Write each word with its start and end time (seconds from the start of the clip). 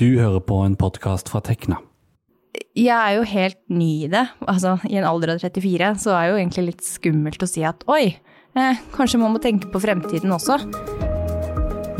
Du 0.00 0.06
hører 0.16 0.40
på 0.40 0.56
en 0.64 0.78
podkast 0.80 1.28
fra 1.28 1.42
Tekna. 1.44 1.76
Jeg 2.72 2.88
er 2.88 3.18
jo 3.18 3.24
helt 3.28 3.58
ny 3.68 3.88
i 4.06 4.08
det. 4.08 4.22
Altså, 4.48 4.78
I 4.88 4.96
en 4.96 5.04
alder 5.04 5.34
av 5.34 5.42
34 5.42 5.90
så 6.00 6.14
er 6.16 6.22
det 6.22 6.30
jo 6.30 6.38
egentlig 6.38 6.64
litt 6.70 6.86
skummelt 6.86 7.44
å 7.44 7.48
si 7.50 7.66
at 7.68 7.84
oi, 7.84 8.14
eh, 8.56 8.80
kanskje 8.94 9.20
man 9.20 9.34
må 9.34 9.42
tenke 9.44 9.68
på 9.68 9.82
fremtiden 9.84 10.32
også. 10.32 10.56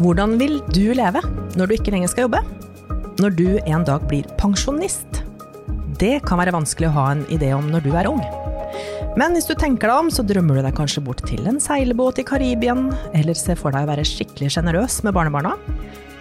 Hvordan 0.01 0.39
vil 0.41 0.63
du 0.73 0.95
leve 0.97 1.21
når 1.61 1.69
du 1.69 1.77
ikke 1.77 1.93
lenger 1.93 2.09
skal 2.09 2.25
jobbe? 2.25 2.41
Når 3.21 3.37
du 3.37 3.47
en 3.67 3.85
dag 3.85 4.09
blir 4.09 4.25
pensjonist? 4.41 5.21
Det 6.01 6.23
kan 6.25 6.41
være 6.41 6.57
vanskelig 6.57 6.89
å 6.89 6.97
ha 6.97 7.07
en 7.13 7.27
idé 7.29 7.53
om 7.53 7.69
når 7.69 7.85
du 7.85 7.93
er 7.93 8.09
ung. 8.09 8.25
Men 9.21 9.37
hvis 9.37 9.51
du 9.51 9.53
tenker 9.53 9.91
deg 9.91 10.07
om, 10.07 10.09
så 10.09 10.25
drømmer 10.25 10.57
du 10.57 10.65
deg 10.65 10.79
kanskje 10.79 11.05
bort 11.05 11.21
til 11.29 11.45
en 11.53 11.61
seilbåt 11.61 12.25
i 12.25 12.25
Karibien, 12.25 12.95
eller 13.13 13.37
ser 13.37 13.61
for 13.61 13.77
deg 13.77 13.85
å 13.85 13.93
være 13.93 14.09
skikkelig 14.09 14.55
sjenerøs 14.57 15.03
med 15.05 15.21
barnebarna. 15.21 15.59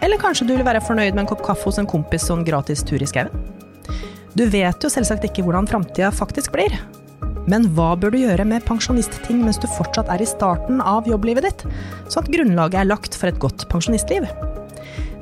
Eller 0.01 0.21
kanskje 0.21 0.47
du 0.47 0.55
vil 0.55 0.65
være 0.67 0.83
fornøyd 0.83 1.15
med 1.15 1.25
en 1.25 1.31
kopp 1.31 1.43
kaffe 1.45 1.67
hos 1.67 1.79
en 1.81 1.89
kompis 1.89 2.29
og 2.29 2.39
en 2.39 2.47
gratis 2.47 2.83
tur 2.87 3.01
i 3.01 3.09
skauen. 3.09 3.33
Du 4.37 4.45
vet 4.47 4.83
jo 4.83 4.91
selvsagt 4.91 5.25
ikke 5.27 5.43
hvordan 5.43 5.67
framtida 5.67 6.11
faktisk 6.15 6.53
blir. 6.55 6.77
Men 7.49 7.65
hva 7.73 7.95
bør 7.97 8.13
du 8.13 8.19
gjøre 8.21 8.45
med 8.45 8.65
pensjonistting 8.67 9.41
mens 9.41 9.57
du 9.59 9.65
fortsatt 9.73 10.11
er 10.13 10.21
i 10.21 10.29
starten 10.29 10.83
av 10.85 11.09
jobblivet 11.09 11.47
ditt, 11.47 11.65
sånn 12.07 12.23
at 12.23 12.31
grunnlaget 12.35 12.83
er 12.83 12.91
lagt 12.91 13.17
for 13.17 13.31
et 13.31 13.41
godt 13.41 13.65
pensjonistliv? 13.71 14.29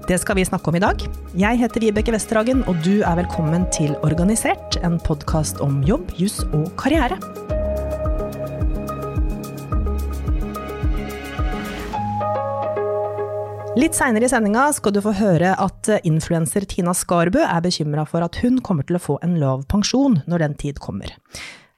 Det 0.07 0.19
skal 0.21 0.37
vi 0.39 0.45
snakke 0.47 0.71
om 0.71 0.77
i 0.79 0.83
dag. 0.83 1.03
Jeg 1.35 1.59
heter 1.59 1.83
Vibeke 1.83 2.13
Westerhagen, 2.15 2.63
og 2.71 2.79
du 2.85 3.01
er 3.01 3.19
velkommen 3.19 3.67
til 3.75 3.95
Organisert, 4.07 4.79
en 4.83 4.99
podkast 5.03 5.59
om 5.63 5.81
jobb, 5.87 6.15
juss 6.19 6.43
og 6.53 6.71
karriere. 6.79 7.19
Litt 13.77 13.93
seinere 13.93 14.25
i 14.25 14.29
sendinga 14.31 14.63
skal 14.73 14.93
du 14.95 15.03
få 15.05 15.11
høre 15.19 15.51
at 15.61 15.89
influenser 16.07 16.63
Tina 16.65 16.95
Skarbø 16.97 17.43
er 17.43 17.61
bekymra 17.61 18.07
for 18.09 18.25
at 18.25 18.39
hun 18.41 18.55
kommer 18.65 18.87
til 18.87 18.97
å 18.97 19.01
få 19.03 19.17
en 19.21 19.35
lav 19.37 19.67
pensjon 19.69 20.15
når 20.25 20.41
den 20.41 20.55
tid 20.57 20.79
kommer. 20.81 21.11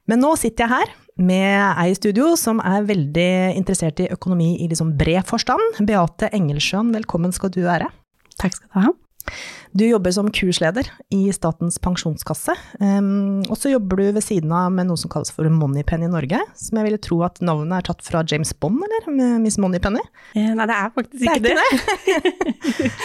Men 0.07 0.23
nå 0.23 0.29
sitter 0.39 0.63
jeg 0.63 0.71
her 0.71 0.93
med 1.19 1.57
ei 1.73 1.89
i 1.91 1.97
studio 1.97 2.29
som 2.39 2.61
er 2.63 2.87
veldig 2.87 3.33
interessert 3.59 3.99
i 3.99 4.07
økonomi 4.15 4.53
i 4.63 4.69
liksom 4.71 4.93
bred 5.01 5.27
forstand. 5.27 5.81
Beate 5.83 6.31
Engelsjøen, 6.39 6.93
velkommen 6.95 7.35
skal 7.35 7.51
du 7.51 7.65
være. 7.65 7.91
Takk 8.39 8.55
skal 8.55 8.71
du 8.71 8.79
ha. 8.85 8.95
Du 9.77 9.85
jobber 9.85 10.13
som 10.15 10.31
kursleder 10.33 10.89
i 11.13 11.27
Statens 11.35 11.79
pensjonskasse, 11.83 12.55
um, 12.81 13.39
og 13.47 13.55
så 13.59 13.73
jobber 13.73 14.01
du 14.01 14.05
ved 14.17 14.25
siden 14.25 14.53
av 14.55 14.73
med 14.73 14.89
noe 14.89 14.99
som 14.99 15.11
kalles 15.13 15.31
for 15.35 15.49
Moneypenny 15.53 16.09
Norge, 16.09 16.41
som 16.57 16.79
jeg 16.79 16.89
ville 16.89 17.01
tro 17.01 17.21
at 17.27 17.41
navnet 17.45 17.77
er 17.77 17.89
tatt 17.91 18.05
fra 18.05 18.25
James 18.25 18.53
Bond, 18.57 18.81
eller, 18.87 19.09
med 19.13 19.45
Miss 19.45 19.59
Moneypenny? 19.61 20.03
Eh, 20.33 20.53
nei, 20.57 20.69
det 20.69 20.77
er 20.77 20.93
faktisk 20.95 21.23
Det 21.23 21.33
er 21.33 21.41
ikke 21.41 21.57
det. 21.57 22.69
ikke 22.75 22.93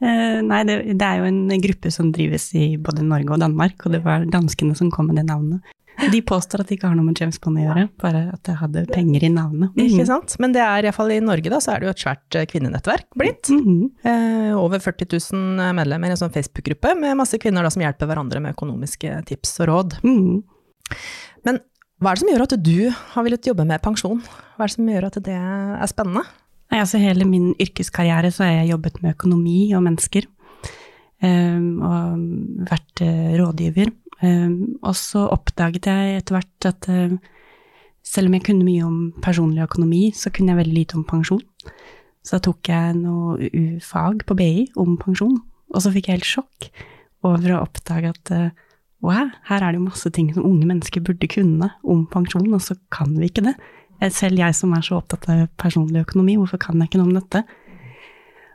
Eh, 0.00 0.38
nei, 0.40 0.62
det, 0.64 0.78
det 0.96 1.04
er 1.04 1.20
jo 1.20 1.26
en 1.28 1.60
gruppe 1.60 1.90
som 1.92 2.08
drives 2.16 2.46
i 2.56 2.70
både 2.80 3.04
Norge 3.04 3.34
og 3.34 3.42
Danmark, 3.42 3.84
og 3.84 3.92
det 3.92 4.00
var 4.06 4.24
danskene 4.32 4.72
som 4.78 4.88
kom 4.92 5.10
med 5.10 5.20
det 5.20 5.26
navnet. 5.28 5.74
De 6.10 6.20
påstår 6.24 6.62
at 6.62 6.70
det 6.70 6.78
ikke 6.78 6.88
har 6.88 6.96
noe 6.96 7.04
med 7.04 7.18
James 7.20 7.36
Bond 7.42 7.60
å 7.60 7.64
gjøre, 7.64 7.86
bare 8.00 8.22
at 8.32 8.42
det 8.48 8.54
hadde 8.60 8.84
penger 8.88 9.26
i 9.26 9.32
navnet. 9.34 9.74
Ikke 9.84 10.06
sant? 10.08 10.36
Men 10.40 10.54
det 10.54 10.62
er 10.64 10.88
iallfall 10.88 11.12
i 11.12 11.20
Norge, 11.24 11.52
da, 11.52 11.58
så 11.60 11.74
er 11.74 11.82
det 11.82 11.90
jo 11.90 11.94
et 11.94 12.04
svært 12.04 12.38
eh, 12.38 12.46
kvinnenettverk 12.48 13.08
blitt. 13.20 13.50
Mhm. 13.52 13.90
Eh, 14.08 14.52
over 14.56 14.80
40 14.80 15.10
000 15.34 15.74
medlemmer 15.76 16.08
i 16.08 16.16
en 16.16 16.22
sånn 16.22 16.32
Facebook-gruppe 16.32 16.94
med 16.98 17.18
masse 17.20 17.40
kvinner 17.42 17.66
da, 17.66 17.72
som 17.74 17.84
hjelper 17.84 18.08
hverandre 18.08 18.40
med 18.40 18.56
økonomiske 18.56 19.18
tips 19.28 19.58
og 19.60 19.70
råd. 19.72 19.98
Mm. 20.06 20.40
Men 21.48 21.60
hva 22.00 22.12
er 22.12 22.16
det 22.16 22.22
som 22.22 22.30
gjør 22.32 22.46
at 22.46 22.58
du 22.64 22.76
har 23.12 23.24
villet 23.26 23.48
jobbe 23.50 23.66
med 23.68 23.82
pensjon? 23.84 24.22
Hva 24.56 24.64
er 24.64 24.70
det 24.70 24.76
som 24.78 24.88
gjør 24.88 25.08
at 25.10 25.18
det 25.26 25.36
er 25.36 25.90
spennende? 25.90 26.24
Nei, 26.70 26.78
altså 26.80 27.00
hele 27.02 27.26
min 27.28 27.50
yrkeskarriere 27.60 28.30
så 28.32 28.46
har 28.46 28.60
jeg 28.60 28.70
jobbet 28.70 29.00
med 29.02 29.16
økonomi 29.16 29.58
og 29.74 29.82
mennesker, 29.84 30.28
um, 31.26 31.82
og 31.82 32.68
vært 32.70 33.02
eh, 33.04 33.32
rådgiver. 33.40 33.90
Um, 34.20 34.76
og 34.84 34.92
så 35.00 35.24
oppdaget 35.32 35.88
jeg 35.88 36.18
etter 36.18 36.36
hvert 36.36 36.66
at 36.68 36.88
eh, 36.92 37.14
selv 38.04 38.28
om 38.28 38.36
jeg 38.36 38.44
kunne 38.48 38.66
mye 38.66 38.84
om 38.84 38.98
personlig 39.24 39.62
økonomi, 39.64 40.10
så 40.16 40.32
kunne 40.32 40.52
jeg 40.52 40.60
veldig 40.60 40.76
lite 40.76 40.98
om 40.98 41.06
pensjon. 41.08 41.42
Så 42.20 42.36
da 42.36 42.44
tok 42.44 42.68
jeg 42.68 42.98
noe 42.98 43.48
U-fag 43.48 44.26
på 44.28 44.36
BI 44.36 44.66
om 44.80 44.98
pensjon, 45.00 45.38
og 45.72 45.84
så 45.84 45.92
fikk 45.94 46.10
jeg 46.10 46.20
helt 46.20 46.28
sjokk 46.28 46.68
over 47.24 47.54
å 47.54 47.62
oppdage 47.64 48.12
at 48.12 48.32
eh, 48.36 48.50
wow, 49.04 49.30
her 49.48 49.64
er 49.64 49.72
det 49.72 49.80
jo 49.80 49.86
masse 49.88 50.12
ting 50.12 50.28
som 50.36 50.44
unge 50.44 50.68
mennesker 50.68 51.04
burde 51.04 51.28
kunne 51.30 51.70
om 51.80 52.04
pensjon, 52.12 52.48
og 52.52 52.64
så 52.64 52.76
kan 52.92 53.14
vi 53.16 53.30
ikke 53.30 53.46
det. 53.48 53.56
Eh, 54.00 54.12
Selv 54.12 54.40
jeg 54.40 54.56
som 54.56 54.76
er 54.76 54.84
så 54.84 55.00
opptatt 55.00 55.28
av 55.32 55.46
personlig 55.60 56.04
økonomi, 56.04 56.36
hvorfor 56.40 56.60
kan 56.60 56.80
jeg 56.80 56.90
ikke 56.90 57.00
noe 57.00 57.12
om 57.12 57.20
dette? 57.20 57.44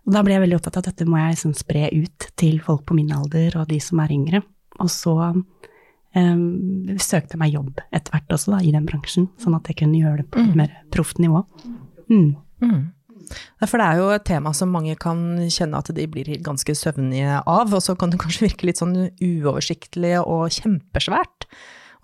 Og 0.06 0.14
da 0.14 0.22
ble 0.22 0.36
jeg 0.36 0.44
veldig 0.44 0.60
opptatt 0.60 0.78
av 0.78 0.84
at 0.84 0.92
dette 0.92 1.10
må 1.10 1.18
jeg 1.18 1.34
liksom 1.34 1.56
spre 1.58 1.88
ut 1.90 2.28
til 2.38 2.60
folk 2.62 2.86
på 2.86 2.98
min 2.98 3.10
alder 3.16 3.58
og 3.58 3.72
de 3.72 3.80
som 3.82 4.02
er 4.04 4.14
yngre. 4.14 4.44
Og 4.84 4.90
så 4.92 5.16
um, 5.32 6.98
søkte 7.02 7.36
jeg 7.36 7.42
meg 7.42 7.56
jobb 7.56 7.80
etter 7.92 8.16
hvert 8.16 8.36
også 8.38 8.56
da, 8.56 8.64
i 8.64 8.74
den 8.76 8.88
bransjen, 8.90 9.30
sånn 9.42 9.58
at 9.58 9.72
jeg 9.72 9.80
kunne 9.84 10.02
gjøre 10.02 10.24
det 10.24 10.28
på 10.34 10.44
et 10.44 10.60
mer 10.60 10.76
proft 10.94 11.22
nivå. 11.24 11.46
Mm. 12.10 12.36
Mm. 12.64 12.84
For 13.64 13.82
det 13.82 13.86
er 13.86 14.02
jo 14.02 14.10
et 14.14 14.26
tema 14.28 14.52
som 14.56 14.74
mange 14.74 14.94
kan 15.02 15.22
kjenne 15.52 15.80
at 15.80 15.90
de 15.98 16.06
blir 16.12 16.30
ganske 16.46 16.76
søvnige 16.78 17.40
av, 17.42 17.74
og 17.74 17.82
så 17.82 17.96
kan 17.98 18.14
det 18.14 18.22
kanskje 18.22 18.48
virke 18.48 18.70
litt 18.70 18.82
sånn 18.82 18.96
uoversiktlig 19.24 20.20
og 20.22 20.54
kjempesvært. 20.54 21.50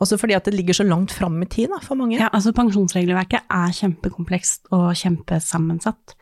Også 0.01 0.17
fordi 0.17 0.33
at 0.33 0.47
det 0.49 0.55
ligger 0.55 0.79
så 0.79 0.85
langt 0.87 1.13
fram 1.13 1.37
i 1.43 1.49
tid 1.49 1.69
da, 1.69 1.77
for 1.83 1.99
mange. 1.99 2.17
Ja, 2.17 2.31
altså 2.33 2.55
pensjonsregelverket 2.57 3.45
er 3.53 3.75
kjempekomplekst 3.77 4.71
og 4.73 4.89
kjempesammensatt. 4.97 6.15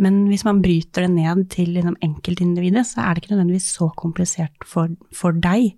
Men 0.00 0.22
hvis 0.30 0.46
man 0.46 0.62
bryter 0.64 1.04
det 1.04 1.12
ned 1.12 1.46
til 1.52 1.74
liksom 1.76 1.98
enkeltindividet, 2.04 2.86
så 2.88 3.02
er 3.04 3.14
det 3.14 3.22
ikke 3.22 3.34
nødvendigvis 3.34 3.72
så 3.76 3.90
komplisert 4.00 4.64
for, 4.68 4.92
for 5.12 5.36
deg. 5.36 5.74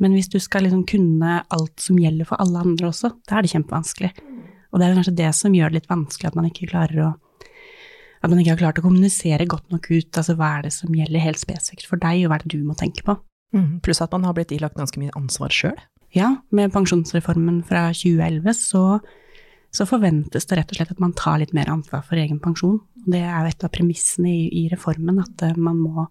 Men 0.00 0.16
hvis 0.16 0.30
du 0.32 0.38
skal 0.42 0.64
liksom 0.66 0.86
kunne 0.88 1.42
alt 1.52 1.82
som 1.84 1.98
gjelder 2.00 2.28
for 2.28 2.40
alle 2.42 2.62
andre 2.64 2.88
også, 2.88 3.12
da 3.28 3.38
er 3.38 3.44
det 3.44 3.52
kjempevanskelig. 3.52 4.12
Og 4.72 4.80
det 4.80 4.86
er 4.86 4.96
kanskje 4.96 5.18
det 5.20 5.28
som 5.36 5.54
gjør 5.54 5.72
det 5.72 5.82
litt 5.82 5.92
vanskelig 5.92 6.30
at 6.30 6.38
man 6.38 6.48
ikke 6.48 6.70
klarer 6.72 7.04
å 7.04 7.10
at 8.22 8.30
man 8.30 8.38
ikke 8.38 8.52
har 8.52 8.60
klart 8.60 8.78
å 8.78 8.84
kommunisere 8.84 9.48
godt 9.50 9.72
nok 9.74 9.88
ut, 9.90 10.10
altså 10.14 10.36
hva 10.38 10.52
er 10.58 10.68
det 10.68 10.72
som 10.76 10.94
gjelder 10.94 11.24
helt 11.24 11.40
spesifikt 11.42 11.88
for 11.90 11.98
deg, 11.98 12.20
og 12.22 12.30
hva 12.30 12.36
er 12.38 12.44
det 12.44 12.52
du 12.54 12.60
må 12.62 12.76
tenke 12.78 13.02
på. 13.02 13.16
Mm, 13.50 13.80
pluss 13.82 14.00
at 14.04 14.12
man 14.14 14.22
har 14.28 14.36
blitt 14.36 14.54
ilagt 14.54 14.78
ganske 14.78 15.00
mye 15.02 15.14
ansvar 15.18 15.50
sjøl. 15.50 15.74
Ja, 16.14 16.28
med 16.54 16.70
pensjonsreformen 16.70 17.62
fra 17.66 17.88
2011 17.96 18.54
så, 18.60 18.84
så 19.72 19.86
forventes 19.88 20.46
det 20.48 20.58
rett 20.58 20.72
og 20.72 20.78
slett 20.78 20.92
at 20.92 21.00
man 21.00 21.14
tar 21.16 21.40
litt 21.40 21.54
mer 21.56 21.70
ansvar 21.72 22.04
for 22.04 22.20
egen 22.20 22.40
pensjon. 22.42 22.80
Det 23.08 23.22
er 23.24 23.38
jo 23.40 23.52
et 23.52 23.64
av 23.64 23.72
premissene 23.72 24.28
i, 24.28 24.42
i 24.62 24.64
reformen, 24.72 25.20
at 25.22 25.44
eh, 25.46 25.56
man 25.56 25.80
må 25.80 26.06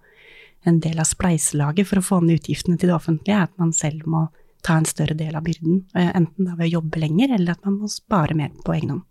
en 0.67 0.79
del 0.81 0.99
av 1.01 1.09
spleiselaget 1.09 1.87
for 1.89 2.01
å 2.01 2.05
få 2.05 2.19
ned 2.21 2.41
utgiftene 2.41 2.77
til 2.77 2.91
det 2.91 2.97
offentlige, 2.97 3.37
er 3.37 3.49
at 3.49 3.61
man 3.61 3.73
selv 3.73 4.05
må 4.09 4.27
ta 4.65 4.77
en 4.77 4.85
større 4.85 5.15
del 5.17 5.37
av 5.37 5.45
byrden, 5.45 5.83
eh, 5.97 6.09
enten 6.17 6.49
da 6.49 6.55
ved 6.57 6.69
å 6.69 6.75
jobbe 6.79 7.01
lenger, 7.01 7.35
eller 7.37 7.55
at 7.55 7.65
man 7.65 7.79
må 7.81 7.89
spare 7.89 8.37
mer 8.37 8.53
på 8.65 8.75
egen 8.77 8.95
hånd. 8.95 9.05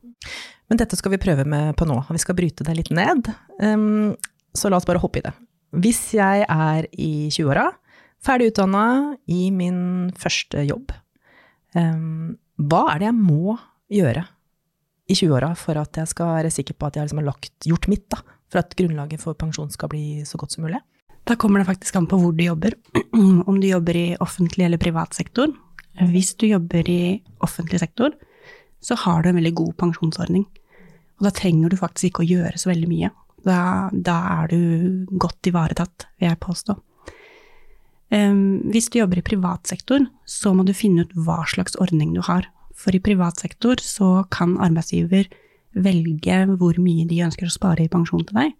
Men 0.70 0.78
dette 0.78 0.98
skal 0.98 1.14
vi 1.14 1.22
prøve 1.22 1.46
med 1.48 1.74
på 1.78 1.86
nå, 1.90 1.96
og 2.04 2.14
vi 2.14 2.22
skal 2.22 2.38
bryte 2.38 2.66
det 2.66 2.76
litt 2.78 2.90
ned. 2.94 3.30
Um, 3.58 4.14
så 4.54 4.70
la 4.70 4.78
oss 4.78 4.86
bare 4.86 5.02
hoppe 5.02 5.18
i 5.18 5.24
det. 5.24 5.32
Hvis 5.82 6.02
jeg 6.14 6.44
er 6.46 6.86
i 6.94 7.30
20-åra, 7.30 7.66
ferdig 8.22 8.52
utdanna 8.52 8.84
i 9.30 9.48
min 9.54 10.12
første 10.18 10.62
jobb, 10.68 10.92
um, 11.74 12.36
hva 12.60 12.84
er 12.92 13.02
det 13.02 13.10
jeg 13.10 13.18
må 13.18 13.56
gjøre 13.90 14.26
i 15.10 15.16
20-åra 15.16 15.50
for 15.58 15.78
at 15.80 15.98
jeg 16.00 16.10
skal 16.12 16.36
være 16.36 16.52
sikker 16.54 16.76
på 16.78 16.88
at 16.88 16.96
jeg 16.96 17.08
liksom 17.08 17.20
har 17.22 17.28
lagt, 17.32 17.52
gjort 17.66 17.88
mitt, 17.90 18.06
da, 18.12 18.20
for 18.50 18.62
at 18.62 18.76
grunnlaget 18.78 19.22
for 19.22 19.38
pensjon 19.38 19.70
skal 19.74 19.90
bli 19.92 20.22
så 20.28 20.40
godt 20.40 20.56
som 20.56 20.66
mulig? 20.66 20.80
Da 21.28 21.36
kommer 21.38 21.60
det 21.60 21.68
faktisk 21.68 21.98
an 21.98 22.08
på 22.10 22.18
hvor 22.20 22.32
du 22.36 22.44
jobber, 22.44 22.76
om 23.50 23.60
du 23.60 23.68
jobber 23.68 23.98
i 23.98 24.06
offentlig 24.22 24.66
eller 24.66 24.80
privat 24.82 25.14
sektor. 25.16 25.52
Hvis 26.10 26.34
du 26.40 26.46
jobber 26.48 26.86
i 26.88 27.20
offentlig 27.44 27.82
sektor, 27.82 28.14
så 28.80 28.96
har 29.02 29.22
du 29.22 29.30
en 29.30 29.40
veldig 29.40 29.54
god 29.58 29.74
pensjonsordning. 29.82 30.46
Og 31.20 31.26
da 31.28 31.32
trenger 31.36 31.68
du 31.68 31.76
faktisk 31.76 32.08
ikke 32.08 32.24
å 32.24 32.30
gjøre 32.30 32.60
så 32.60 32.70
veldig 32.70 32.88
mye. 32.88 33.10
Da, 33.44 33.58
da 33.92 34.16
er 34.40 34.52
du 34.52 34.60
godt 35.20 35.50
ivaretatt, 35.50 36.08
vil 36.20 36.30
jeg 36.30 36.40
påstå. 36.40 36.76
Um, 38.10 38.72
hvis 38.72 38.88
du 38.90 38.98
jobber 38.98 39.20
i 39.20 39.26
privat 39.26 39.68
sektor, 39.70 40.02
så 40.26 40.54
må 40.56 40.64
du 40.66 40.72
finne 40.74 41.04
ut 41.04 41.12
hva 41.14 41.44
slags 41.48 41.76
ordning 41.78 42.16
du 42.16 42.22
har. 42.26 42.48
For 42.76 42.94
i 42.96 43.02
privat 43.02 43.40
sektor 43.42 43.80
så 43.84 44.24
kan 44.32 44.56
arbeidsgiver 44.62 45.28
velge 45.74 46.38
hvor 46.58 46.78
mye 46.82 47.06
de 47.08 47.22
ønsker 47.26 47.46
å 47.46 47.54
spare 47.54 47.84
i 47.84 47.92
pensjon 47.92 48.24
til 48.26 48.38
deg. 48.40 48.54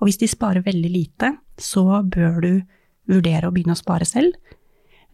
Og 0.00 0.08
hvis 0.08 0.20
de 0.20 0.28
sparer 0.28 0.64
veldig 0.66 0.92
lite, 0.92 1.32
så 1.56 2.02
bør 2.04 2.40
du 2.44 2.52
vurdere 3.08 3.48
å 3.48 3.54
begynne 3.54 3.76
å 3.76 3.80
spare 3.80 4.08
selv. 4.08 4.36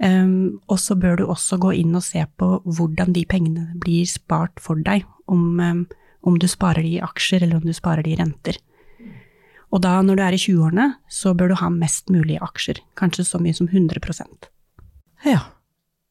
Um, 0.02 0.58
og 0.66 0.80
så 0.82 0.96
bør 0.98 1.20
du 1.20 1.24
også 1.30 1.60
gå 1.62 1.76
inn 1.78 1.94
og 1.94 2.02
se 2.02 2.24
på 2.40 2.48
hvordan 2.64 3.12
de 3.14 3.22
pengene 3.28 3.68
blir 3.78 4.08
spart 4.10 4.58
for 4.62 4.80
deg, 4.82 5.04
om, 5.30 5.60
um, 5.60 5.84
om 6.26 6.38
du 6.40 6.48
sparer 6.50 6.82
de 6.82 6.96
i 6.96 7.02
aksjer 7.04 7.44
eller 7.44 7.60
om 7.60 7.68
du 7.68 7.74
sparer 7.76 8.02
de 8.02 8.16
i 8.16 8.18
renter. 8.18 8.58
Og 9.72 9.80
da, 9.84 9.94
når 10.04 10.18
du 10.18 10.22
er 10.24 10.34
i 10.36 10.40
20-årene, 10.40 10.88
så 11.08 11.32
bør 11.36 11.52
du 11.52 11.60
ha 11.62 11.70
mest 11.72 12.10
mulig 12.12 12.40
aksjer, 12.42 12.82
kanskje 12.98 13.24
så 13.28 13.40
mye 13.40 13.56
som 13.56 13.70
100% 13.70 14.50
Ja. 15.24 15.46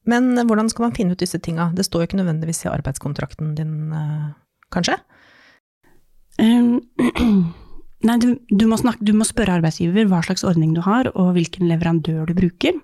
Men 0.09 0.33
hvordan 0.47 0.69
skal 0.71 0.87
man 0.87 0.95
finne 0.97 1.13
ut 1.13 1.21
disse 1.21 1.39
tinga? 1.43 1.69
Det 1.77 1.85
står 1.85 2.03
jo 2.03 2.09
ikke 2.09 2.21
nødvendigvis 2.21 2.63
i 2.65 2.71
arbeidskontrakten 2.71 3.53
din, 3.57 3.75
eh, 3.93 4.31
kanskje? 4.73 4.97
Um, 6.41 6.79
Nei, 8.01 8.17
du, 8.17 8.31
du, 8.49 8.65
må 8.65 8.79
snakke, 8.81 9.05
du, 9.05 9.13
må 9.13 9.27
spørre 9.29 9.59
arbeidsgiver 9.59 10.07
hva 10.09 10.23
slags 10.25 10.41
ordning 10.47 10.71
du 10.73 10.81
har, 10.81 11.11
og 11.13 11.35
hvilken 11.35 11.67
leverandør 11.69 12.31
du 12.31 12.33
bruker. 12.33 12.79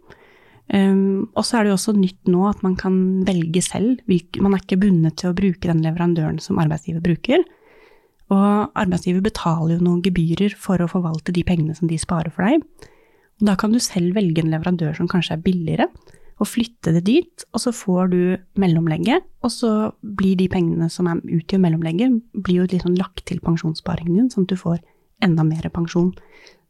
Um, 0.68 1.32
og 1.32 1.46
så 1.48 1.58
er 1.58 1.66
det 1.66 1.72
jo 1.72 1.78
også 1.80 1.96
nytt 1.98 2.30
nå 2.30 2.44
at 2.50 2.62
man 2.62 2.76
kan 2.78 2.98
velge 3.26 3.64
selv. 3.66 4.04
Man 4.06 4.54
er 4.54 4.62
ikke 4.62 4.78
bundet 4.84 5.18
til 5.18 5.32
å 5.32 5.38
bruke 5.38 5.66
den 5.66 5.82
leverandøren 5.82 6.38
som 6.44 6.62
arbeidsgiver 6.62 7.02
bruker. 7.02 7.42
Og 8.30 8.78
arbeidsgiver 8.78 9.24
betaler 9.26 9.78
jo 9.78 9.88
noen 9.88 10.04
gebyrer 10.06 10.54
for 10.60 10.84
å 10.84 10.90
forvalte 10.92 11.34
de 11.34 11.46
pengene 11.48 11.74
som 11.78 11.90
de 11.90 11.98
sparer 11.98 12.34
for 12.36 12.46
deg. 12.46 12.62
Og 13.40 13.50
da 13.50 13.56
kan 13.58 13.74
du 13.74 13.80
selv 13.82 14.18
velge 14.18 14.44
en 14.44 14.52
leverandør 14.54 15.00
som 15.00 15.10
kanskje 15.10 15.38
er 15.38 15.46
billigere, 15.46 15.88
og 16.38 16.50
flytte 16.50 16.94
det 16.94 17.04
dit, 17.08 17.46
og 17.54 17.62
så 17.64 17.74
får 17.74 18.12
du 18.12 18.20
mellomlegget, 18.62 19.26
og 19.42 19.52
så 19.54 19.72
blir 20.02 20.38
de 20.38 20.46
pengene 20.52 20.90
som 20.94 21.10
er 21.10 21.22
utgjør 21.24 21.64
mellomlegget, 21.64 22.20
blir 22.46 22.62
jo 22.62 22.68
litt 22.70 22.86
sånn 22.86 23.00
lagt 23.00 23.26
til 23.30 23.42
pensjonssparingen 23.44 24.20
din, 24.20 24.30
sånn 24.34 24.46
at 24.46 24.54
du 24.54 24.60
får 24.60 24.78
enda 25.26 25.46
mer 25.48 25.66
pensjon. 25.74 26.12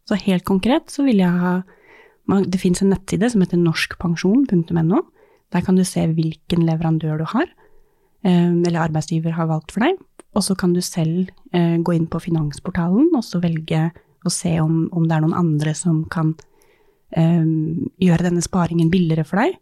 Så 0.08 0.16
helt 0.24 0.46
konkret 0.48 0.94
så 0.94 1.04
vil 1.08 1.24
jeg 1.24 1.42
ha 1.44 1.60
Det 2.28 2.60
fins 2.60 2.82
en 2.82 2.90
nettside 2.92 3.30
som 3.32 3.40
heter 3.40 3.56
norskpensjon.no. 3.56 4.98
Der 5.56 5.62
kan 5.64 5.78
du 5.78 5.84
se 5.88 6.02
hvilken 6.12 6.66
leverandør 6.68 7.22
du 7.22 7.24
har, 7.24 7.46
eh, 8.28 8.52
eller 8.52 8.82
arbeidsgiver 8.84 9.32
har 9.32 9.48
valgt 9.48 9.72
for 9.72 9.80
deg. 9.80 9.96
Og 10.36 10.44
så 10.44 10.54
kan 10.60 10.74
du 10.74 10.82
selv 10.82 11.30
eh, 11.54 11.78
gå 11.80 11.96
inn 11.96 12.08
på 12.12 12.20
Finansportalen 12.20 13.16
og 13.16 13.24
så 13.24 13.40
velge 13.40 13.94
å 14.26 14.30
se 14.30 14.60
om, 14.60 14.90
om 14.92 15.08
det 15.08 15.16
er 15.16 15.24
noen 15.24 15.40
andre 15.40 15.74
som 15.74 16.04
kan 16.12 16.36
um, 17.16 17.88
gjøre 18.02 18.28
denne 18.28 18.44
sparingen 18.44 18.92
billigere 18.92 19.26
for 19.28 19.42
deg. 19.42 19.58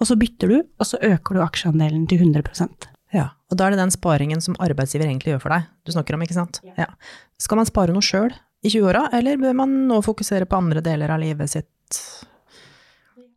Og 0.00 0.10
så 0.10 0.16
bytter 0.20 0.52
du, 0.52 0.58
og 0.60 0.88
så 0.88 1.00
øker 1.04 1.36
du 1.36 1.42
aksjeandelen 1.44 2.04
til 2.10 2.20
100% 2.24 2.90
Ja, 3.14 3.30
og 3.48 3.58
da 3.58 3.66
er 3.66 3.74
det 3.74 3.80
den 3.80 3.94
sparingen 3.94 4.42
som 4.44 4.58
arbeidsgiver 4.60 5.06
egentlig 5.06 5.34
gjør 5.34 5.44
for 5.46 5.54
deg, 5.54 5.68
du 5.86 5.94
snakker 5.94 6.16
om, 6.16 6.24
ikke 6.26 6.36
sant? 6.36 6.60
Ja. 6.76 6.90
Skal 7.40 7.60
man 7.60 7.68
spare 7.68 7.94
noe 7.94 8.04
sjøl 8.04 8.34
i 8.66 8.72
20-åra, 8.72 9.06
eller 9.16 9.40
bør 9.40 9.54
man 9.62 9.76
nå 9.88 10.00
fokusere 10.04 10.48
på 10.48 10.58
andre 10.58 10.82
deler 10.84 11.12
av 11.14 11.22
livet 11.22 11.52
sitt? 11.52 12.00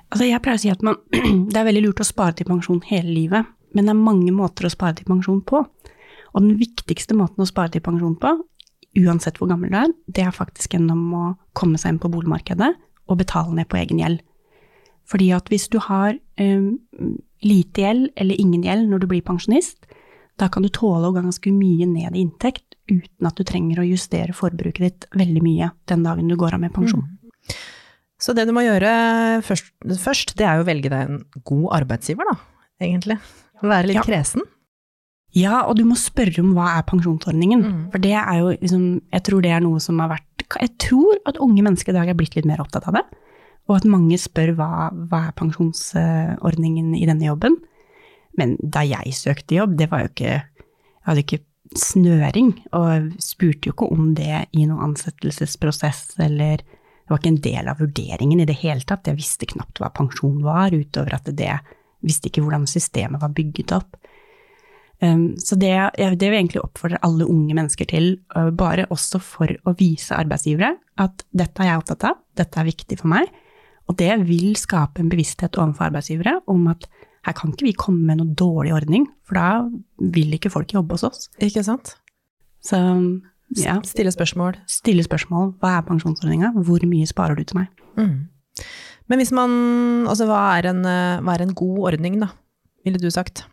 Altså, 0.10 0.26
jeg 0.26 0.42
pleier 0.42 0.58
å 0.58 0.64
si 0.66 0.74
at 0.74 0.84
man, 0.86 0.98
det 1.52 1.60
er 1.60 1.70
veldig 1.70 1.86
lurt 1.86 2.04
å 2.04 2.08
spare 2.08 2.36
til 2.36 2.50
pensjon 2.50 2.82
hele 2.90 3.14
livet, 3.14 3.56
men 3.78 3.86
det 3.86 3.94
er 3.94 4.02
mange 4.02 4.34
måter 4.34 4.66
å 4.66 4.74
spare 4.74 4.98
til 4.98 5.08
pensjon 5.08 5.44
på. 5.46 5.62
Og 6.34 6.44
den 6.44 6.58
viktigste 6.60 7.16
måten 7.18 7.46
å 7.46 7.50
spare 7.50 7.72
til 7.74 7.86
pensjon 7.86 8.18
på, 8.20 8.34
uansett 9.00 9.38
hvor 9.38 9.52
gammel 9.52 9.72
du 9.72 9.78
er, 9.78 9.92
det 10.10 10.26
er 10.26 10.36
faktisk 10.36 10.74
gjennom 10.76 11.02
å 11.14 11.26
komme 11.58 11.78
seg 11.80 11.94
inn 11.94 12.02
på 12.02 12.10
boligmarkedet 12.12 12.74
og 13.10 13.20
betale 13.22 13.56
ned 13.58 13.70
på 13.70 13.80
egen 13.82 14.02
gjeld. 14.02 14.22
Fordi 15.10 15.32
at 15.34 15.50
hvis 15.50 15.68
du 15.74 15.80
har 15.82 16.14
um, 16.40 16.78
lite 17.42 17.82
gjeld 17.82 18.12
eller 18.20 18.42
ingen 18.42 18.66
gjeld 18.66 18.90
når 18.92 19.04
du 19.04 19.10
blir 19.10 19.26
pensjonist, 19.26 19.90
da 20.40 20.48
kan 20.52 20.64
du 20.64 20.70
tåle 20.72 21.10
å 21.10 21.16
gå 21.16 21.24
ganske 21.24 21.52
mye 21.52 21.88
ned 21.90 22.16
i 22.16 22.24
inntekt 22.24 22.78
uten 22.90 23.28
at 23.28 23.38
du 23.38 23.46
trenger 23.46 23.82
å 23.82 23.88
justere 23.88 24.36
forbruket 24.36 24.86
ditt 24.86 25.08
veldig 25.18 25.42
mye 25.46 25.72
den 25.90 26.06
dagen 26.06 26.30
du 26.30 26.38
går 26.40 26.56
av 26.58 26.64
med 26.64 26.74
pensjon. 26.74 27.04
Mm. 27.06 27.58
Så 28.20 28.36
det 28.36 28.46
du 28.50 28.54
må 28.56 28.66
gjøre 28.66 28.92
først, 29.48 29.72
først, 30.02 30.36
det 30.40 30.48
er 30.48 30.60
jo 30.60 30.66
å 30.66 30.70
velge 30.70 30.92
deg 30.92 31.08
en 31.08 31.22
god 31.48 31.68
arbeidsgiver, 31.80 32.28
da, 32.28 32.66
egentlig. 32.84 33.20
Være 33.64 33.92
litt 33.92 34.02
ja. 34.02 34.06
kresen. 34.08 34.44
Ja, 35.38 35.62
og 35.70 35.78
du 35.78 35.86
må 35.86 35.96
spørre 36.00 36.42
om 36.42 36.56
hva 36.58 36.72
er 36.78 36.88
pensjonsordningen. 36.90 37.62
Mm. 37.62 37.82
For 37.94 38.02
det 38.02 38.16
er 38.18 38.40
jo 38.40 38.54
liksom 38.56 38.86
Jeg 39.14 39.26
tror 39.28 39.44
det 39.46 39.52
er 39.54 39.62
noe 39.62 39.82
som 39.84 40.00
har 40.02 40.10
vært 40.16 40.26
Jeg 40.58 40.72
tror 40.82 41.20
at 41.30 41.38
unge 41.42 41.62
mennesker 41.66 41.94
i 41.94 41.98
dag 42.00 42.10
er 42.10 42.18
blitt 42.18 42.36
litt 42.38 42.48
mer 42.50 42.62
opptatt 42.64 42.88
av 42.90 42.98
det. 42.98 43.06
Og 43.70 43.76
at 43.78 43.90
mange 43.90 44.18
spør 44.18 44.56
hva, 44.58 44.90
hva 45.12 45.28
er 45.28 45.36
pensjonsordningen 45.38 46.96
i 46.98 47.06
denne 47.06 47.28
jobben. 47.28 47.60
Men 48.40 48.56
da 48.62 48.82
jeg 48.88 49.14
søkte 49.18 49.60
jobb, 49.60 49.78
det 49.78 49.90
var 49.92 50.06
jo 50.06 50.14
ikke 50.14 50.34
Jeg 50.40 51.14
hadde 51.16 51.22
ikke 51.24 51.46
snøring, 51.80 52.50
og 52.76 53.14
spurte 53.24 53.70
jo 53.70 53.74
ikke 53.74 53.88
om 53.94 54.12
det 54.18 54.44
i 54.54 54.66
noen 54.68 54.92
ansettelsesprosess, 54.92 56.20
eller 56.22 56.62
Det 56.62 57.14
var 57.14 57.22
ikke 57.24 57.32
en 57.32 57.42
del 57.42 57.70
av 57.72 57.80
vurderingen 57.82 58.42
i 58.44 58.46
det 58.46 58.60
hele 58.62 58.86
tatt. 58.86 59.08
Jeg 59.10 59.18
visste 59.18 59.48
knapt 59.50 59.80
hva 59.82 59.90
pensjon 59.90 60.44
var, 60.46 60.70
utover 60.70 61.16
at 61.16 61.26
det 61.34 61.56
visste 62.06 62.30
ikke 62.30 62.44
hvordan 62.46 62.68
systemet 62.70 63.22
var 63.22 63.34
bygget 63.34 63.74
opp. 63.74 63.98
Um, 65.00 65.38
så 65.40 65.56
det, 65.56 65.72
det 65.96 66.28
vil 66.28 66.36
jeg 66.36 66.44
egentlig 66.44 66.62
oppfordre 66.62 67.00
alle 67.08 67.28
unge 67.30 67.56
mennesker 67.56 67.88
til, 67.88 68.10
uh, 68.36 68.50
bare 68.52 68.88
også 68.92 69.22
for 69.24 69.52
å 69.64 69.74
vise 69.80 70.16
arbeidsgivere 70.18 70.74
at 71.00 71.24
dette 71.32 71.64
er 71.64 71.72
jeg 71.72 71.84
opptatt 71.84 72.08
av, 72.10 72.18
dette 72.36 72.60
er 72.60 72.68
viktig 72.68 72.98
for 73.00 73.12
meg. 73.14 73.30
Og 73.90 73.96
det 74.00 74.12
vil 74.28 74.52
skape 74.60 75.02
en 75.02 75.12
bevissthet 75.12 75.56
overfor 75.58 75.88
arbeidsgivere 75.88 76.42
om 76.52 76.68
at 76.72 76.86
her 77.28 77.36
kan 77.36 77.54
ikke 77.54 77.68
vi 77.68 77.76
komme 77.80 78.06
med 78.10 78.20
noe 78.20 78.36
dårlig 78.38 78.74
ordning, 78.76 79.08
for 79.28 79.40
da 79.40 80.12
vil 80.16 80.36
ikke 80.36 80.52
folk 80.52 80.72
jobbe 80.76 80.96
hos 80.96 81.08
oss. 81.08 81.28
Ikke 81.44 81.64
sant? 81.66 81.96
Så 82.64 82.80
ja. 83.58 83.80
Stille 83.88 84.12
spørsmål. 84.14 84.60
Stille 84.70 85.04
spørsmål. 85.04 85.54
Hva 85.64 85.78
er 85.78 85.88
pensjonsordninga? 85.88 86.52
Hvor 86.68 86.84
mye 86.86 87.08
sparer 87.10 87.40
du 87.40 87.48
til 87.48 87.62
meg? 87.62 87.72
Mm. 87.98 88.28
Men 89.10 89.22
hvis 89.22 89.32
man 89.34 89.56
Altså, 90.10 90.28
hva 90.30 90.42
er 90.60 90.70
en, 90.70 90.84
hva 90.84 91.34
er 91.34 91.44
en 91.44 91.56
god 91.58 91.80
ordning, 91.92 92.20
da? 92.22 92.30
Ville 92.86 93.02
du 93.02 93.10
sagt? 93.14 93.44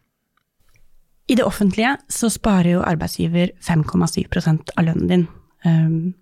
I 1.26 1.34
det 1.34 1.46
offentlige 1.46 1.96
så 2.12 2.30
sparer 2.30 2.76
jo 2.76 2.84
arbeidsgiver 2.86 3.50
5,7% 3.64 4.72
av 4.78 4.86
lønnen 4.86 5.10
din. 5.10 5.26
Um, 5.66 6.14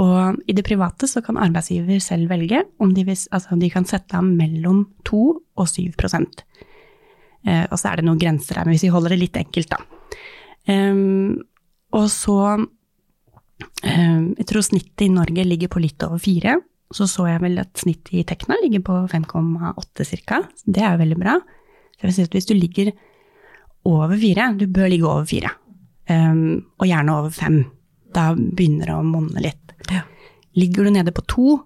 og 0.00 0.38
i 0.48 0.54
det 0.56 0.64
private 0.64 1.08
så 1.10 1.20
kan 1.24 1.40
arbeidsgiver 1.40 1.98
selv 2.00 2.30
velge 2.30 2.62
om 2.80 2.94
de, 2.94 3.04
vis, 3.04 3.26
altså 3.34 3.58
de 3.58 3.70
kan 3.72 3.86
sette 3.88 4.16
av 4.16 4.24
mellom 4.24 4.84
2 5.08 5.22
og 5.58 5.66
7 5.68 5.90
uh, 5.90 7.64
Og 7.68 7.76
så 7.76 7.90
er 7.90 7.98
det 7.98 8.06
noen 8.06 8.22
grenser 8.22 8.58
her, 8.58 8.64
men 8.64 8.78
hvis 8.78 8.86
vi 8.86 8.94
holder 8.94 9.16
det 9.16 9.22
litt 9.24 9.40
enkelt, 9.42 9.74
da. 9.74 9.82
Um, 10.70 11.42
og 11.92 12.06
så 12.12 12.38
um, 12.54 14.26
Jeg 14.38 14.46
tror 14.46 14.62
snittet 14.62 15.08
i 15.08 15.12
Norge 15.12 15.44
ligger 15.44 15.68
på 15.74 15.82
litt 15.82 16.02
over 16.06 16.22
4. 16.22 16.60
Så 16.92 17.08
så 17.08 17.26
jeg 17.26 17.42
vel 17.42 17.58
at 17.58 17.72
snittet 17.80 18.14
i 18.14 18.24
Tekna 18.28 18.54
ligger 18.62 18.84
på 18.86 18.94
5,8 19.10 20.06
ca. 20.22 20.44
Det 20.64 20.82
er 20.84 20.94
jo 20.94 21.02
veldig 21.02 21.18
bra. 21.18 21.40
Så 21.96 22.04
jeg 22.04 22.08
vil 22.08 22.14
si 22.14 22.26
at 22.28 22.36
hvis 22.36 22.48
du 22.48 22.54
ligger 22.54 22.92
over 23.88 24.16
fire. 24.18 24.52
Du 24.58 24.66
bør 24.66 24.90
ligge 24.92 25.08
over 25.08 25.26
fire. 25.28 25.52
Um, 26.10 26.62
og 26.80 26.88
gjerne 26.88 27.16
over 27.18 27.34
fem. 27.34 27.58
Da 28.14 28.32
begynner 28.34 28.90
det 28.90 28.96
å 28.96 29.06
monne 29.06 29.42
litt. 29.42 29.74
Ja. 29.90 30.04
Ligger 30.58 30.86
du 30.86 30.94
nede 30.94 31.14
på 31.14 31.24
to, 31.30 31.56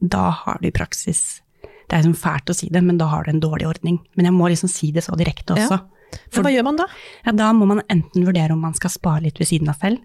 da 0.00 0.28
har 0.44 0.60
du 0.60 0.68
i 0.68 0.74
praksis 0.74 1.40
Det 1.88 1.94
er 1.96 2.02
liksom 2.02 2.18
fælt 2.18 2.50
å 2.50 2.54
si 2.54 2.68
det, 2.70 2.82
men 2.84 2.98
da 2.98 3.06
har 3.08 3.24
du 3.24 3.30
en 3.30 3.42
dårlig 3.42 3.68
ordning. 3.68 4.00
Men 4.18 4.28
jeg 4.28 4.34
må 4.34 4.48
liksom 4.50 4.70
si 4.70 4.90
det 4.94 5.04
så 5.06 5.14
direkte 5.18 5.54
også. 5.54 5.78
Ja. 5.78 6.16
For, 6.34 6.42
hva 6.42 6.50
gjør 6.50 6.66
man 6.66 6.80
da? 6.80 6.86
Ja, 7.26 7.34
da 7.34 7.52
må 7.54 7.68
man 7.70 7.84
enten 7.92 8.26
vurdere 8.26 8.54
om 8.54 8.62
man 8.62 8.74
skal 8.74 8.90
spare 8.90 9.22
litt 9.26 9.38
ved 9.38 9.50
siden 9.50 9.70
av 9.70 9.78
selv, 9.78 10.02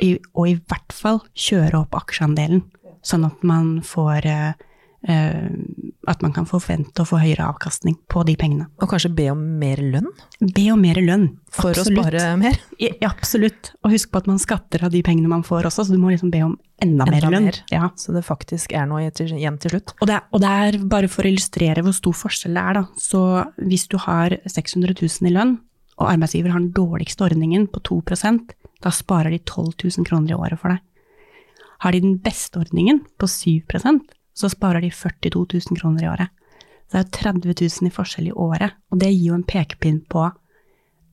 og 0.00 0.48
i 0.48 0.56
hvert 0.58 0.94
fall 0.96 1.20
kjøre 1.38 1.84
opp 1.84 1.94
aksjeandelen, 1.98 2.64
sånn 3.06 3.28
at 3.28 3.46
man 3.46 3.76
får 3.86 4.26
uh, 4.26 4.66
Eh, 5.08 5.50
at 6.10 6.22
man 6.24 6.32
kan 6.34 6.46
forvente 6.48 7.04
å 7.04 7.06
få 7.08 7.20
høyere 7.22 7.46
avkastning 7.46 7.96
på 8.10 8.24
de 8.26 8.34
pengene. 8.38 8.66
Og 8.82 8.90
kanskje 8.90 9.12
be 9.14 9.28
om 9.32 9.40
mer 9.60 9.80
lønn? 9.82 10.08
Be 10.40 10.66
om 10.72 10.82
mer 10.82 10.98
lønn. 11.04 11.28
For 11.54 11.70
absolutt. 11.70 12.00
å 12.00 12.02
spare 12.02 12.32
mer? 12.40 12.58
Ja, 12.82 12.92
absolutt. 13.08 13.72
Og 13.84 13.94
husk 13.94 14.10
på 14.10 14.22
at 14.22 14.28
man 14.30 14.40
skatter 14.42 14.84
av 14.86 14.94
de 14.94 15.04
pengene 15.06 15.30
man 15.30 15.46
får 15.46 15.70
også, 15.70 15.86
så 15.86 15.94
du 15.94 16.02
må 16.02 16.12
liksom 16.12 16.32
be 16.34 16.42
om 16.48 16.56
enda, 16.82 17.06
enda 17.06 17.08
mer 17.14 17.28
lønn. 17.36 17.48
Mer. 17.50 17.60
Ja. 17.72 17.92
Så 18.00 18.14
det 18.16 18.24
faktisk 18.26 18.74
er 18.74 18.90
noe 18.90 19.06
igjen 19.06 19.58
til 19.62 19.74
slutt? 19.76 19.94
Og 20.00 20.10
det, 20.10 20.18
er, 20.18 20.28
og 20.34 20.42
det, 20.42 20.52
er, 20.66 20.80
bare 20.90 21.10
for 21.12 21.26
å 21.26 21.32
illustrere 21.32 21.84
hvor 21.86 21.96
stor 21.96 22.18
forskjell 22.24 22.58
det 22.58 22.66
er, 22.66 22.80
da. 22.80 22.84
Så 23.00 23.24
hvis 23.62 23.86
du 23.92 23.98
har 24.02 24.36
600 24.44 24.98
000 24.98 25.30
i 25.30 25.34
lønn, 25.36 25.58
og 26.00 26.08
arbeidsgiver 26.08 26.54
har 26.54 26.62
den 26.62 26.72
dårligste 26.72 27.26
ordningen 27.26 27.66
på 27.70 27.82
2 27.84 28.00
da 28.80 28.88
sparer 28.88 29.34
de 29.34 29.42
12 29.44 29.74
000 29.84 30.06
kroner 30.08 30.32
i 30.32 30.38
året 30.38 30.56
for 30.60 30.72
deg. 30.72 30.80
Har 31.84 31.92
de 31.92 32.00
den 32.00 32.16
beste 32.24 32.60
ordningen 32.60 33.02
på 33.20 33.28
7 33.28 33.60
så 34.36 34.50
sparer 34.52 34.84
de 34.84 34.90
42 34.94 35.46
000 35.70 35.80
kroner 35.80 36.04
i 36.04 36.10
året. 36.10 36.32
Så 36.90 36.98
det 36.98 37.02
er 37.04 37.32
30 37.32 37.54
000 37.54 37.88
i 37.88 37.94
forskjell 37.94 38.30
i 38.30 38.34
året, 38.34 38.74
og 38.90 38.98
det 39.02 39.12
gir 39.12 39.30
jo 39.30 39.38
en 39.38 39.46
pekepinn 39.46 40.00
på 40.10 40.28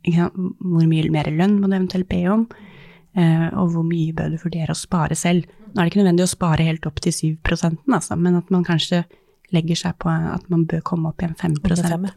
hvor 0.07 0.87
mye 0.87 1.11
mer 1.11 1.29
lønn 1.33 1.57
må 1.59 1.67
du 1.67 1.75
eventuelt 1.75 2.07
be 2.09 2.21
om, 2.31 2.45
eh, 3.17 3.47
og 3.51 3.73
hvor 3.73 3.85
mye 3.85 4.15
bør 4.15 4.33
du 4.33 4.39
vurdere 4.41 4.73
å 4.73 4.79
spare 4.79 5.17
selv. 5.19 5.47
Nå 5.67 5.75
er 5.75 5.83
det 5.83 5.91
ikke 5.91 6.01
nødvendig 6.01 6.27
å 6.27 6.31
spare 6.31 6.67
helt 6.67 6.87
opp 6.87 7.01
til 7.03 7.13
7% 7.13 7.93
altså, 7.93 8.15
men 8.15 8.39
at 8.39 8.51
man 8.53 8.65
kanskje 8.65 9.03
legger 9.53 9.79
seg 9.79 9.97
på 10.01 10.11
at 10.11 10.47
man 10.51 10.65
bør 10.67 10.83
komme 10.83 11.11
opp 11.11 11.23
i 11.23 11.27
en 11.27 11.35
5 11.39 11.59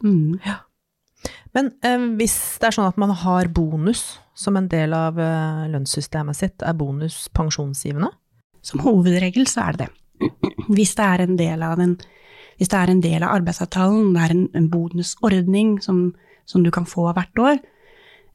mm. 0.03 0.41
ja. 0.47 0.61
Men 1.55 1.73
eh, 1.85 2.07
hvis 2.19 2.37
det 2.61 2.71
er 2.71 2.77
sånn 2.79 2.89
at 2.89 2.99
man 3.01 3.13
har 3.23 3.51
bonus 3.55 4.21
som 4.39 4.57
en 4.57 4.71
del 4.71 4.95
av 4.97 5.19
eh, 5.21 5.67
lønnssystemet 5.71 6.39
sitt, 6.39 6.63
er 6.63 6.79
bonus 6.79 7.27
pensjonsgivende? 7.37 8.13
Som 8.65 8.83
hovedregel 8.85 9.47
så 9.49 9.67
er 9.67 9.77
det 9.77 9.87
det. 9.87 10.00
Hvis 10.69 10.95
det 10.99 11.07
er 11.07 11.25
en 11.25 11.37
del 11.39 11.63
av, 11.67 11.81
en, 11.81 11.97
en 12.61 13.03
del 13.05 13.23
av 13.23 13.35
arbeidsavtalen, 13.39 14.13
det 14.15 14.25
er 14.25 14.35
en, 14.35 14.47
en 14.55 14.69
bonusordning 14.73 15.79
som, 15.85 16.11
som, 16.47 16.65
du 16.65 16.71
kan 16.75 16.89
få 16.89 17.09
hvert 17.17 17.43
år, 17.43 17.63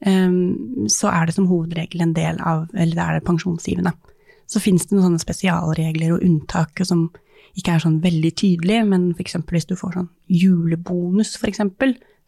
um, 0.06 0.88
så 0.92 1.12
er 1.14 1.28
det 1.28 1.38
som 1.38 1.50
hovedregel 1.52 2.02
en 2.04 2.16
del 2.16 2.42
av 2.42 2.68
Eller 2.74 2.96
det 2.96 3.06
er 3.06 3.20
det 3.20 3.28
pensjonsgivende. 3.28 3.94
Så 4.48 4.62
finnes 4.62 4.86
det 4.86 4.96
noen 4.96 5.10
sånne 5.10 5.24
spesialregler 5.24 6.16
og 6.16 6.26
unntak 6.26 6.84
som 6.86 7.08
ikke 7.56 7.76
er 7.76 7.84
sånn 7.84 8.02
veldig 8.04 8.32
tydelige, 8.36 8.84
men 8.88 9.12
f.eks. 9.16 9.38
hvis 9.48 9.70
du 9.70 9.78
får 9.80 10.00
sånn 10.00 10.10
julebonus, 10.28 11.36
f.eks., 11.40 11.64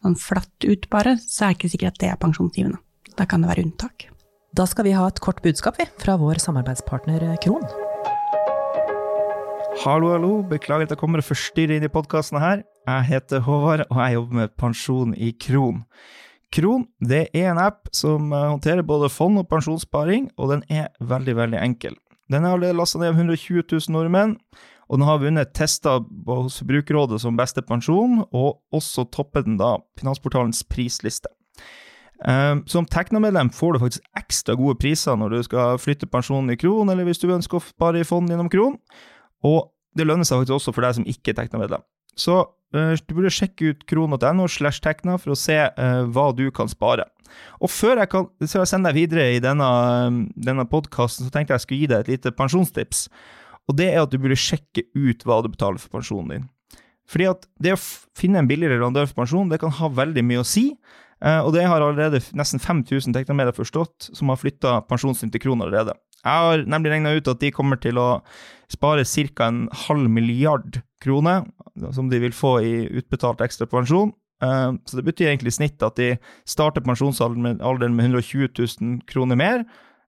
sånn 0.02 0.16
flatt 0.18 0.64
ut 0.64 0.88
bare, 0.92 1.18
så 1.20 1.44
er 1.44 1.52
det 1.52 1.58
ikke 1.58 1.72
sikkert 1.74 1.96
at 1.96 2.00
det 2.04 2.12
er 2.12 2.22
pensjonsgivende. 2.22 2.80
Da 3.18 3.26
kan 3.28 3.42
det 3.42 3.50
være 3.50 3.66
unntak. 3.66 4.08
Da 4.56 4.64
skal 4.66 4.88
vi 4.88 4.96
ha 4.96 5.04
et 5.10 5.20
kort 5.20 5.42
budskap, 5.44 5.76
vi, 5.78 5.88
fra 6.00 6.16
vår 6.20 6.40
samarbeidspartner 6.42 7.28
Kron. 7.44 7.87
Hallo, 9.78 10.08
hallo. 10.10 10.30
Beklager 10.42 10.88
at 10.88 10.90
jeg 10.90 10.98
kommer 10.98 11.20
og 11.22 11.26
forstyrrer 11.28 11.76
inn 11.76 11.84
i 11.86 11.90
podkasten 11.92 12.40
her. 12.42 12.64
Jeg 12.88 13.04
heter 13.12 13.44
Håvard, 13.46 13.84
og 13.86 13.98
jeg 14.00 14.16
jobber 14.16 14.38
med 14.40 14.54
pensjon 14.58 15.12
i 15.14 15.28
Kron. 15.38 15.84
Kron 16.50 16.86
det 16.98 17.28
er 17.30 17.52
en 17.52 17.60
app 17.62 17.86
som 17.94 18.32
eh, 18.32 18.48
håndterer 18.50 18.82
både 18.82 19.10
fond 19.12 19.38
og 19.38 19.46
pensjonssparing, 19.52 20.32
og 20.34 20.50
den 20.50 20.64
er 20.66 20.88
veldig, 20.98 21.36
veldig 21.38 21.60
enkel. 21.62 21.94
Den 22.26 22.42
er 22.42 22.56
allerede 22.56 22.74
lasta 22.74 22.98
ned 22.98 23.12
av 23.12 23.20
120 23.20 23.62
000 23.70 23.94
nordmenn, 23.94 24.32
og 24.88 24.98
den 24.98 25.06
har 25.06 25.20
vunnet 25.22 25.52
tester 25.54 26.02
hos 26.26 26.58
Forbrukerrådet 26.58 27.20
som 27.22 27.38
beste 27.38 27.62
pensjon, 27.62 28.24
og 28.32 28.58
også 28.74 29.04
toppet 29.14 29.46
den 29.46 29.60
da 29.60 29.76
Finansportalens 30.00 30.64
prisliste. 30.66 31.30
Um, 32.18 32.64
som 32.66 32.82
Tekna-medlem 32.82 33.52
får 33.54 33.76
du 33.76 33.78
faktisk 33.84 34.18
ekstra 34.18 34.56
gode 34.58 34.74
priser 34.82 35.14
når 35.14 35.36
du 35.36 35.42
skal 35.46 35.78
flytte 35.78 36.08
pensjonen 36.10 36.50
i 36.50 36.58
kron, 36.58 36.90
eller 36.90 37.06
hvis 37.06 37.22
du 37.22 37.28
ønsker 37.30 37.60
å 37.60 37.62
spare 37.62 38.02
i 38.02 38.08
fond 38.08 38.26
gjennom 38.26 38.50
kron. 38.50 38.74
Og 39.46 39.68
det 39.98 40.06
lønner 40.06 40.26
seg 40.26 40.40
faktisk 40.40 40.58
også 40.58 40.74
for 40.74 40.86
deg 40.86 40.96
som 40.98 41.06
ikke 41.08 41.32
er 41.32 41.38
Tekna-medlem. 41.40 41.84
Så 42.18 42.40
uh, 42.42 42.94
du 42.98 43.14
burde 43.14 43.32
sjekke 43.34 43.72
ut 43.72 43.86
kron.no 43.88 44.48
slash 44.50 44.82
tekna 44.84 45.18
for 45.20 45.34
å 45.34 45.38
se 45.38 45.58
uh, 45.68 46.02
hva 46.10 46.30
du 46.36 46.48
kan 46.54 46.70
spare. 46.70 47.06
Og 47.60 47.70
før 47.70 48.00
jeg 48.02 48.10
kan 48.12 48.28
så 48.44 48.62
jeg 48.62 48.70
sender 48.70 48.94
deg 48.94 49.02
videre 49.02 49.26
i 49.36 49.42
denne, 49.42 49.68
denne 50.34 50.64
podkasten, 50.70 51.26
så 51.26 51.34
tenkte 51.34 51.54
jeg 51.54 51.60
jeg 51.60 51.66
skulle 51.66 51.82
gi 51.82 51.90
deg 51.92 52.04
et 52.04 52.12
lite 52.14 52.34
pensjonstips. 52.36 53.08
Og 53.68 53.76
det 53.78 53.90
er 53.92 54.02
at 54.02 54.12
du 54.12 54.20
burde 54.20 54.38
sjekke 54.38 54.86
ut 54.96 55.26
hva 55.28 55.42
du 55.44 55.50
betaler 55.52 55.80
for 55.82 55.98
pensjonen 55.98 56.32
din. 56.32 56.46
Fordi 57.08 57.28
at 57.30 57.44
det 57.60 57.74
å 57.76 57.82
finne 58.16 58.40
en 58.42 58.48
billigere 58.48 58.76
leverandør 58.76 59.08
for 59.10 59.22
pensjon, 59.22 59.48
det 59.52 59.60
kan 59.62 59.72
ha 59.78 59.92
veldig 59.92 60.24
mye 60.28 60.42
å 60.42 60.48
si. 60.48 60.70
Uh, 61.18 61.40
og 61.42 61.52
det 61.56 61.64
har 61.66 61.82
allerede 61.82 62.20
nesten 62.38 62.62
5000 62.62 63.16
teknometer 63.16 63.56
forstått, 63.56 64.10
som 64.14 64.30
har 64.32 64.40
flytta 64.40 64.78
pensjonen 64.88 65.18
sin 65.18 65.32
til 65.34 65.42
kroner 65.42 65.68
allerede. 65.68 65.96
Jeg 66.24 66.44
har 66.44 66.64
nemlig 66.66 66.92
regna 66.92 67.14
ut 67.14 67.28
at 67.30 67.40
de 67.40 67.52
kommer 67.54 67.78
til 67.80 67.98
å 68.00 68.08
spare 68.72 69.04
ca. 69.04 69.46
en 69.46 69.68
halv 69.86 70.10
milliard 70.10 70.80
kroner, 71.02 71.46
som 71.92 72.08
de 72.10 72.18
vil 72.18 72.32
få 72.32 72.58
i 72.60 72.74
utbetalt 72.90 73.40
ekstra 73.40 73.66
pensjon. 73.66 74.12
Uh, 74.42 74.78
så 74.86 74.98
det 74.98 75.04
betyr 75.04 75.32
egentlig 75.32 75.50
i 75.50 75.58
snitt 75.58 75.82
at 75.82 75.96
de 75.98 76.12
starter 76.46 76.84
pensjonsalderen 76.86 77.42
med 77.96 78.06
120 78.06 78.48
000 78.54 79.00
kroner 79.10 79.38
mer, 79.38 79.64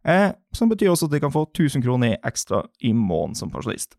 uh, 0.07 0.31
som 0.55 0.71
betyr 0.71 0.93
også 0.93 1.09
at 1.09 1.17
de 1.17 1.23
kan 1.23 1.35
få 1.35 1.49
1000 1.49 1.83
kroner 1.83 2.17
ekstra 2.26 2.62
i 2.79 2.93
måneden 2.93 3.35
som 3.35 3.50
pensjonist. 3.50 3.97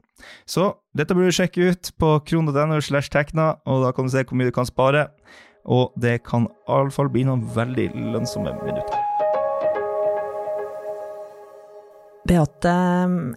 Så 0.47 0.71
dette 0.95 1.15
burde 1.15 1.33
du 1.33 1.35
sjekke 1.35 1.71
ut 1.71 1.91
på 1.99 2.15
kron.no 2.27 2.79
slash 2.79 3.11
tekna, 3.11 3.55
og 3.65 3.85
da 3.87 3.91
kan 3.91 4.07
du 4.07 4.13
se 4.13 4.23
hvor 4.23 4.39
mye 4.39 4.51
du 4.51 4.55
kan 4.55 4.69
spare. 4.69 5.09
Og 5.65 5.93
det 6.01 6.23
kan 6.25 6.47
iallfall 6.65 7.11
bli 7.13 7.27
noen 7.27 7.45
veldig 7.55 7.91
lønnsomme 7.93 8.55
minutter. 8.63 9.00
Beate 12.29 12.75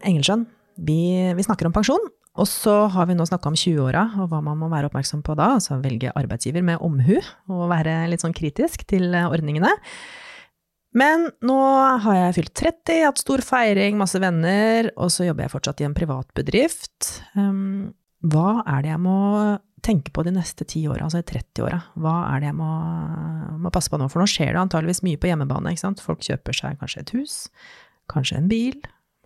Engelsjøen, 0.04 0.44
vi, 0.76 1.00
vi 1.36 1.46
snakker 1.46 1.68
om 1.68 1.74
pensjon. 1.76 2.12
Og 2.34 2.48
så 2.50 2.72
har 2.90 3.06
vi 3.06 3.14
nå 3.14 3.22
snakka 3.28 3.52
om 3.52 3.56
20-åra 3.56 4.08
og 4.18 4.32
hva 4.32 4.40
man 4.42 4.58
må 4.58 4.66
være 4.72 4.88
oppmerksom 4.90 5.22
på 5.22 5.36
da. 5.38 5.52
Altså 5.54 5.78
velge 5.82 6.10
arbeidsgiver 6.18 6.64
med 6.66 6.82
omhu, 6.82 7.16
og 7.46 7.68
være 7.70 8.08
litt 8.10 8.24
sånn 8.24 8.34
kritisk 8.34 8.82
til 8.90 9.14
ordningene. 9.22 9.70
Men 10.98 11.28
nå 11.42 11.58
har 12.04 12.18
jeg 12.18 12.36
fylt 12.36 12.54
30, 12.58 13.04
hatt 13.08 13.22
stor 13.22 13.42
feiring, 13.42 13.98
masse 13.98 14.18
venner, 14.22 14.92
og 14.94 15.10
så 15.10 15.26
jobber 15.26 15.46
jeg 15.46 15.54
fortsatt 15.54 15.82
i 15.82 15.86
en 15.88 15.96
privat 15.96 16.28
bedrift. 16.38 17.16
Um, 17.34 17.94
hva 18.22 18.62
er 18.62 18.84
det 18.84 18.92
jeg 18.92 19.02
må 19.02 19.18
tenke 19.84 20.14
på 20.14 20.22
de 20.24 20.32
neste 20.36 20.66
ti 20.70 20.84
åra, 20.88 21.06
altså 21.06 21.20
i 21.22 21.26
30-åra? 21.26 21.80
Hva 21.98 22.14
er 22.30 22.44
det 22.44 22.50
jeg 22.52 22.58
må, 22.60 22.70
må, 23.62 23.74
passe 23.74 23.90
på 23.90 23.98
nå? 24.00 24.06
For 24.10 24.22
nå 24.22 24.28
skjer 24.30 24.54
det 24.54 24.62
antageligvis 24.62 25.02
mye 25.06 25.20
på 25.20 25.30
hjemmebane. 25.30 25.74
Folk 26.02 26.22
kjøper 26.24 26.62
seg 26.62 26.78
kanskje 26.80 27.02
et 27.02 27.14
hus, 27.18 27.36
kanskje 28.14 28.40
en 28.40 28.50
bil, 28.50 28.78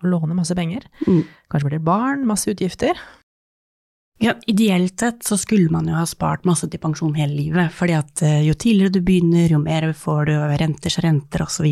og 0.02 0.10
låne 0.12 0.36
masse 0.36 0.54
penger. 0.56 0.84
Mm. 1.06 1.22
Kanskje 1.50 1.68
blir 1.68 1.78
det 1.78 1.86
barn, 1.86 2.26
masse 2.28 2.50
utgifter. 2.50 2.98
Ja, 4.18 4.34
ideelt 4.50 4.98
sett 4.98 5.22
så 5.22 5.36
skulle 5.38 5.70
man 5.70 5.86
jo 5.86 5.94
ha 5.94 6.02
spart 6.06 6.46
masse 6.48 6.66
til 6.66 6.80
pensjon 6.82 7.14
hele 7.14 7.36
livet, 7.38 7.70
fordi 7.74 7.94
at 7.94 8.22
eh, 8.26 8.40
jo 8.48 8.56
tidligere 8.58 8.96
du 8.96 9.02
begynner, 9.06 9.46
jo 9.52 9.60
mer 9.62 9.92
får 9.94 10.26
du 10.26 10.32
renters 10.58 10.98
renter 11.04 11.44
osv. 11.44 11.68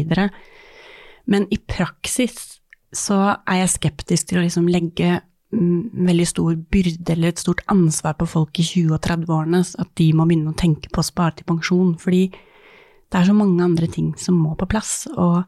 Men 1.26 1.48
i 1.50 1.58
praksis 1.58 2.60
så 2.94 3.18
er 3.34 3.64
jeg 3.64 3.72
skeptisk 3.74 4.30
til 4.30 4.38
å 4.38 4.44
liksom 4.44 4.70
legge 4.70 5.16
mm, 5.50 6.06
veldig 6.06 6.28
stor 6.30 6.54
byrde 6.70 7.16
eller 7.16 7.34
et 7.34 7.42
stort 7.42 7.64
ansvar 7.72 8.14
på 8.20 8.30
folk 8.30 8.62
i 8.62 8.68
20- 8.68 8.94
og 8.94 9.02
30-årene, 9.02 9.64
at 9.66 9.90
de 9.98 10.12
må 10.14 10.28
begynne 10.28 10.54
å 10.54 10.60
tenke 10.60 10.92
på 10.94 11.02
å 11.02 11.08
spare 11.10 11.40
til 11.40 11.50
pensjon, 11.50 11.96
fordi 11.98 12.28
det 12.30 13.18
er 13.18 13.26
så 13.26 13.34
mange 13.34 13.58
andre 13.64 13.90
ting 13.90 14.14
som 14.22 14.38
må 14.38 14.54
på 14.54 14.70
plass. 14.70 15.08
og 15.16 15.42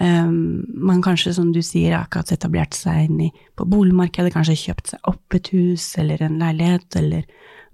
Um, 0.00 0.64
man 0.72 1.02
kanskje, 1.04 1.34
som 1.36 1.50
du 1.52 1.60
sier, 1.64 1.98
akkurat 1.98 2.32
etablert 2.32 2.76
seg 2.76 3.10
inn 3.10 3.18
i, 3.26 3.30
på 3.58 3.66
boligmarkedet, 3.68 4.32
kanskje 4.32 4.56
kjøpt 4.56 4.94
seg 4.94 5.10
opp 5.10 5.36
et 5.36 5.50
hus 5.52 5.90
eller 6.00 6.22
en 6.24 6.38
leilighet, 6.40 6.88
eller 6.96 7.26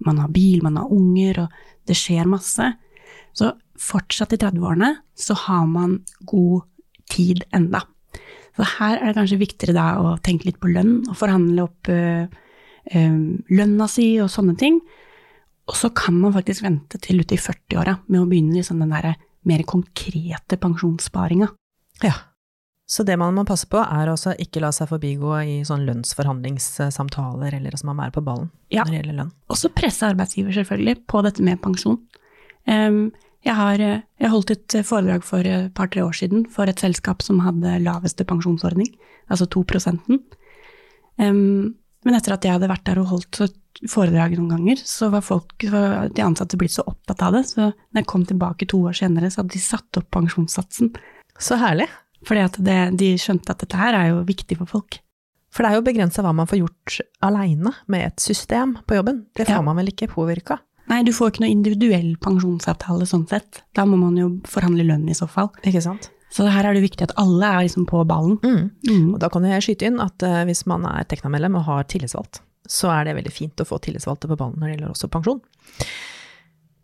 man 0.06 0.18
har 0.22 0.32
bil, 0.34 0.64
man 0.66 0.80
har 0.80 0.90
unger, 0.94 1.44
og 1.44 1.86
det 1.86 1.96
skjer 1.98 2.26
masse. 2.28 2.72
Så 3.38 3.52
fortsatt 3.78 4.34
i 4.34 4.40
30-årene 4.40 4.90
så 5.18 5.36
har 5.46 5.68
man 5.70 6.00
god 6.26 6.66
tid 7.10 7.44
enda. 7.54 7.84
Så 8.58 8.66
her 8.80 8.98
er 8.98 9.12
det 9.12 9.18
kanskje 9.20 9.38
viktigere 9.38 9.76
da 9.76 9.86
å 10.02 10.16
tenke 10.24 10.48
litt 10.48 10.58
på 10.58 10.72
lønn, 10.72 11.04
og 11.06 11.18
forhandle 11.20 11.68
opp 11.68 11.90
uh, 11.92 12.26
um, 12.98 13.38
lønna 13.54 13.86
si 13.90 14.10
og 14.18 14.32
sånne 14.32 14.56
ting. 14.58 14.80
Og 15.68 15.76
så 15.78 15.92
kan 15.94 16.16
man 16.18 16.34
faktisk 16.34 16.64
vente 16.66 16.98
til 17.04 17.22
ute 17.22 17.36
i 17.36 17.40
40-åra 17.40 17.94
med 18.08 18.22
å 18.22 18.26
begynne 18.26 18.58
liksom 18.58 18.82
den 18.82 18.94
der 18.96 19.14
mer 19.48 19.62
konkrete 19.68 20.58
pensjonssparinga. 20.60 21.52
Ja. 22.04 22.14
Så 22.88 23.04
det 23.04 23.18
man 23.20 23.36
må 23.36 23.44
passe 23.44 23.68
på, 23.68 23.80
er 23.82 24.08
altså 24.08 24.32
ikke 24.40 24.62
la 24.64 24.70
seg 24.72 24.88
forbigå 24.88 25.32
i 25.44 25.56
sånn 25.68 25.84
lønnsforhandlingssamtaler, 25.84 27.58
eller 27.58 27.74
altså 27.76 27.88
man 27.90 28.00
være 28.00 28.14
på 28.16 28.24
ballen 28.24 28.48
Ja. 28.72 28.84
når 28.84 28.90
det 28.90 29.00
gjelder 29.02 29.18
lønn. 29.18 29.32
Også 29.52 29.70
presse 29.76 30.08
arbeidsgiver, 30.08 30.54
selvfølgelig, 30.56 30.94
på 31.06 31.20
dette 31.26 31.44
med 31.44 31.60
pensjon. 31.60 31.98
Um, 32.64 33.10
jeg 33.44 33.54
har 33.54 33.78
jeg 33.78 34.30
holdt 34.32 34.54
et 34.54 34.78
foredrag 34.88 35.22
for 35.24 35.44
et 35.46 35.74
par-tre 35.76 36.02
år 36.04 36.16
siden 36.16 36.46
for 36.50 36.68
et 36.68 36.80
selskap 36.80 37.22
som 37.22 37.42
hadde 37.44 37.76
laveste 37.84 38.24
pensjonsordning, 38.28 38.88
altså 39.28 39.46
2 39.46 39.64
um, 41.18 41.74
Men 42.04 42.14
etter 42.16 42.32
at 42.32 42.44
jeg 42.44 42.56
hadde 42.56 42.72
vært 42.72 42.86
der 42.88 42.98
og 43.02 43.12
holdt 43.12 43.52
foredrag 43.86 44.34
noen 44.38 44.48
ganger, 44.56 44.80
så 44.80 45.10
var 45.12 45.22
folk, 45.22 45.54
de 45.60 46.24
ansatte 46.24 46.56
blitt 46.58 46.74
så 46.74 46.82
opptatt 46.88 47.22
av 47.22 47.36
det, 47.36 47.44
så 47.52 47.68
når 47.68 48.00
jeg 48.00 48.08
kom 48.10 48.24
tilbake 48.26 48.66
to 48.66 48.80
år 48.88 48.96
senere, 48.96 49.30
så 49.30 49.42
hadde 49.42 49.54
de 49.54 49.62
satt 49.62 50.00
opp 50.00 50.08
pensjonssatsen. 50.16 50.94
Så 51.38 51.58
herlig. 51.60 51.88
Fordi 52.26 52.42
at 52.44 52.56
det, 52.64 52.78
de 52.98 53.12
skjønte 53.20 53.54
at 53.54 53.60
dette 53.62 53.78
her 53.78 53.94
er 53.94 54.08
jo 54.10 54.24
viktig 54.26 54.58
for 54.58 54.66
folk. 54.66 54.98
For 55.54 55.64
det 55.64 55.70
er 55.70 55.78
jo 55.78 55.84
begrensa 55.86 56.22
hva 56.24 56.34
man 56.36 56.48
får 56.50 56.60
gjort 56.60 56.98
aleine 57.24 57.72
med 57.88 58.04
et 58.10 58.20
system 58.20 58.76
på 58.86 58.98
jobben. 58.98 59.22
Det 59.38 59.46
får 59.46 59.60
Ja. 59.60 59.62
man 59.62 59.76
vel 59.80 59.88
ikke 59.92 60.10
påvirka? 60.12 60.58
Nei, 60.88 61.02
du 61.04 61.12
får 61.12 61.30
ikke 61.32 61.42
noe 61.44 61.52
individuell 61.52 62.16
pensjonsavtale 62.20 63.06
sånn 63.06 63.26
sett. 63.28 63.62
Da 63.74 63.84
må 63.84 63.96
man 64.00 64.16
jo 64.16 64.40
forhandle 64.48 64.84
lønn 64.88 65.08
i 65.08 65.14
så 65.16 65.28
fall. 65.28 65.50
Ikke 65.62 65.82
sant? 65.84 66.10
Så 66.30 66.44
her 66.50 66.64
er 66.68 66.74
det 66.74 66.82
viktig 66.84 67.02
at 67.08 67.14
alle 67.16 67.44
er 67.46 67.62
liksom 67.64 67.86
på 67.88 68.02
ballen. 68.08 68.38
Mm. 68.42 68.70
Mm. 68.88 69.14
Og 69.14 69.18
da 69.20 69.28
kan 69.32 69.44
jeg 69.44 69.62
skyte 69.64 69.86
inn 69.88 70.00
at 70.00 70.22
uh, 70.22 70.44
hvis 70.44 70.66
man 70.66 70.84
er 70.84 71.04
Tekna-medlem 71.08 71.56
og 71.56 71.64
har 71.64 71.84
tillitsvalgt, 71.84 72.40
så 72.68 72.90
er 72.92 73.04
det 73.08 73.16
veldig 73.16 73.32
fint 73.32 73.56
å 73.60 73.64
få 73.68 73.78
tillitsvalgte 73.80 74.28
på 74.28 74.36
ballen 74.36 74.58
når 74.60 74.66
det 74.66 74.74
gjelder 74.76 74.92
også 74.92 75.08
pensjon. 75.12 75.40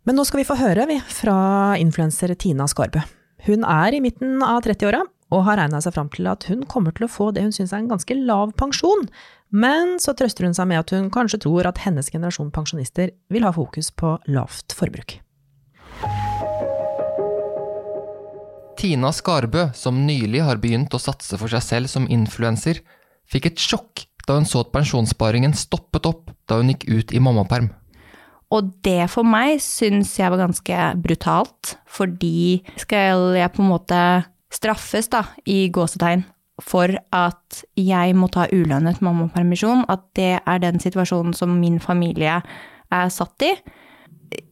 Men 0.05 0.15
nå 0.17 0.25
skal 0.25 0.41
vi 0.41 0.47
få 0.49 0.57
høre 0.57 0.87
vi, 0.89 0.97
fra 1.01 1.37
influenser 1.81 2.33
Tina 2.37 2.65
Skarbø. 2.69 3.01
Hun 3.45 3.61
er 3.61 3.93
i 3.93 4.01
midten 4.01 4.39
av 4.41 4.63
30-åra 4.65 5.03
og 5.35 5.43
har 5.45 5.59
regna 5.59 5.77
seg 5.81 5.93
fram 5.93 6.07
til 6.13 6.25
at 6.29 6.47
hun 6.49 6.63
kommer 6.69 6.95
til 6.95 7.05
å 7.05 7.11
få 7.11 7.27
det 7.33 7.43
hun 7.45 7.53
syns 7.53 7.73
er 7.73 7.83
en 7.83 7.91
ganske 7.91 8.17
lav 8.17 8.55
pensjon. 8.57 9.05
Men 9.53 9.99
så 10.01 10.15
trøster 10.17 10.47
hun 10.47 10.55
seg 10.57 10.69
med 10.71 10.81
at 10.81 10.93
hun 10.95 11.11
kanskje 11.13 11.43
tror 11.45 11.69
at 11.69 11.83
hennes 11.83 12.09
generasjon 12.09 12.49
pensjonister 12.55 13.13
vil 13.29 13.45
ha 13.45 13.53
fokus 13.53 13.91
på 13.93 14.15
lavt 14.33 14.73
forbruk. 14.77 15.19
Tina 18.81 19.13
Skarbø, 19.13 19.69
som 19.77 20.01
nylig 20.07 20.41
har 20.45 20.59
begynt 20.61 20.93
å 20.97 21.01
satse 21.01 21.37
for 21.37 21.51
seg 21.53 21.63
selv 21.63 21.91
som 21.93 22.09
influenser, 22.11 22.81
fikk 23.29 23.51
et 23.51 23.61
sjokk 23.61 24.07
da 24.25 24.39
hun 24.39 24.49
så 24.49 24.65
at 24.65 24.73
pensjonssparingen 24.73 25.53
stoppet 25.57 26.09
opp 26.09 26.33
da 26.49 26.57
hun 26.59 26.73
gikk 26.73 26.89
ut 26.89 27.13
i 27.13 27.21
mammaperm. 27.21 27.69
Og 28.55 28.71
det 28.85 29.09
for 29.11 29.27
meg 29.27 29.59
syns 29.63 30.13
jeg 30.19 30.31
var 30.31 30.45
ganske 30.45 30.85
brutalt, 31.03 31.75
fordi 31.91 32.61
skal 32.79 33.35
jeg 33.35 33.51
på 33.51 33.63
en 33.63 33.71
måte 33.73 33.99
straffes, 34.53 35.09
da, 35.11 35.25
i 35.49 35.67
gåsetegn, 35.73 36.23
for 36.63 36.93
at 37.15 37.63
jeg 37.75 38.15
må 38.15 38.29
ta 38.31 38.45
ulønnet 38.53 39.01
mammapermisjon, 39.03 39.83
at 39.91 40.05
det 40.15 40.37
er 40.39 40.61
den 40.63 40.79
situasjonen 40.79 41.35
som 41.35 41.57
min 41.59 41.81
familie 41.83 42.39
er 42.95 43.11
satt 43.11 43.43
i. 43.43 43.51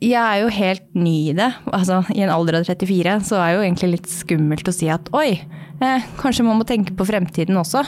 Jeg 0.04 0.20
er 0.20 0.42
jo 0.44 0.52
helt 0.54 0.90
ny 0.96 1.16
i 1.32 1.38
det. 1.38 1.50
Altså, 1.72 2.02
I 2.14 2.26
en 2.26 2.34
alder 2.34 2.60
av 2.60 2.68
34 2.68 3.16
så 3.30 3.40
er 3.40 3.48
det 3.48 3.56
jo 3.56 3.64
egentlig 3.68 3.92
litt 3.96 4.12
skummelt 4.12 4.68
å 4.68 4.76
si 4.76 4.90
at 4.92 5.08
oi, 5.16 5.40
eh, 5.80 6.10
kanskje 6.20 6.46
man 6.48 6.60
må 6.60 6.68
tenke 6.68 6.96
på 6.96 7.08
fremtiden 7.08 7.58
også. 7.60 7.86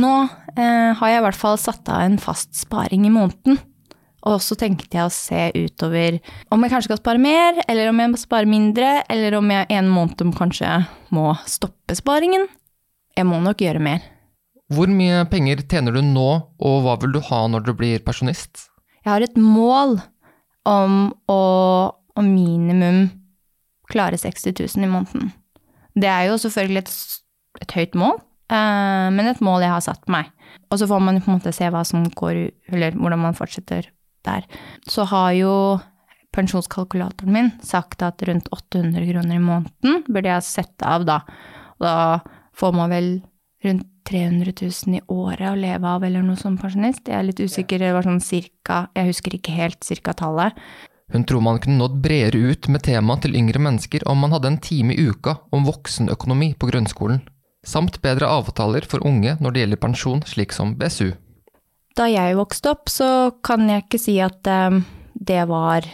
Nå 0.00 0.12
eh, 0.56 0.90
har 0.96 1.12
jeg 1.12 1.20
i 1.20 1.26
hvert 1.26 1.38
fall 1.38 1.60
satt 1.60 1.88
av 1.92 2.06
en 2.06 2.18
fast 2.20 2.56
sparing 2.56 3.04
i 3.08 3.12
måneden. 3.12 3.60
Og 4.28 4.38
så 4.44 4.54
tenkte 4.58 4.98
jeg 4.98 5.08
å 5.08 5.12
se 5.12 5.48
utover 5.56 6.20
om 6.54 6.62
jeg 6.62 6.70
kanskje 6.70 6.92
skal 6.92 7.00
spare 7.00 7.22
mer, 7.22 7.58
eller 7.66 7.90
om 7.90 7.98
jeg 7.98 8.12
må 8.12 8.20
spare 8.20 8.46
mindre, 8.46 8.90
eller 9.10 9.34
om 9.38 9.50
jeg 9.50 9.66
en 9.74 9.90
måned 9.90 10.34
kanskje 10.38 10.76
må 11.14 11.32
stoppe 11.50 11.96
sparingen. 11.98 12.46
Jeg 13.18 13.28
må 13.28 13.40
nok 13.42 13.64
gjøre 13.64 13.82
mer. 13.82 14.04
Hvor 14.72 14.88
mye 14.88 15.24
penger 15.28 15.64
tjener 15.68 15.98
du 15.98 16.00
nå, 16.06 16.28
og 16.62 16.76
hva 16.84 16.94
vil 17.02 17.16
du 17.16 17.20
ha 17.26 17.42
når 17.50 17.66
du 17.66 17.72
blir 17.76 18.04
pensjonist? 18.06 18.68
Jeg 19.02 19.10
har 19.10 19.24
et 19.24 19.36
mål 19.36 19.98
om 20.70 21.10
å, 21.28 21.40
å 21.90 22.22
minimum 22.22 23.08
klare 23.90 24.16
60 24.20 24.54
000 24.54 24.86
i 24.86 24.90
måneden. 24.92 25.32
Det 25.98 26.08
er 26.08 26.30
jo 26.30 26.38
selvfølgelig 26.40 26.84
et, 26.84 26.94
et 27.66 27.74
høyt 27.76 27.98
mål, 27.98 28.22
eh, 28.54 29.08
men 29.12 29.28
et 29.28 29.42
mål 29.44 29.66
jeg 29.66 29.74
har 29.74 29.84
satt 29.84 30.06
meg. 30.12 30.30
Og 30.70 30.78
så 30.80 30.88
får 30.88 31.02
man 31.04 31.20
på 31.20 31.28
en 31.28 31.40
måte 31.40 31.52
se 31.52 31.68
hva 31.68 31.82
som 31.84 32.06
går, 32.06 32.46
eller 32.72 32.96
hvordan 32.96 33.26
man 33.26 33.36
fortsetter 33.36 33.90
der. 34.26 34.46
Så 34.88 35.06
har 35.10 35.32
jo 35.36 35.54
pensjonskalkulatoren 36.32 37.32
min 37.32 37.50
sagt 37.62 38.02
at 38.02 38.22
rundt 38.28 38.48
800 38.52 39.04
kroner 39.10 39.36
i 39.36 39.42
måneden 39.42 40.04
burde 40.08 40.32
jeg 40.32 40.48
sette 40.48 40.88
av 40.88 41.04
da. 41.08 41.20
Og 41.78 41.86
da 41.86 41.96
får 42.56 42.76
man 42.76 42.92
vel 42.92 43.10
rundt 43.64 43.88
300 44.08 44.52
000 44.60 44.96
i 44.98 45.02
året 45.12 45.46
å 45.46 45.58
leve 45.58 45.86
av 45.88 46.04
eller 46.04 46.24
noe 46.26 46.38
som 46.40 46.56
pensjonist. 46.58 47.06
Jeg 47.06 47.18
er 47.18 47.28
litt 47.28 47.42
usikker, 47.42 47.78
det 47.78 47.92
var 47.94 48.06
sånn 48.06 48.22
cirka, 48.22 48.86
jeg 48.96 49.12
husker 49.12 49.36
ikke 49.36 49.54
helt 49.54 49.86
cirka 49.86 50.14
tallet. 50.18 50.58
Hun 51.12 51.26
tror 51.28 51.44
man 51.44 51.60
kunne 51.62 51.78
nådd 51.78 51.98
bredere 52.02 52.52
ut 52.52 52.68
med 52.72 52.82
temaet 52.86 53.26
til 53.26 53.36
yngre 53.36 53.60
mennesker 53.62 54.06
om 54.08 54.22
man 54.24 54.32
hadde 54.32 54.48
en 54.48 54.62
time 54.64 54.96
i 54.96 55.08
uka 55.12 55.36
om 55.52 55.66
voksenøkonomi 55.68 56.54
på 56.56 56.70
grunnskolen, 56.72 57.20
samt 57.68 58.00
bedre 58.02 58.30
avtaler 58.32 58.86
for 58.88 59.04
unge 59.06 59.36
når 59.40 59.54
det 59.54 59.64
gjelder 59.64 59.82
pensjon, 59.84 60.24
slik 60.26 60.56
som 60.56 60.74
BSU. 60.80 61.12
Da 61.98 62.06
jeg 62.08 62.38
vokste 62.38 62.72
opp, 62.72 62.88
så 62.88 63.08
kan 63.44 63.66
jeg 63.68 63.84
ikke 63.84 64.00
si 64.00 64.16
at 64.24 64.48
eh, 64.48 64.80
det 65.12 65.42
var 65.50 65.86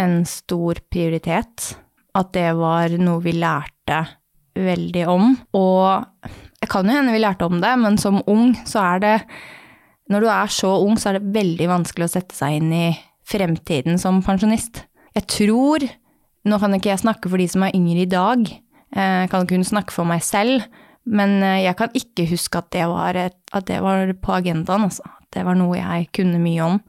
en 0.00 0.22
stor 0.28 0.80
prioritet. 0.92 1.74
At 2.16 2.32
det 2.34 2.50
var 2.58 2.92
noe 3.00 3.22
vi 3.24 3.36
lærte 3.38 4.02
veldig 4.58 5.04
om. 5.08 5.32
Og 5.56 6.34
jeg 6.60 6.70
kan 6.70 6.88
jo 6.88 6.96
hende 6.96 7.14
vi 7.14 7.22
lærte 7.22 7.48
om 7.48 7.60
det, 7.62 7.72
men 7.80 7.96
som 8.00 8.20
ung 8.26 8.52
så 8.68 8.96
er 8.96 9.04
det 9.04 9.16
Når 10.10 10.20
du 10.20 10.26
er 10.26 10.50
så 10.50 10.70
ung, 10.82 10.96
så 10.98 11.10
er 11.10 11.18
det 11.20 11.34
veldig 11.36 11.68
vanskelig 11.70 12.08
å 12.08 12.12
sette 12.16 12.34
seg 12.34 12.56
inn 12.58 12.72
i 12.74 12.86
fremtiden 13.22 13.98
som 13.98 14.18
pensjonist. 14.26 14.82
Jeg 15.14 15.26
tror 15.30 15.86
Nå 16.48 16.56
kan 16.56 16.72
ikke 16.72 16.88
jeg 16.88 17.02
snakke 17.02 17.28
for 17.28 17.36
de 17.36 17.46
som 17.52 17.66
er 17.66 17.74
yngre 17.76 18.06
i 18.06 18.08
dag, 18.08 18.46
eh, 18.96 19.16
jeg 19.20 19.28
kan 19.28 19.44
kun 19.44 19.60
snakke 19.60 19.92
for 19.92 20.08
meg 20.08 20.22
selv, 20.24 20.64
men 21.04 21.42
eh, 21.44 21.66
jeg 21.66 21.76
kan 21.76 21.92
ikke 21.92 22.24
huske 22.30 22.62
at 22.62 22.70
det 22.72 22.86
var, 22.88 23.18
et, 23.20 23.36
at 23.52 23.66
det 23.68 23.82
var 23.84 24.08
på 24.24 24.32
agendaen, 24.38 24.86
altså. 24.88 25.04
Det 25.30 25.44
var 25.46 25.58
noe 25.58 25.78
jeg 25.78 26.10
kunne 26.16 26.40
mye 26.42 26.66
om. 26.66 26.80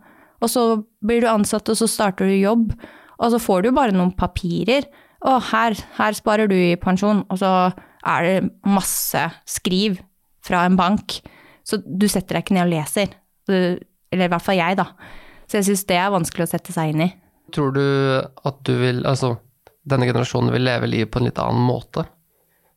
Og 0.42 0.50
så 0.50 0.66
blir 1.06 1.22
du 1.22 1.30
ansatt, 1.30 1.70
og 1.70 1.78
så 1.78 1.88
starter 1.90 2.30
du 2.30 2.36
jobb, 2.36 2.74
og 3.22 3.34
så 3.34 3.40
får 3.42 3.66
du 3.68 3.72
bare 3.76 3.94
noen 3.94 4.14
papirer. 4.18 4.88
Å, 5.22 5.38
her, 5.52 5.78
her 6.00 6.18
sparer 6.18 6.50
du 6.50 6.56
i 6.58 6.78
pensjon, 6.82 7.22
og 7.30 7.42
så 7.42 7.52
er 8.10 8.26
det 8.26 8.38
masse 8.66 9.22
skriv 9.50 10.00
fra 10.46 10.64
en 10.66 10.78
bank. 10.80 11.20
Så 11.68 11.78
du 11.86 12.08
setter 12.10 12.40
deg 12.40 12.48
ikke 12.48 12.58
ned 12.58 12.66
og 12.66 12.74
leser. 12.74 13.14
Eller 13.52 14.26
i 14.26 14.32
hvert 14.32 14.46
fall 14.46 14.58
jeg, 14.58 14.80
da. 14.80 14.88
Så 15.46 15.60
jeg 15.60 15.70
syns 15.70 15.86
det 15.90 16.00
er 16.00 16.14
vanskelig 16.14 16.48
å 16.48 16.52
sette 16.56 16.74
seg 16.74 16.94
inn 16.94 17.06
i. 17.06 17.12
Tror 17.54 17.74
du 17.76 17.86
at 18.48 18.60
du 18.64 18.72
vil 18.80 19.02
Altså, 19.06 19.36
denne 19.84 20.08
generasjonen 20.08 20.54
vil 20.56 20.64
leve 20.64 20.88
livet 20.90 21.12
på 21.12 21.20
en 21.20 21.28
litt 21.28 21.42
annen 21.42 21.62
måte? 21.68 22.06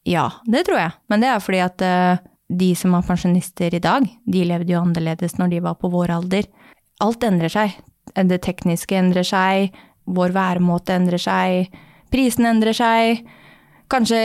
Ja, 0.05 0.27
det 0.51 0.67
tror 0.69 0.81
jeg. 0.83 0.93
Men 1.09 1.23
det 1.25 1.31
er 1.31 1.41
fordi 1.41 1.61
at 1.65 1.85
eh, 1.85 2.25
de 2.59 2.71
som 2.79 2.95
er 2.97 3.07
pensjonister 3.07 3.75
i 3.75 3.83
dag, 3.83 4.07
de 4.25 4.45
levde 4.47 4.73
jo 4.73 4.83
annerledes 4.83 5.37
når 5.41 5.55
de 5.55 5.65
var 5.65 5.79
på 5.81 5.91
vår 5.93 6.13
alder. 6.17 6.49
Alt 7.05 7.27
endrer 7.27 7.53
seg. 7.53 7.77
Det 8.15 8.41
tekniske 8.45 8.97
endrer 8.99 9.27
seg, 9.27 9.75
vår 10.05 10.35
væremåte 10.35 10.95
endrer 10.95 11.21
seg, 11.21 11.71
prisene 12.13 12.53
endrer 12.55 12.77
seg. 12.77 13.25
Kanskje 13.91 14.21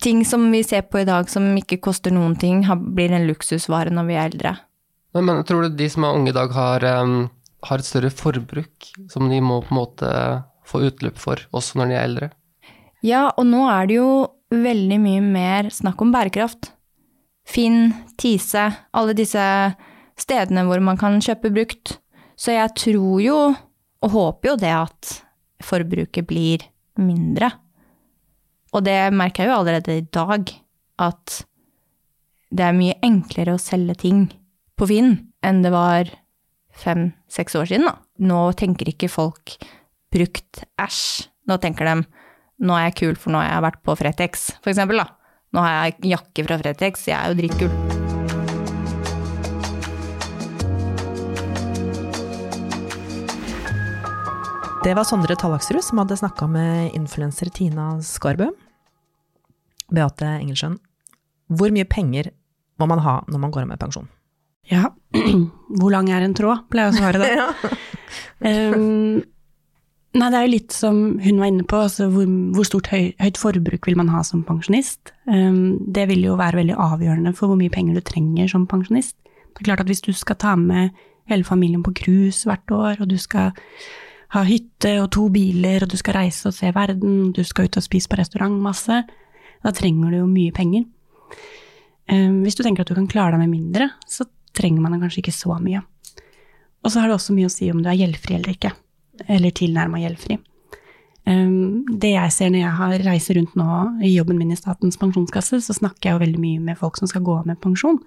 ting 0.00 0.24
som 0.24 0.46
vi 0.52 0.62
ser 0.64 0.86
på 0.88 1.02
i 1.02 1.08
dag 1.08 1.28
som 1.30 1.48
ikke 1.58 1.80
koster 1.84 2.12
noen 2.14 2.36
ting, 2.40 2.64
blir 2.94 3.12
en 3.12 3.28
luksusvare 3.28 3.92
når 3.92 4.08
vi 4.08 4.16
er 4.16 4.32
eldre. 4.32 4.56
Men, 5.14 5.26
men 5.26 5.44
tror 5.44 5.66
du 5.66 5.76
de 5.76 5.88
som 5.90 6.06
er 6.06 6.16
unge 6.16 6.32
i 6.32 6.36
dag, 6.36 6.52
har, 6.54 6.86
um, 7.02 7.28
har 7.66 7.82
et 7.82 7.88
større 7.88 8.12
forbruk 8.14 8.92
som 9.10 9.28
de 9.30 9.40
må 9.42 9.60
på 9.64 9.74
en 9.74 9.80
måte 9.80 10.12
få 10.70 10.84
utløp 10.86 11.18
for, 11.18 11.42
også 11.56 11.80
når 11.80 11.90
de 11.90 11.96
er 11.96 12.04
eldre? 12.06 12.30
Ja, 13.06 13.30
og 13.34 13.48
nå 13.48 13.64
er 13.72 13.88
det 13.88 13.96
jo 13.96 14.10
veldig 14.50 14.98
mye 15.00 15.24
mer 15.24 15.70
snakk 15.72 16.00
om 16.04 16.12
bærekraft. 16.14 16.72
Finn, 17.50 17.90
Tise, 18.20 18.68
alle 18.94 19.16
disse 19.18 19.42
stedene 20.20 20.62
hvor 20.68 20.82
man 20.84 20.98
kan 21.00 21.18
kjøpe 21.22 21.50
brukt. 21.54 21.96
Så 22.38 22.54
jeg 22.54 22.72
tror 22.78 23.18
jo, 23.24 23.38
og 24.00 24.14
håper 24.14 24.52
jo 24.52 24.56
det, 24.60 24.72
at 24.72 25.10
forbruket 25.64 26.28
blir 26.28 26.64
mindre. 27.00 27.50
Og 28.70 28.84
det 28.86 28.98
merker 29.16 29.44
jeg 29.44 29.50
jo 29.50 29.58
allerede 29.58 29.98
i 29.98 30.06
dag, 30.14 30.52
at 31.00 31.40
det 32.50 32.66
er 32.66 32.76
mye 32.76 32.98
enklere 33.06 33.56
å 33.56 33.62
selge 33.62 33.98
ting 34.06 34.24
på 34.78 34.88
Finn 34.90 35.12
enn 35.46 35.60
det 35.64 35.72
var 35.74 36.08
fem-seks 36.80 37.56
år 37.58 37.68
siden. 37.70 37.88
Da. 37.90 37.96
Nå 38.30 38.40
tenker 38.58 38.90
ikke 38.90 39.10
folk 39.10 39.56
brukt 40.12 40.64
æsj. 40.80 41.28
Nå 41.50 41.58
tenker 41.62 41.88
de 41.88 41.96
nå 42.60 42.76
er 42.76 42.90
jeg 42.90 42.98
kul, 43.00 43.16
for 43.16 43.32
nå 43.32 43.40
har 43.40 43.62
vært 43.64 43.80
på 43.86 43.94
Fretex, 43.96 44.50
for 44.60 44.72
eksempel. 44.72 45.00
Da. 45.00 45.19
Nå 45.50 45.62
har 45.64 45.72
jeg 45.90 46.12
jakke 46.12 46.44
fra 46.46 46.56
Fretex, 46.60 47.08
jeg 47.10 47.16
er 47.18 47.32
jo 47.32 47.38
dritkul. 47.40 47.72
Det 54.80 54.92
var 54.94 55.04
Sondre 55.04 55.34
Tallaksrud 55.36 55.82
som 55.84 55.98
hadde 56.00 56.20
snakka 56.20 56.46
med 56.48 56.94
influenser 56.94 57.50
Tina 57.50 57.88
Skarbø. 57.98 58.46
Beate 59.90 60.28
Engelsjøen, 60.38 60.78
hvor 61.50 61.74
mye 61.74 61.88
penger 61.90 62.30
må 62.78 62.86
man 62.86 63.02
ha 63.02 63.18
når 63.26 63.42
man 63.42 63.50
går 63.50 63.66
av 63.66 63.72
med 63.72 63.82
pensjon? 63.82 64.06
Ja, 64.70 64.92
hvor 65.80 65.90
lang 65.90 66.12
er 66.14 66.22
en 66.22 66.36
tråd, 66.38 66.68
pleier 66.70 66.94
jeg 66.94 66.94
å 66.94 67.02
svare 67.02 67.26
da. 67.26 67.50
Um, 68.40 69.20
nei, 70.16 70.28
det 70.32 70.38
er 70.38 70.46
jo 70.46 70.52
litt 70.54 70.74
som 70.74 70.96
hun 71.22 71.38
var 71.38 71.50
inne 71.50 71.64
på, 71.68 71.78
altså 71.86 72.08
hvor, 72.10 72.26
hvor 72.56 72.66
stort 72.66 72.90
høy, 72.90 73.12
høyt 73.22 73.38
forbruk 73.38 73.86
vil 73.86 73.98
man 73.98 74.10
ha 74.10 74.22
som 74.26 74.42
pensjonist? 74.46 75.12
Um, 75.30 75.78
det 75.86 76.08
vil 76.10 76.24
jo 76.26 76.38
være 76.40 76.62
veldig 76.62 76.78
avgjørende 76.80 77.34
for 77.38 77.50
hvor 77.50 77.60
mye 77.60 77.72
penger 77.72 77.98
du 77.98 78.04
trenger 78.06 78.50
som 78.50 78.66
pensjonist. 78.70 79.14
Det 79.24 79.62
er 79.62 79.70
klart 79.70 79.84
at 79.84 79.90
hvis 79.90 80.02
du 80.06 80.12
skal 80.16 80.38
ta 80.40 80.56
med 80.58 80.96
hele 81.30 81.46
familien 81.46 81.84
på 81.86 81.94
cruise 81.94 82.48
hvert 82.48 82.74
år, 82.74 83.02
og 83.02 83.10
du 83.10 83.16
skal 83.20 83.52
ha 84.34 84.42
hytte 84.46 84.96
og 85.02 85.10
to 85.14 85.28
biler, 85.34 85.84
og 85.84 85.92
du 85.92 85.98
skal 85.98 86.18
reise 86.18 86.50
og 86.50 86.56
se 86.56 86.70
verden, 86.74 87.30
du 87.34 87.42
skal 87.46 87.66
ut 87.66 87.78
og 87.78 87.86
spise 87.86 88.10
på 88.10 88.18
restaurant 88.18 88.58
masse, 88.62 89.02
da 89.60 89.72
trenger 89.76 90.10
du 90.10 90.20
jo 90.22 90.28
mye 90.30 90.54
penger. 90.54 90.86
Um, 92.10 92.42
hvis 92.42 92.58
du 92.58 92.64
tenker 92.66 92.82
at 92.82 92.90
du 92.90 92.98
kan 92.98 93.10
klare 93.10 93.36
deg 93.36 93.44
med 93.44 93.54
mindre, 93.54 93.92
så 94.10 94.26
trenger 94.56 94.82
man 94.82 94.98
kanskje 94.98 95.22
ikke 95.22 95.38
så 95.38 95.58
mye. 95.62 95.82
Og 96.80 96.90
så 96.90 97.02
har 97.02 97.10
det 97.10 97.18
også 97.18 97.36
mye 97.36 97.50
å 97.50 97.52
si 97.52 97.68
om 97.70 97.82
du 97.82 97.90
er 97.90 97.98
gjeldfri 98.00 98.38
eller 98.38 98.56
ikke, 98.56 98.72
eller 99.28 99.52
tilnærma 99.56 100.00
gjeldfri. 100.02 100.38
Um, 101.28 101.84
det 102.00 102.14
jeg 102.14 102.32
ser 102.32 102.48
når 102.50 102.62
jeg 102.62 102.76
har 102.78 103.02
reiser 103.04 103.36
rundt 103.36 103.58
nå 103.58 103.74
i 104.06 104.14
jobben 104.14 104.38
min 104.40 104.54
i 104.54 104.58
Statens 104.58 104.96
pensjonskasse, 105.00 105.60
så 105.62 105.76
snakker 105.76 106.08
jeg 106.08 106.16
jo 106.16 106.22
veldig 106.24 106.40
mye 106.40 106.62
med 106.70 106.78
folk 106.80 106.96
som 106.96 107.10
skal 107.10 107.24
gå 107.26 107.36
av 107.42 107.50
med 107.50 107.60
pensjon, 107.60 108.00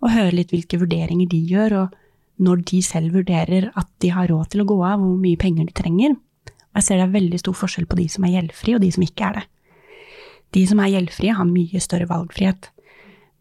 og 0.00 0.12
hører 0.12 0.36
litt 0.36 0.52
hvilke 0.52 0.80
vurderinger 0.80 1.28
de 1.30 1.40
gjør, 1.50 1.76
og 1.82 2.44
når 2.44 2.64
de 2.70 2.82
selv 2.84 3.16
vurderer 3.16 3.70
at 3.76 3.88
de 4.00 4.12
har 4.12 4.28
råd 4.30 4.52
til 4.52 4.62
å 4.62 4.68
gå 4.68 4.76
av, 4.84 5.00
hvor 5.00 5.16
mye 5.20 5.40
penger 5.40 5.68
de 5.68 5.76
trenger. 5.76 6.16
Og 6.70 6.78
jeg 6.78 6.86
ser 6.86 7.00
det 7.00 7.08
er 7.08 7.16
veldig 7.16 7.40
stor 7.42 7.56
forskjell 7.58 7.88
på 7.90 7.98
de 7.98 8.06
som 8.12 8.24
er 8.24 8.36
gjeldfrie, 8.36 8.76
og 8.76 8.84
de 8.84 8.92
som 8.94 9.04
ikke 9.04 9.26
er 9.26 9.40
det. 9.40 9.46
De 10.56 10.62
som 10.66 10.80
er 10.82 10.94
gjeldfrie, 10.94 11.34
har 11.36 11.48
mye 11.48 11.82
større 11.82 12.08
valgfrihet. 12.10 12.70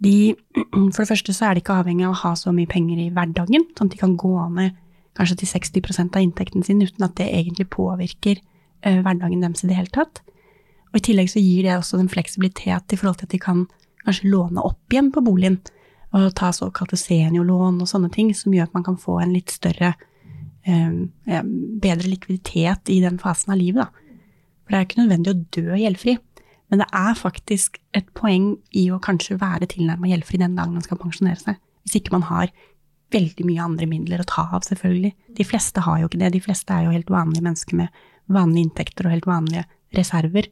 De, 0.03 0.35
for 0.93 1.01
det 1.03 1.09
første 1.11 1.35
så 1.35 1.47
er 1.47 1.55
de 1.55 1.63
ikke 1.63 1.79
avhengig 1.79 2.07
av 2.07 2.15
å 2.15 2.21
ha 2.23 2.33
så 2.39 2.53
mye 2.55 2.69
penger 2.71 3.03
i 3.03 3.09
hverdagen, 3.13 3.67
sånn 3.75 3.91
at 3.91 3.95
de 3.95 4.01
kan 4.01 4.17
gå 4.19 4.33
av 4.39 4.51
med 4.55 4.75
kanskje 5.19 5.41
til 5.41 5.51
60% 5.51 6.15
av 6.15 6.25
inntekten 6.25 6.65
sin 6.65 6.81
uten 6.81 7.05
at 7.05 7.17
det 7.19 7.27
egentlig 7.27 7.67
påvirker 7.75 8.39
uh, 8.39 8.99
hverdagen 9.03 9.43
deres 9.43 9.65
i 9.65 9.69
det 9.71 9.77
hele 9.77 9.93
tatt. 9.93 10.23
Og 10.89 11.01
i 11.01 11.05
tillegg 11.05 11.29
så 11.29 11.43
gir 11.43 11.67
det 11.67 11.75
også 11.77 11.99
en 11.99 12.11
fleksibilitet 12.11 12.95
i 12.95 12.99
forhold 12.99 13.19
til 13.19 13.29
at 13.29 13.35
de 13.35 13.41
kan 13.43 13.65
kanskje 14.05 14.31
låne 14.31 14.63
opp 14.65 14.93
igjen 14.93 15.11
på 15.13 15.23
boligen, 15.25 15.59
og 16.15 16.31
ta 16.33 16.49
såkalte 16.55 16.97
seniorlån 16.97 17.83
og 17.83 17.89
sånne 17.89 18.09
ting, 18.09 18.31
som 18.33 18.53
gjør 18.55 18.71
at 18.71 18.77
man 18.77 18.85
kan 18.87 18.95
få 18.97 19.19
en 19.21 19.35
litt 19.35 19.51
større 19.53 19.91
um, 20.65 21.11
bedre 21.83 22.09
likviditet 22.09 22.89
i 22.89 22.97
den 23.03 23.19
fasen 23.21 23.53
av 23.53 23.59
livet, 23.59 23.85
da. 23.85 24.09
For 24.63 24.73
det 24.73 24.79
er 24.79 24.87
ikke 24.87 25.01
nødvendig 25.03 25.31
å 25.31 25.43
dø 25.57 25.77
gjeldfri. 25.81 26.15
Men 26.69 26.83
det 26.83 26.87
er 26.93 27.15
faktisk 27.17 27.79
et 27.97 28.09
poeng 28.17 28.51
i 28.77 28.83
å 28.93 28.99
kanskje 29.01 29.39
være 29.41 29.69
tilnærma 29.71 30.11
gjeldfri 30.11 30.37
den 30.41 30.57
dagen 30.57 30.75
man 30.77 30.85
skal 30.85 30.99
pensjonere 31.01 31.41
seg. 31.41 31.57
Hvis 31.81 31.97
ikke 31.97 32.13
man 32.13 32.27
har 32.29 32.51
veldig 33.13 33.45
mye 33.47 33.65
andre 33.65 33.87
midler 33.89 34.21
å 34.21 34.27
ta 34.29 34.45
av, 34.53 34.63
selvfølgelig. 34.67 35.11
De 35.37 35.45
fleste 35.47 35.83
har 35.85 35.99
jo 36.01 36.09
ikke 36.09 36.21
det. 36.21 36.31
De 36.35 36.43
fleste 36.43 36.75
er 36.75 36.85
jo 36.85 36.93
helt 36.93 37.11
vanlige 37.13 37.45
mennesker 37.45 37.79
med 37.79 37.99
vanlige 38.29 38.67
inntekter 38.67 39.07
og 39.07 39.15
helt 39.15 39.29
vanlige 39.29 39.65
reserver. 39.97 40.49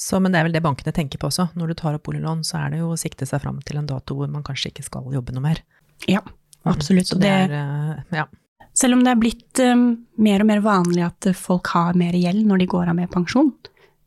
Så, 0.00 0.16
men 0.16 0.32
det 0.32 0.40
er 0.40 0.46
vel 0.48 0.54
det 0.56 0.62
bankene 0.64 0.94
tenker 0.96 1.20
på 1.20 1.28
også. 1.28 1.50
Når 1.60 1.72
du 1.72 1.76
tar 1.76 1.96
opp 1.96 2.06
boliglån, 2.08 2.40
så 2.48 2.62
er 2.62 2.72
det 2.72 2.80
jo 2.80 2.94
å 2.94 3.00
sikte 3.00 3.28
seg 3.28 3.42
fram 3.42 3.58
til 3.68 3.82
en 3.82 3.88
dato 3.88 4.16
hvor 4.16 4.30
man 4.32 4.44
kanskje 4.46 4.72
ikke 4.72 4.86
skal 4.86 5.10
jobbe 5.12 5.34
noe 5.36 5.44
mer. 5.44 5.60
Ja, 6.08 6.22
absolutt. 6.64 7.10
Så 7.10 7.18
det 7.20 7.28
det, 7.52 7.58
er, 7.60 7.98
eh, 7.98 8.22
ja. 8.22 8.24
selv 8.72 8.96
om 8.96 9.04
det 9.04 9.12
er 9.12 9.20
blitt 9.20 9.60
um, 9.60 9.84
mer 10.16 10.40
og 10.40 10.48
mer 10.48 10.64
vanlig 10.64 11.04
at 11.04 11.28
folk 11.36 11.68
har 11.74 11.98
mer 12.00 12.16
gjeld 12.16 12.48
når 12.48 12.62
de 12.62 12.70
går 12.72 12.88
av 12.88 12.96
med 12.96 13.12
pensjon, 13.12 13.52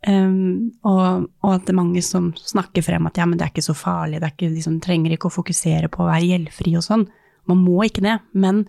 Um, 0.04 0.74
og, 0.84 1.30
og 1.46 1.52
at 1.54 1.64
det 1.64 1.72
er 1.72 1.80
mange 1.80 2.02
som 2.04 2.34
snakker 2.36 2.84
frem 2.84 3.06
at 3.08 3.20
ja, 3.22 3.28
men 3.30 3.40
det 3.40 3.46
er 3.46 3.54
ikke 3.54 3.64
så 3.64 3.76
farlig, 3.78 4.20
det 4.20 4.28
er 4.28 4.34
ikke, 4.34 4.50
liksom, 4.52 4.82
trenger 4.84 5.16
ikke 5.16 5.30
å 5.30 5.36
fokusere 5.38 5.88
på 5.92 6.04
å 6.04 6.10
være 6.10 6.28
gjeldfri 6.28 6.74
og 6.76 6.84
sånn. 6.84 7.06
Man 7.48 7.62
må 7.64 7.86
ikke 7.88 8.04
det, 8.04 8.18
men 8.36 8.66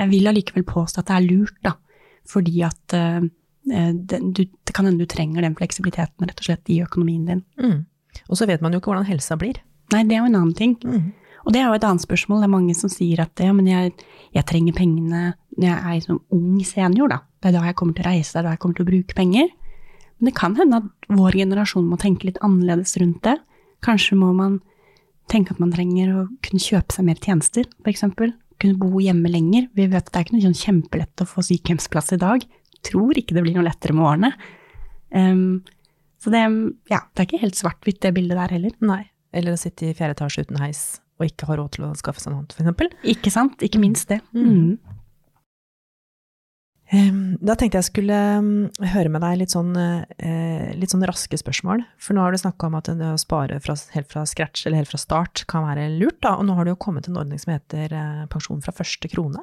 jeg 0.00 0.10
vil 0.10 0.30
allikevel 0.30 0.66
påstå 0.66 1.02
at 1.02 1.10
det 1.10 1.18
er 1.18 1.28
lurt, 1.28 1.60
da. 1.62 1.76
Fordi 2.26 2.56
at 2.66 2.96
uh, 2.98 3.28
det, 3.66 4.18
du, 4.34 4.42
det 4.42 4.74
kan 4.74 4.88
hende 4.88 5.06
du 5.06 5.10
trenger 5.10 5.46
den 5.46 5.54
fleksibiliteten 5.58 6.26
rett 6.26 6.42
og 6.42 6.48
slett 6.48 6.74
i 6.74 6.80
økonomien 6.82 7.30
din. 7.30 7.44
Mm. 7.62 7.78
Og 8.26 8.40
så 8.40 8.48
vet 8.50 8.64
man 8.64 8.74
jo 8.74 8.82
ikke 8.82 8.90
hvordan 8.90 9.08
helsa 9.08 9.38
blir. 9.38 9.60
Nei, 9.94 10.02
det 10.08 10.16
er 10.16 10.24
jo 10.24 10.30
en 10.32 10.38
annen 10.40 10.56
ting. 10.58 10.74
Mm. 10.82 11.12
Og 11.46 11.54
det 11.54 11.60
er 11.60 11.68
jo 11.68 11.76
et 11.78 11.86
annet 11.86 12.02
spørsmål. 12.02 12.42
Det 12.42 12.48
er 12.48 12.56
mange 12.56 12.74
som 12.74 12.90
sier 12.90 13.22
at 13.22 13.38
ja, 13.42 13.52
men 13.54 13.68
jeg, 13.70 13.92
jeg 14.34 14.46
trenger 14.50 14.74
pengene 14.74 15.22
når 15.56 15.68
jeg 15.68 15.78
er 15.92 16.02
som 16.02 16.18
ung 16.34 16.58
senior, 16.66 17.12
da. 17.12 17.20
Det 17.38 17.52
er 17.52 17.54
da 17.54 17.62
jeg 17.68 17.78
kommer 17.78 17.94
til 17.94 18.02
å 18.02 18.10
reise, 18.10 18.32
det 18.34 18.40
er 18.40 18.48
da 18.48 18.54
jeg 18.56 18.62
kommer 18.64 18.78
til 18.78 18.86
å 18.86 18.90
bruke 18.90 19.16
penger. 19.16 19.52
Men 20.18 20.30
det 20.30 20.36
kan 20.38 20.56
hende 20.56 20.80
at 20.80 21.12
vår 21.12 21.36
generasjon 21.42 21.86
må 21.90 21.98
tenke 22.00 22.28
litt 22.28 22.40
annerledes 22.44 22.96
rundt 23.00 23.22
det. 23.26 23.36
Kanskje 23.84 24.16
må 24.18 24.32
man 24.36 24.60
tenke 25.30 25.52
at 25.54 25.60
man 25.62 25.72
trenger 25.74 26.12
å 26.14 26.26
kunne 26.44 26.62
kjøpe 26.62 26.94
seg 26.94 27.08
mer 27.08 27.20
tjenester, 27.22 27.66
f.eks. 27.84 28.06
Kunne 28.56 28.80
bo 28.80 29.02
hjemme 29.02 29.28
lenger. 29.28 29.66
Vi 29.76 29.88
vet 29.92 30.06
at 30.06 30.12
det 30.12 30.20
er 30.20 30.26
ikke 30.26 30.36
noe 30.38 30.46
sånn 30.46 30.60
kjempelett 30.62 31.22
å 31.22 31.28
få 31.28 31.44
sykehjemsplass 31.44 32.14
i 32.16 32.20
dag. 32.22 32.46
Tror 32.86 33.18
ikke 33.18 33.36
det 33.36 33.42
blir 33.44 33.56
noe 33.58 33.66
lettere 33.66 33.96
med 33.96 34.06
årene. 34.08 34.30
Um, 35.12 35.64
så 36.22 36.32
det, 36.32 36.40
ja, 36.90 37.02
det 37.12 37.22
er 37.22 37.28
ikke 37.28 37.42
helt 37.42 37.58
svart-hvitt, 37.58 38.00
det 38.02 38.14
bildet 38.16 38.40
der 38.40 38.54
heller. 38.56 38.76
Nei. 38.80 39.02
Eller 39.36 39.52
å 39.52 39.60
sitte 39.60 39.90
i 39.90 39.96
fjerde 39.96 40.16
etasje 40.16 40.46
uten 40.46 40.62
heis 40.62 40.86
og 41.16 41.28
ikke 41.28 41.48
ha 41.48 41.56
råd 41.60 41.76
til 41.76 41.86
å 41.86 41.94
skaffe 41.96 42.20
seg 42.20 42.32
noe 42.32 42.44
annet, 42.44 42.56
f.eks. 42.56 42.96
Ikke 43.12 43.32
sant? 43.32 43.62
Ikke 43.64 43.80
minst 43.80 44.08
det. 44.10 44.20
Mm. 44.36 44.76
Da 46.86 47.56
tenkte 47.58 47.80
jeg 47.80 47.88
skulle 47.88 48.16
mm, 48.44 48.84
høre 48.92 49.10
med 49.10 49.24
deg 49.24 49.40
litt 49.40 49.50
sånn, 49.50 49.72
eh, 49.74 50.68
litt 50.78 50.92
sånn 50.92 51.02
raske 51.08 51.38
spørsmål. 51.38 51.82
For 51.98 52.14
nå 52.14 52.22
har 52.22 52.34
du 52.34 52.38
snakka 52.38 52.68
om 52.68 52.76
at 52.78 52.90
det 52.94 53.08
å 53.10 53.18
spare 53.18 53.58
fra, 53.62 53.74
helt 53.96 54.10
fra 54.12 54.22
scratch 54.28 54.66
eller 54.66 54.84
helt 54.84 54.92
fra 54.92 55.00
start 55.02 55.42
kan 55.50 55.66
være 55.66 55.88
lurt, 55.96 56.20
da. 56.22 56.36
Og 56.38 56.46
nå 56.46 56.54
har 56.54 56.66
det 56.66 56.76
jo 56.76 56.82
kommet 56.86 57.08
en 57.10 57.18
ordning 57.18 57.42
som 57.42 57.56
heter 57.56 57.90
eh, 57.90 58.22
pensjon 58.30 58.62
fra 58.62 58.74
første 58.76 59.10
krone. 59.10 59.42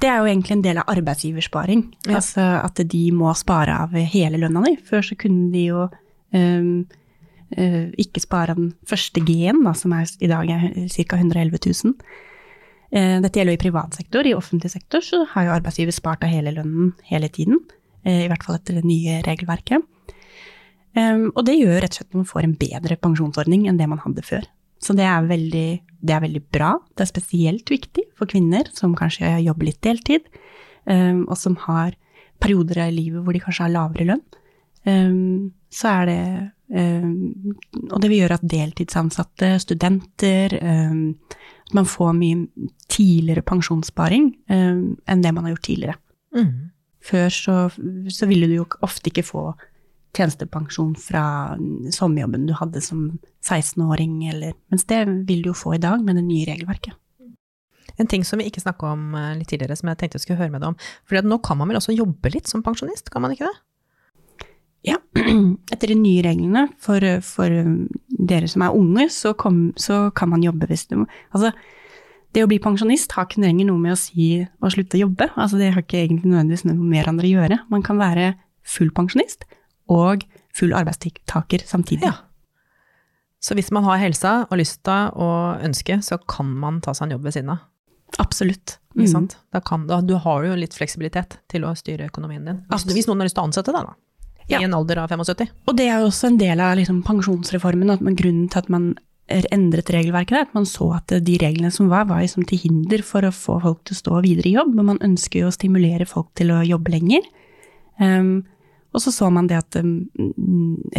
Det 0.00 0.10
er 0.10 0.20
jo 0.20 0.28
egentlig 0.28 0.56
en 0.58 0.66
del 0.66 0.82
av 0.82 0.90
arbeidsgiversparing. 0.92 1.86
Ja. 2.08 2.18
Altså 2.18 2.44
at 2.58 2.82
de 2.90 3.04
må 3.14 3.32
spare 3.38 3.78
av 3.86 3.94
hele 3.94 4.42
lønna 4.42 4.64
di. 4.66 4.76
Før 4.84 5.06
så 5.06 5.16
kunne 5.18 5.48
de 5.54 5.68
jo 5.68 5.86
um, 6.34 6.84
uh, 7.54 7.84
ikke 8.02 8.24
spare 8.24 8.56
av 8.56 8.58
den 8.58 8.72
første 8.90 9.22
G-en, 9.24 9.62
som 9.78 9.94
er, 9.94 10.10
i 10.18 10.30
dag 10.30 10.50
er 10.50 10.66
ca. 10.90 11.20
111 11.22 11.62
000. 11.62 11.94
Uh, 12.94 13.18
dette 13.24 13.40
gjelder 13.40 13.56
jo 13.56 13.58
i 13.58 13.64
privat 13.64 13.96
sektor. 13.96 14.26
I 14.26 14.36
offentlig 14.38 14.70
sektor 14.70 15.02
så 15.02 15.24
har 15.32 15.48
jo 15.48 15.56
arbeidsgiver 15.56 15.94
spart 15.94 16.22
av 16.22 16.30
hele 16.30 16.54
lønnen 16.54 16.92
hele 17.08 17.30
tiden. 17.32 17.58
Uh, 18.06 18.24
I 18.24 18.28
hvert 18.30 18.46
fall 18.46 18.60
etter 18.60 18.78
det 18.78 18.86
nye 18.86 19.18
regelverket. 19.26 19.82
Um, 20.94 21.32
og 21.34 21.42
det 21.48 21.56
gjør 21.58 21.80
rett 21.82 21.96
og 21.96 21.98
slett 21.98 22.12
at 22.12 22.20
man 22.20 22.28
får 22.28 22.46
en 22.46 22.58
bedre 22.58 22.96
pensjonsordning 23.02 23.64
enn 23.66 23.80
det 23.80 23.88
man 23.90 24.02
hadde 24.04 24.22
før. 24.22 24.46
Så 24.84 24.94
det 24.94 25.06
er, 25.08 25.26
veldig, 25.26 25.68
det 26.06 26.14
er 26.14 26.22
veldig 26.22 26.42
bra. 26.54 26.74
Det 26.94 27.02
er 27.02 27.10
spesielt 27.10 27.70
viktig 27.72 28.04
for 28.18 28.30
kvinner 28.30 28.68
som 28.76 28.94
kanskje 28.98 29.32
jobber 29.42 29.70
litt 29.70 29.80
deltid, 29.82 30.28
um, 30.86 31.24
og 31.24 31.36
som 31.40 31.56
har 31.64 31.96
perioder 32.42 32.84
i 32.84 32.92
livet 32.94 33.24
hvor 33.24 33.34
de 33.34 33.42
kanskje 33.42 33.66
har 33.66 33.74
lavere 33.74 34.06
lønn. 34.12 34.24
Um, 34.84 35.54
så 35.72 35.96
er 36.02 36.10
det 36.10 36.20
Og 36.74 38.00
det 38.00 38.08
vil 38.08 38.20
gjøre 38.22 38.36
at 38.38 38.44
deltidsansatte, 38.48 39.48
studenter 39.62 40.54
At 41.68 41.76
man 41.76 41.88
får 41.88 42.12
mye 42.18 42.70
tidligere 42.92 43.44
pensjonssparing 43.46 44.32
eh, 44.52 44.80
enn 45.10 45.22
det 45.24 45.32
man 45.32 45.46
har 45.46 45.54
gjort 45.54 45.68
tidligere. 45.70 46.00
Mm. 46.36 46.50
Før 47.04 47.30
så, 47.32 47.54
så 48.12 48.28
ville 48.28 48.48
du 48.48 48.58
jo 48.58 48.66
ofte 48.84 49.10
ikke 49.10 49.26
få 49.26 49.46
tjenestepensjon 50.14 50.94
fra 51.00 51.24
sommerjobben 51.92 52.46
du 52.48 52.54
hadde 52.56 52.80
som 52.84 53.06
16-åring, 53.44 54.20
eller 54.30 54.54
Mens 54.72 54.86
det 54.90 55.04
vil 55.28 55.42
du 55.42 55.50
jo 55.50 55.58
få 55.58 55.74
i 55.76 55.82
dag 55.82 56.04
med 56.04 56.16
det 56.16 56.26
nye 56.26 56.46
regelverket. 56.48 56.94
En 58.00 58.08
ting 58.10 58.24
som 58.26 58.40
vi 58.40 58.48
ikke 58.48 58.62
snakka 58.62 58.94
om 58.94 59.14
eh, 59.14 59.34
litt 59.38 59.50
tidligere, 59.52 59.76
som 59.78 59.90
jeg 59.90 60.00
tenkte 60.00 60.18
jeg 60.18 60.26
skulle 60.26 60.40
høre 60.40 60.54
med 60.54 60.64
deg 60.64 60.72
om. 60.72 60.78
For 61.06 61.22
nå 61.22 61.38
kan 61.44 61.60
man 61.60 61.70
vel 61.70 61.78
også 61.78 61.94
jobbe 61.94 62.32
litt 62.34 62.50
som 62.50 62.64
pensjonist, 62.66 63.10
kan 63.12 63.22
man 63.22 63.34
ikke 63.34 63.46
det? 63.50 63.54
Ja, 64.84 64.98
etter 65.72 65.92
de 65.92 65.96
nye 65.96 66.24
reglene 66.26 66.66
for, 66.82 67.04
for 67.24 67.54
dere 68.18 68.48
som 68.48 68.62
er 68.62 68.74
unge, 68.76 69.08
så, 69.10 69.34
kom, 69.34 69.72
så 69.76 70.10
kan 70.14 70.30
man 70.30 70.42
jobbe 70.44 70.68
hvis 70.70 70.86
du 70.90 71.00
Altså, 71.34 71.50
det 72.34 72.42
å 72.44 72.48
bli 72.50 72.58
pensjonist 72.58 73.12
har 73.14 73.26
ikke 73.28 73.42
lenger 73.44 73.66
noe 73.68 73.78
med 73.78 73.94
å 73.94 73.98
si 73.98 74.40
å 74.42 74.70
slutte 74.70 74.96
å 74.98 75.04
jobbe. 75.04 75.28
Altså, 75.38 75.58
det 75.58 75.72
har 75.74 75.82
ikke 75.82 76.00
egentlig 76.02 76.30
nødvendigvis 76.32 76.64
noe 76.66 76.74
med 76.78 77.00
hverandre 77.02 77.28
å 77.28 77.34
gjøre. 77.34 77.58
Man 77.70 77.82
kan 77.86 77.98
være 77.98 78.32
full 78.66 78.90
pensjonist 78.90 79.44
og 79.92 80.24
full 80.54 80.72
arbeidstaker 80.74 81.62
samtidig. 81.66 82.08
Ja. 82.10 82.16
Så 83.44 83.54
hvis 83.58 83.70
man 83.74 83.84
har 83.84 84.00
helsa 84.00 84.46
og 84.48 84.56
lysta 84.58 85.10
og 85.12 85.62
ønske, 85.66 85.98
så 86.02 86.16
kan 86.30 86.48
man 86.58 86.80
ta 86.80 86.94
seg 86.96 87.06
en 87.10 87.16
jobb 87.18 87.26
ved 87.28 87.36
siden 87.36 87.50
av. 87.54 87.62
Absolutt. 88.22 88.78
Ikke 88.94 89.04
Mm. 89.04 89.10
sant? 89.10 89.36
Da 89.52 89.60
kan, 89.60 89.86
da, 89.86 90.00
du 90.00 90.14
har 90.16 90.44
jo 90.46 90.54
litt 90.54 90.72
fleksibilitet 90.72 91.38
til 91.50 91.64
å 91.66 91.74
styre 91.76 92.06
økonomien 92.08 92.44
din. 92.46 92.64
Hvis, 92.70 92.84
hvis 92.94 93.06
noen 93.08 93.18
har 93.20 93.26
lyst 93.26 93.34
til 93.34 93.42
å 93.42 93.48
ansette 93.50 93.72
deg, 93.74 93.84
da. 93.84 93.94
I 94.48 94.60
en 94.60 94.76
alder 94.76 95.00
av 95.00 95.12
75. 95.12 95.50
Og 95.68 95.76
det 95.78 95.88
er 95.88 96.02
jo 96.02 96.10
også 96.10 96.28
en 96.28 96.38
del 96.40 96.60
av 96.60 96.76
liksom, 96.78 97.02
pensjonsreformen, 97.06 97.92
at 97.94 98.04
man, 98.04 98.16
grunnen 98.18 98.48
til 98.52 98.60
at 98.60 98.70
man 98.72 98.94
endret 99.26 99.88
regelverket, 99.88 100.36
er 100.36 100.48
at 100.48 100.56
man 100.56 100.66
så 100.68 100.90
at 100.98 101.14
de 101.24 101.36
reglene 101.40 101.70
som 101.72 101.88
var, 101.88 102.04
var 102.10 102.20
liksom 102.20 102.44
til 102.48 102.60
hinder 102.60 103.04
for 103.06 103.24
å 103.24 103.32
få 103.32 103.56
folk 103.62 103.84
til 103.86 103.96
å 103.96 104.00
stå 104.02 104.24
videre 104.26 104.50
i 104.50 104.56
jobb, 104.58 104.74
men 104.76 104.90
man 104.92 105.04
ønsker 105.04 105.40
jo 105.40 105.48
å 105.48 105.54
stimulere 105.54 106.08
folk 106.08 106.34
til 106.36 106.52
å 106.52 106.60
jobbe 106.66 106.92
lenger. 106.92 107.24
Um, 108.00 108.42
og 108.94 109.02
så 109.02 109.10
så 109.10 109.30
man 109.32 109.48
det 109.50 109.56
at 109.58 109.78
um, 109.80 110.04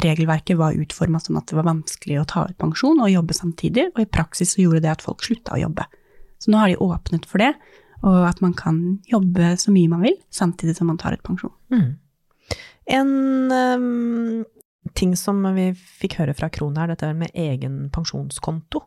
regelverket 0.04 0.58
var 0.60 0.76
utforma 0.76 1.22
sånn 1.22 1.38
at 1.40 1.48
det 1.48 1.56
var 1.56 1.68
vanskelig 1.70 2.18
å 2.20 2.28
ta 2.28 2.44
ut 2.50 2.58
pensjon 2.60 3.00
og 3.00 3.14
jobbe 3.14 3.38
samtidig, 3.38 3.92
og 3.94 4.02
i 4.04 4.10
praksis 4.10 4.56
så 4.56 4.66
gjorde 4.66 4.82
det 4.84 4.96
at 4.98 5.06
folk 5.06 5.24
slutta 5.24 5.56
å 5.56 5.62
jobbe. 5.62 5.86
Så 6.42 6.52
nå 6.52 6.60
har 6.60 6.74
de 6.74 6.82
åpnet 6.82 7.30
for 7.30 7.44
det, 7.44 7.54
og 8.06 8.26
at 8.28 8.42
man 8.44 8.58
kan 8.58 8.82
jobbe 9.08 9.54
så 9.62 9.72
mye 9.74 9.92
man 9.94 10.04
vil, 10.04 10.18
samtidig 10.34 10.76
som 10.78 10.90
man 10.92 11.00
tar 11.00 11.16
ut 11.16 11.24
pensjon. 11.26 11.54
Mm. 11.72 11.94
En 12.86 13.12
um, 13.52 14.44
ting 14.94 15.16
som 15.18 15.42
vi 15.56 15.72
fikk 15.74 16.20
høre 16.22 16.36
fra 16.38 16.50
Krohn 16.54 16.78
her, 16.78 16.92
dette 16.92 17.10
med 17.18 17.34
egen 17.34 17.88
pensjonskonto. 17.94 18.84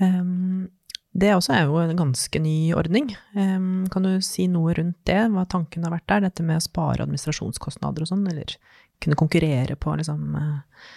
Um, 0.00 0.70
det 1.12 1.34
også 1.34 1.52
er 1.52 1.66
jo 1.68 1.76
en 1.82 1.98
ganske 1.98 2.40
ny 2.40 2.72
ordning. 2.76 3.10
Um, 3.36 3.84
kan 3.92 4.06
du 4.06 4.16
si 4.24 4.46
noe 4.48 4.72
rundt 4.78 4.96
det, 5.08 5.20
hva 5.34 5.44
tanken 5.44 5.84
har 5.84 5.92
vært 5.92 6.08
der? 6.08 6.24
Dette 6.28 6.46
med 6.46 6.56
å 6.56 6.64
spare 6.64 7.04
administrasjonskostnader 7.04 8.06
og 8.06 8.12
sånn, 8.14 8.24
eller 8.32 8.56
kunne 9.02 9.18
konkurrere 9.18 9.76
på 9.76 9.92
liksom, 9.98 10.36
eh, 10.38 10.90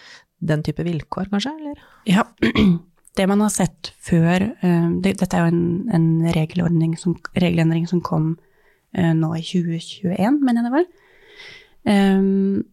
den 0.45 0.63
type 0.63 0.84
vilkår, 0.86 1.32
kanskje? 1.34 1.51
Eller? 1.60 1.82
Ja, 2.08 2.23
det 3.17 3.28
man 3.28 3.43
har 3.43 3.51
sett 3.51 3.91
før 3.99 4.51
um, 4.62 5.01
det, 5.04 5.17
Dette 5.19 5.36
er 5.36 5.47
jo 5.47 5.56
en, 5.56 5.65
en 5.95 6.08
regelendring 6.36 7.88
som 7.89 8.04
kom 8.06 8.36
uh, 8.95 9.13
nå 9.17 9.34
i 9.36 9.43
2021, 9.43 10.39
mener 10.39 10.62
jeg 10.62 10.69
det 10.69 10.75
var. 10.78 10.88
Um, 11.86 12.63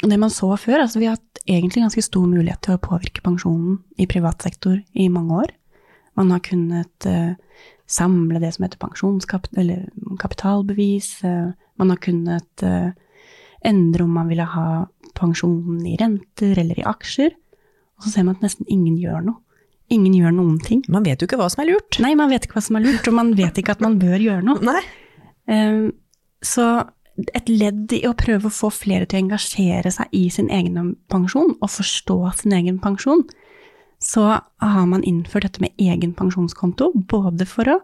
det 0.00 0.16
man 0.16 0.32
så 0.32 0.48
før, 0.56 0.84
altså 0.84 1.00
vi 1.00 1.08
har 1.10 1.18
hatt 1.18 1.42
egentlig 1.50 1.82
ganske 1.84 2.04
stor 2.04 2.28
mulighet 2.28 2.62
til 2.64 2.76
å 2.76 2.82
påvirke 2.82 3.24
pensjonen 3.24 3.80
i 4.00 4.06
privat 4.08 4.40
sektor 4.46 4.78
i 4.96 5.08
mange 5.12 5.42
år. 5.42 5.52
Man 6.18 6.32
har 6.32 6.40
kunnet 6.44 7.06
eh, 7.08 7.34
samle 7.90 8.40
det 8.42 8.54
som 8.54 8.64
heter 8.64 8.80
pensjonskapital, 8.80 9.60
eller 9.60 10.16
kapitalbevis. 10.20 11.12
eh, 11.24 11.52
man 11.80 11.92
har 11.92 12.00
kunnet 12.00 12.64
eh, 12.66 12.90
endre 13.66 14.06
om 14.06 14.16
man 14.16 14.30
ville 14.30 14.46
ha 14.46 14.86
pensjonen 15.16 15.84
i 15.86 15.96
renter 16.00 16.58
eller 16.60 16.80
i 16.80 16.86
aksjer. 16.88 17.36
Og 17.98 18.06
så 18.06 18.14
ser 18.14 18.26
man 18.26 18.38
at 18.38 18.44
nesten 18.46 18.68
ingen 18.68 18.96
gjør 19.00 19.24
noe. 19.26 19.40
Ingen 19.90 20.14
gjør 20.14 20.36
noen 20.36 20.58
ting. 20.62 20.84
Man 20.88 21.04
vet 21.04 21.20
jo 21.20 21.26
ikke 21.26 21.40
hva 21.40 21.48
som 21.50 21.64
er 21.64 21.72
lurt. 21.72 21.98
Nei, 22.00 22.14
man 22.16 22.30
vet 22.30 22.46
ikke 22.46 22.60
hva 22.60 22.64
som 22.64 22.78
er 22.78 22.84
lurt, 22.86 23.08
og 23.10 23.16
man 23.16 23.34
vet 23.36 23.58
ikke 23.58 23.74
at 23.74 23.82
man 23.84 23.98
bør 24.00 24.22
gjøre 24.22 24.44
noe. 24.46 24.62
Nei. 24.62 24.82
Um, 25.50 25.88
så 26.46 26.66
et 27.34 27.48
ledd 27.48 27.92
i 27.96 28.04
å 28.08 28.16
prøve 28.18 28.48
å 28.48 28.54
få 28.54 28.70
flere 28.74 29.06
til 29.06 29.20
å 29.20 29.24
engasjere 29.24 29.92
seg 29.94 30.12
i 30.16 30.26
sin 30.32 30.50
egen 30.52 30.94
pensjon, 31.10 31.54
og 31.60 31.72
forstå 31.72 32.18
sin 32.40 32.56
egen 32.56 32.80
pensjon, 32.82 33.24
så 34.00 34.26
har 34.40 34.86
man 34.88 35.04
innført 35.04 35.44
dette 35.48 35.62
med 35.64 35.76
egen 35.80 36.14
pensjonskonto, 36.16 36.92
både 37.10 37.46
for 37.48 37.68
å 37.68 37.80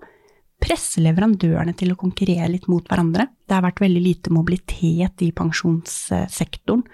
presse 0.62 1.03
leverandørene 1.05 1.75
til 1.77 1.92
å 1.92 1.99
konkurrere 2.01 2.49
litt 2.55 2.68
mot 2.72 2.87
hverandre. 2.88 3.29
Det 3.44 3.57
har 3.57 3.66
vært 3.66 3.83
veldig 3.85 4.03
lite 4.03 4.33
mobilitet 4.33 5.25
i 5.25 5.33
pensjonssektoren, 5.37 6.87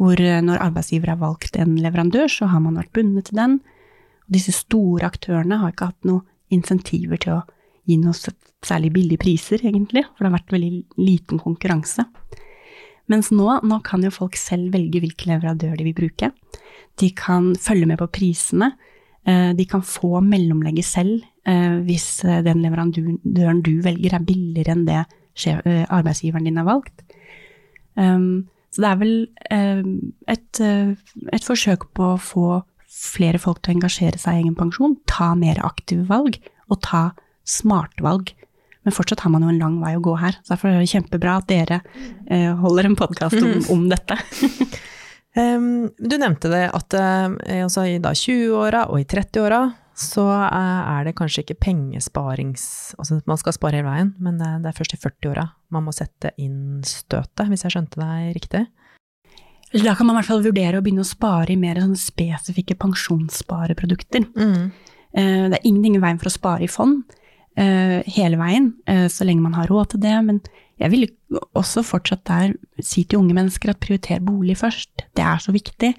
hvor 0.00 0.20
eh, 0.22 0.40
når 0.44 0.62
arbeidsgiver 0.68 1.12
har 1.12 1.20
valgt 1.20 1.58
en 1.60 1.74
leverandør, 1.82 2.30
så 2.30 2.48
har 2.52 2.62
man 2.64 2.78
vært 2.78 2.94
bundet 2.96 3.28
til 3.28 3.40
den. 3.40 3.58
Disse 4.30 4.54
store 4.54 5.10
aktørene 5.10 5.58
har 5.60 5.74
ikke 5.74 5.90
hatt 5.90 6.08
noe 6.08 6.22
insentiver 6.54 7.20
til 7.20 7.40
å 7.40 7.42
gi 7.88 7.96
oss 8.08 8.26
særlig 8.66 8.92
billige 8.92 9.20
priser, 9.22 9.62
egentlig, 9.64 10.04
for 10.04 10.24
det 10.24 10.30
har 10.30 10.38
vært 10.38 10.52
veldig 10.54 10.72
liten 11.00 11.40
konkurranse. 11.40 12.04
Mens 13.10 13.30
nå, 13.34 13.46
nå 13.66 13.80
kan 13.82 14.04
jo 14.04 14.12
folk 14.14 14.36
selv 14.38 14.72
velge 14.74 15.00
hvilken 15.02 15.32
leverandør 15.32 15.78
de 15.78 15.86
vil 15.88 15.96
bruke. 15.96 16.30
De 17.00 17.08
kan 17.16 17.54
følge 17.58 17.88
med 17.88 17.98
på 17.98 18.10
prisene. 18.12 18.72
eh, 19.26 19.52
De 19.56 19.64
kan 19.66 19.82
få 19.82 20.20
mellomlegget 20.22 20.84
selv 20.84 21.24
eh, 21.46 21.80
hvis 21.86 22.24
eh, 22.24 22.42
den 22.46 22.62
leverandøren 22.62 23.62
du 23.62 23.80
velger 23.82 24.14
er 24.14 24.26
billigere 24.26 24.76
enn 24.76 24.86
det 24.86 25.04
arbeidsgiveren 25.88 26.44
din 26.44 26.58
har 26.58 26.66
valgt. 26.68 27.02
Um, 27.96 28.48
Så 28.70 28.82
det 28.82 28.88
er 28.90 28.98
vel 29.00 29.14
et, 30.30 30.60
et 30.60 31.46
forsøk 31.46 31.88
på 31.96 32.12
å 32.12 32.20
få 32.22 32.60
flere 32.86 33.38
folk 33.42 33.62
til 33.62 33.72
å 33.72 33.76
engasjere 33.78 34.18
seg 34.20 34.36
i 34.36 34.42
egen 34.44 34.54
pensjon, 34.54 34.94
ta 35.10 35.32
mer 35.34 35.58
aktive 35.64 36.04
valg 36.06 36.36
og 36.68 36.78
ta 36.84 37.08
smarte 37.46 38.04
valg. 38.04 38.34
Men 38.86 38.96
fortsatt 38.96 39.20
har 39.20 39.32
man 39.32 39.44
jo 39.44 39.50
en 39.52 39.60
lang 39.60 39.76
vei 39.82 39.92
å 39.98 40.04
gå 40.04 40.14
her, 40.22 40.38
så 40.40 40.54
derfor 40.54 40.70
er 40.70 40.80
det 40.80 40.92
kjempebra 40.92 41.36
at 41.40 41.50
dere 41.50 41.82
eh, 42.32 42.48
holder 42.62 42.88
en 42.88 42.96
podkast 42.96 43.40
om, 43.42 43.60
om 43.76 43.90
dette. 43.92 44.16
Um, 45.38 45.92
du 45.94 46.16
nevnte 46.18 46.50
det 46.50 46.64
at 46.74 46.94
eh, 46.98 47.60
altså 47.62 47.84
i 47.86 48.00
20-åra 48.02 48.88
og 48.90 48.98
i 48.98 49.04
30-åra 49.06 49.60
så 49.94 50.24
eh, 50.26 50.88
er 50.90 51.06
det 51.06 51.12
kanskje 51.20 51.44
ikke 51.44 51.60
pengesparings... 51.68 52.64
Altså 52.98 53.20
man 53.30 53.38
skal 53.38 53.54
spare 53.54 53.78
hele 53.78 53.86
veien, 53.86 54.10
men 54.18 54.40
det, 54.40 54.48
det 54.64 54.72
er 54.72 54.74
først 54.80 54.96
i 54.96 54.98
40-åra 54.98 55.44
man 55.70 55.86
må 55.86 55.94
sette 55.94 56.32
inn 56.42 56.80
støtet, 56.82 57.46
hvis 57.46 57.62
jeg 57.62 57.76
skjønte 57.76 58.02
deg 58.02 58.32
riktig? 58.40 58.64
Da 59.70 59.94
kan 59.94 60.08
man 60.08 60.16
i 60.16 60.18
hvert 60.18 60.32
fall 60.32 60.42
vurdere 60.48 60.80
å 60.80 60.82
begynne 60.82 61.06
å 61.06 61.12
spare 61.12 61.54
i 61.54 61.60
mer 61.62 61.78
spesifikke 61.94 62.74
pensjonsspareprodukter. 62.82 64.26
Mm. 64.34 64.72
Det 65.14 65.60
er 65.60 65.62
ingenting 65.62 65.94
i 65.94 66.02
veien 66.02 66.18
for 66.18 66.26
å 66.26 66.34
spare 66.34 66.66
i 66.66 66.72
fond 66.74 67.04
hele 67.60 68.38
veien, 68.40 68.72
eh, 68.86 69.06
så 69.12 69.26
lenge 69.26 69.44
man 69.44 69.56
har 69.58 69.68
råd 69.68 69.92
til 69.92 70.00
det. 70.04 70.16
Men 70.26 70.40
jeg 70.80 70.92
vil 70.94 71.08
også 71.58 71.82
fortsatt 71.84 72.24
der 72.28 72.54
si 72.80 73.04
til 73.04 73.20
unge 73.20 73.36
mennesker 73.36 73.72
at 73.72 73.80
prioriter 73.82 74.22
bolig 74.24 74.56
først. 74.56 75.04
Det 75.16 75.24
er 75.24 75.42
så 75.42 75.52
viktig. 75.52 75.94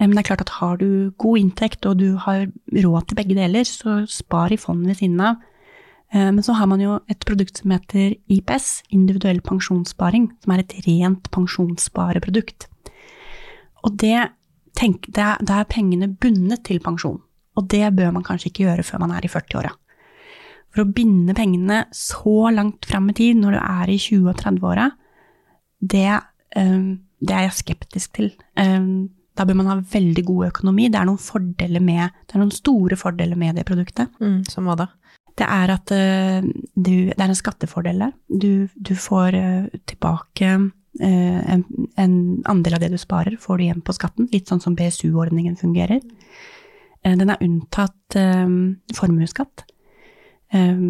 Eh, 0.00 0.06
Men 0.06 0.10
det 0.10 0.24
er 0.24 0.30
klart 0.30 0.44
at 0.46 0.56
har 0.60 0.76
du 0.78 1.10
god 1.18 1.38
inntekt 1.38 1.86
og 1.86 1.98
du 1.98 2.16
har 2.16 2.46
råd 2.72 3.08
til 3.08 3.16
begge 3.16 3.34
deler, 3.34 3.64
så 3.64 4.06
spar 4.08 4.52
i 4.52 4.56
fond 4.56 4.86
ved 4.86 4.96
siden 4.96 5.20
av. 5.20 5.36
Eh, 6.12 6.30
Men 6.30 6.42
så 6.42 6.54
har 6.54 6.66
man 6.66 6.80
jo 6.80 7.00
et 7.08 7.24
produkt 7.24 7.58
som 7.58 7.70
heter 7.70 8.16
IPS, 8.28 8.82
individuell 8.90 9.40
pensjonssparing, 9.40 10.30
som 10.42 10.52
er 10.52 10.58
et 10.60 10.74
rent 10.86 11.30
pensjonsspareprodukt. 11.30 12.68
Og 13.84 13.96
det, 13.98 14.30
tenk, 14.76 15.06
det 15.12 15.22
er, 15.22 15.36
det 15.40 15.50
er 15.50 15.64
pengene 15.64 16.08
bundet 16.08 16.64
til 16.64 16.80
pensjon. 16.80 17.20
Og 17.56 17.68
det 17.68 17.94
bør 17.94 18.12
man 18.12 18.24
kanskje 18.24 18.50
ikke 18.50 18.64
gjøre 18.64 18.82
før 18.82 18.98
man 19.00 19.12
er 19.12 19.24
i 19.24 19.28
40-åra. 19.28 19.70
For 20.74 20.82
å 20.82 20.90
binde 20.90 21.36
pengene 21.38 21.84
så 21.94 22.50
langt 22.50 22.86
fram 22.88 23.10
i 23.12 23.14
tid, 23.14 23.38
når 23.38 23.54
du 23.54 23.60
er 23.62 23.90
i 23.94 23.98
20- 24.02 24.30
og 24.32 24.38
30-åra, 24.40 24.88
det, 25.94 26.20
eh, 26.56 26.80
det 27.22 27.34
er 27.34 27.46
jeg 27.48 27.60
skeptisk 27.62 28.18
til. 28.18 28.32
Eh, 28.56 28.88
Da 29.34 29.42
bør 29.44 29.56
man 29.58 29.66
ha 29.66 29.74
veldig 29.80 30.22
god 30.24 30.46
økonomi. 30.52 30.84
Det 30.88 30.94
er 31.00 31.06
noen, 31.08 31.18
fordeler 31.18 31.82
med, 31.82 32.12
det 32.28 32.36
er 32.36 32.38
noen 32.38 32.52
store 32.54 32.94
fordeler 32.94 33.34
med 33.34 33.56
det 33.56 33.64
produktet. 33.66 34.06
Mm, 34.20 34.44
som 34.46 34.68
hva 34.68 34.76
da? 34.78 34.86
Det 35.34 35.46
er 35.50 35.72
at 35.74 35.90
eh, 35.90 36.40
du, 36.76 37.10
det 37.10 37.18
er 37.18 37.32
en 37.32 37.34
skattefordel 37.34 37.98
der. 37.98 38.12
Du, 38.30 38.68
du 38.78 38.94
får 38.94 39.34
tilbake 39.90 40.52
en, 41.02 41.64
en 41.98 42.14
andel 42.46 42.74
av 42.74 42.80
det 42.84 42.92
du 42.92 42.96
sparer, 43.02 43.34
får 43.42 43.58
du 43.58 43.64
igjen 43.64 43.82
på 43.82 43.96
skatten. 43.96 44.28
Litt 44.30 44.46
sånn 44.46 44.62
som 44.62 44.76
BSU-ordningen 44.78 45.58
fungerer. 45.58 45.98
Den 47.02 47.34
er 47.34 47.42
unntatt 47.42 48.14
formuesskatt. 48.94 49.66
Eh, 50.54 50.82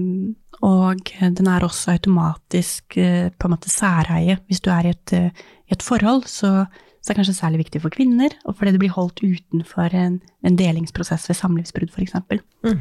og 0.64 1.12
den 1.20 1.48
er 1.50 1.64
også 1.64 1.94
automatisk 1.94 2.96
eh, 3.00 3.31
på 3.33 3.48
en 3.48 3.55
måte 3.55 3.72
særeie. 3.72 4.38
Hvis 4.46 4.62
du 4.64 4.70
er 4.70 4.87
i 4.87 4.94
et, 4.94 5.12
eh, 5.12 5.44
i 5.68 5.77
et 5.77 5.83
forhold, 5.83 6.29
så, 6.31 6.66
så 7.03 7.11
er 7.11 7.14
det 7.14 7.20
kanskje 7.22 7.37
særlig 7.40 7.64
viktig 7.64 7.83
for 7.83 7.94
kvinner, 7.94 8.37
og 8.44 8.57
fordi 8.57 8.74
det 8.74 8.81
blir 8.83 8.94
holdt 8.94 9.24
utenfor 9.24 9.94
en, 9.96 10.20
en 10.44 10.59
delingsprosess 10.59 11.29
ved 11.29 11.40
samlivsbrudd, 11.40 11.92
f.eks. 11.92 12.14
Mm. 12.64 12.81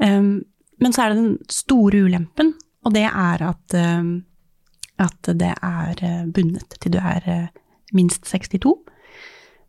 Um, 0.00 0.42
men 0.80 0.92
så 0.92 1.02
er 1.02 1.12
det 1.12 1.18
den 1.18 1.38
store 1.52 2.04
ulempen, 2.04 2.54
og 2.84 2.94
det 2.94 3.04
er 3.08 3.42
at, 3.50 3.76
um, 4.00 4.22
at 4.98 5.32
det 5.36 5.52
er 5.52 6.00
uh, 6.00 6.32
bundet 6.32 6.78
til 6.80 6.94
du 6.94 6.98
er 7.02 7.50
minst 7.92 8.24
62. 8.24 8.72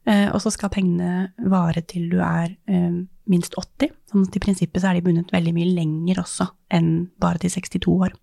Uh, 0.07 0.33
og 0.33 0.39
så 0.41 0.49
skal 0.53 0.71
pengene 0.73 1.29
vare 1.51 1.83
til 1.85 2.07
du 2.09 2.17
er 2.25 2.55
um, 2.71 3.03
minst 3.29 3.53
80. 3.53 3.91
Sånn 4.09 4.25
at 4.25 4.37
i 4.37 4.41
prinsippet 4.41 4.81
så 4.81 4.89
er 4.89 4.97
de 4.97 5.05
bundet 5.05 5.33
veldig 5.33 5.53
mye 5.53 5.73
lenger 5.75 6.23
også 6.23 6.47
enn 6.73 7.11
bare 7.21 7.43
til 7.43 7.53
62 7.53 7.91
år. 7.93 8.15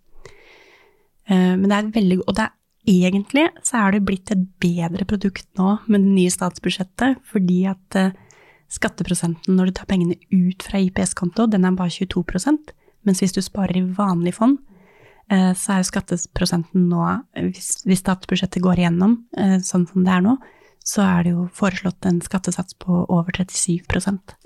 Uh, 1.30 1.54
men 1.54 1.68
det 1.68 1.76
er 1.76 1.92
veldig, 1.94 2.22
og 2.24 2.34
det 2.38 2.48
er 2.48 2.56
egentlig 2.88 3.44
så 3.66 3.82
er 3.82 3.94
det 3.94 4.06
blitt 4.08 4.32
et 4.32 4.42
bedre 4.62 5.04
produkt 5.06 5.46
nå 5.60 5.76
med 5.86 6.02
det 6.02 6.14
nye 6.16 6.32
statsbudsjettet, 6.32 7.20
fordi 7.28 7.60
at 7.68 7.98
skatteprosenten 8.72 9.56
når 9.56 9.68
du 9.68 9.74
tar 9.76 9.88
pengene 9.90 10.16
ut 10.32 10.64
fra 10.64 10.80
IPS-konto, 10.80 11.46
den 11.52 11.66
er 11.68 11.76
bare 11.76 11.92
22% 11.92 12.72
mens 13.06 13.22
hvis 13.22 13.34
du 13.36 13.40
sparer 13.44 13.80
i 13.80 13.86
vanlig 13.96 14.34
fond, 14.36 14.58
eh, 15.32 15.52
så 15.56 15.74
er 15.74 15.82
jo 15.82 15.90
skatteprosenten 15.90 16.88
nå, 16.90 17.04
hvis, 17.48 18.00
statsbudsjettet 18.02 18.64
går 18.64 18.82
igjennom 18.82 19.18
eh, 19.38 19.58
sånn 19.64 19.86
som 19.90 20.06
det 20.06 20.14
er 20.16 20.24
nå, 20.24 20.36
så 20.88 21.02
er 21.04 21.26
det 21.26 21.32
jo 21.34 21.46
foreslått 21.52 22.06
en 22.08 22.20
skattesats 22.24 22.76
på 22.80 23.02
over 23.12 23.34
37% 23.36 24.36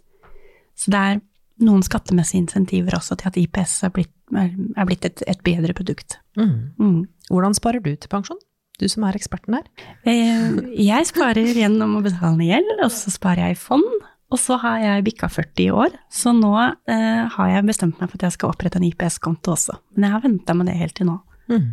Så 0.75 0.91
det 0.91 1.01
er 1.01 1.21
noen 1.63 1.85
skattemessige 1.87 2.43
insentiver 2.43 2.97
også 2.99 3.15
til 3.21 3.29
at 3.31 3.37
IPS 3.39 3.75
er 3.87 3.93
blitt, 3.95 4.15
er, 4.35 4.87
blitt 4.89 5.05
et, 5.07 5.23
et 5.31 5.43
bedre 5.47 5.75
produkt. 5.79 6.17
Mm. 6.35 6.55
Mm. 6.81 6.97
Hvordan 7.31 7.55
sparer 7.55 7.85
du 7.85 7.93
til 7.95 8.11
pensjon? 8.11 8.41
Du 8.81 8.89
som 8.91 9.05
er 9.07 9.15
eksperten 9.15 9.55
her. 9.55 9.67
Eh, 10.09 10.57
Jeg 10.81 11.07
sparer 11.07 11.53
gjennom 11.55 11.99
å 11.99 12.03
betale 12.03 12.35
ned 12.41 12.49
gjeld, 12.49 12.73
og 12.83 12.91
så 12.91 13.13
sparer 13.15 13.45
jeg 13.47 13.55
i 13.59 13.61
fond. 13.61 14.09
Og 14.33 14.41
så 14.41 14.57
har 14.63 14.81
jeg 14.81 15.05
bikka 15.07 15.29
40 15.29 15.61
i 15.67 15.69
år, 15.85 15.95
så 16.11 16.33
nå 16.35 16.51
eh, 16.57 17.29
har 17.37 17.51
jeg 17.53 17.67
bestemt 17.69 18.01
meg 18.01 18.09
for 18.09 18.17
at 18.17 18.25
jeg 18.27 18.39
skal 18.39 18.55
opprette 18.55 18.81
en 18.81 18.87
IPS-konto 18.89 19.53
også. 19.53 19.77
Men 19.95 20.09
jeg 20.09 20.15
har 20.17 20.25
venta 20.25 20.57
med 20.57 20.71
det 20.73 20.79
helt 20.81 20.97
til 20.99 21.11
nå. 21.13 21.19
Mm. 21.53 21.69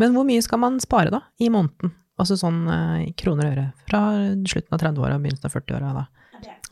Men 0.00 0.14
hvor 0.14 0.24
mye 0.30 0.42
skal 0.46 0.62
man 0.62 0.78
spare 0.80 1.10
da, 1.12 1.20
i 1.42 1.50
måneden? 1.52 1.92
Altså 2.20 2.36
sånn 2.38 2.62
eh, 2.70 2.98
i 3.08 3.12
kroner 3.18 3.48
og 3.48 3.56
øre, 3.56 3.66
fra 3.88 4.02
slutten 4.46 4.76
av 4.76 4.82
30-åra 4.82 5.18
og 5.18 5.24
begynnelsen 5.24 5.50
av 5.50 5.56
40-åra 5.56 5.94
da. 5.96 6.04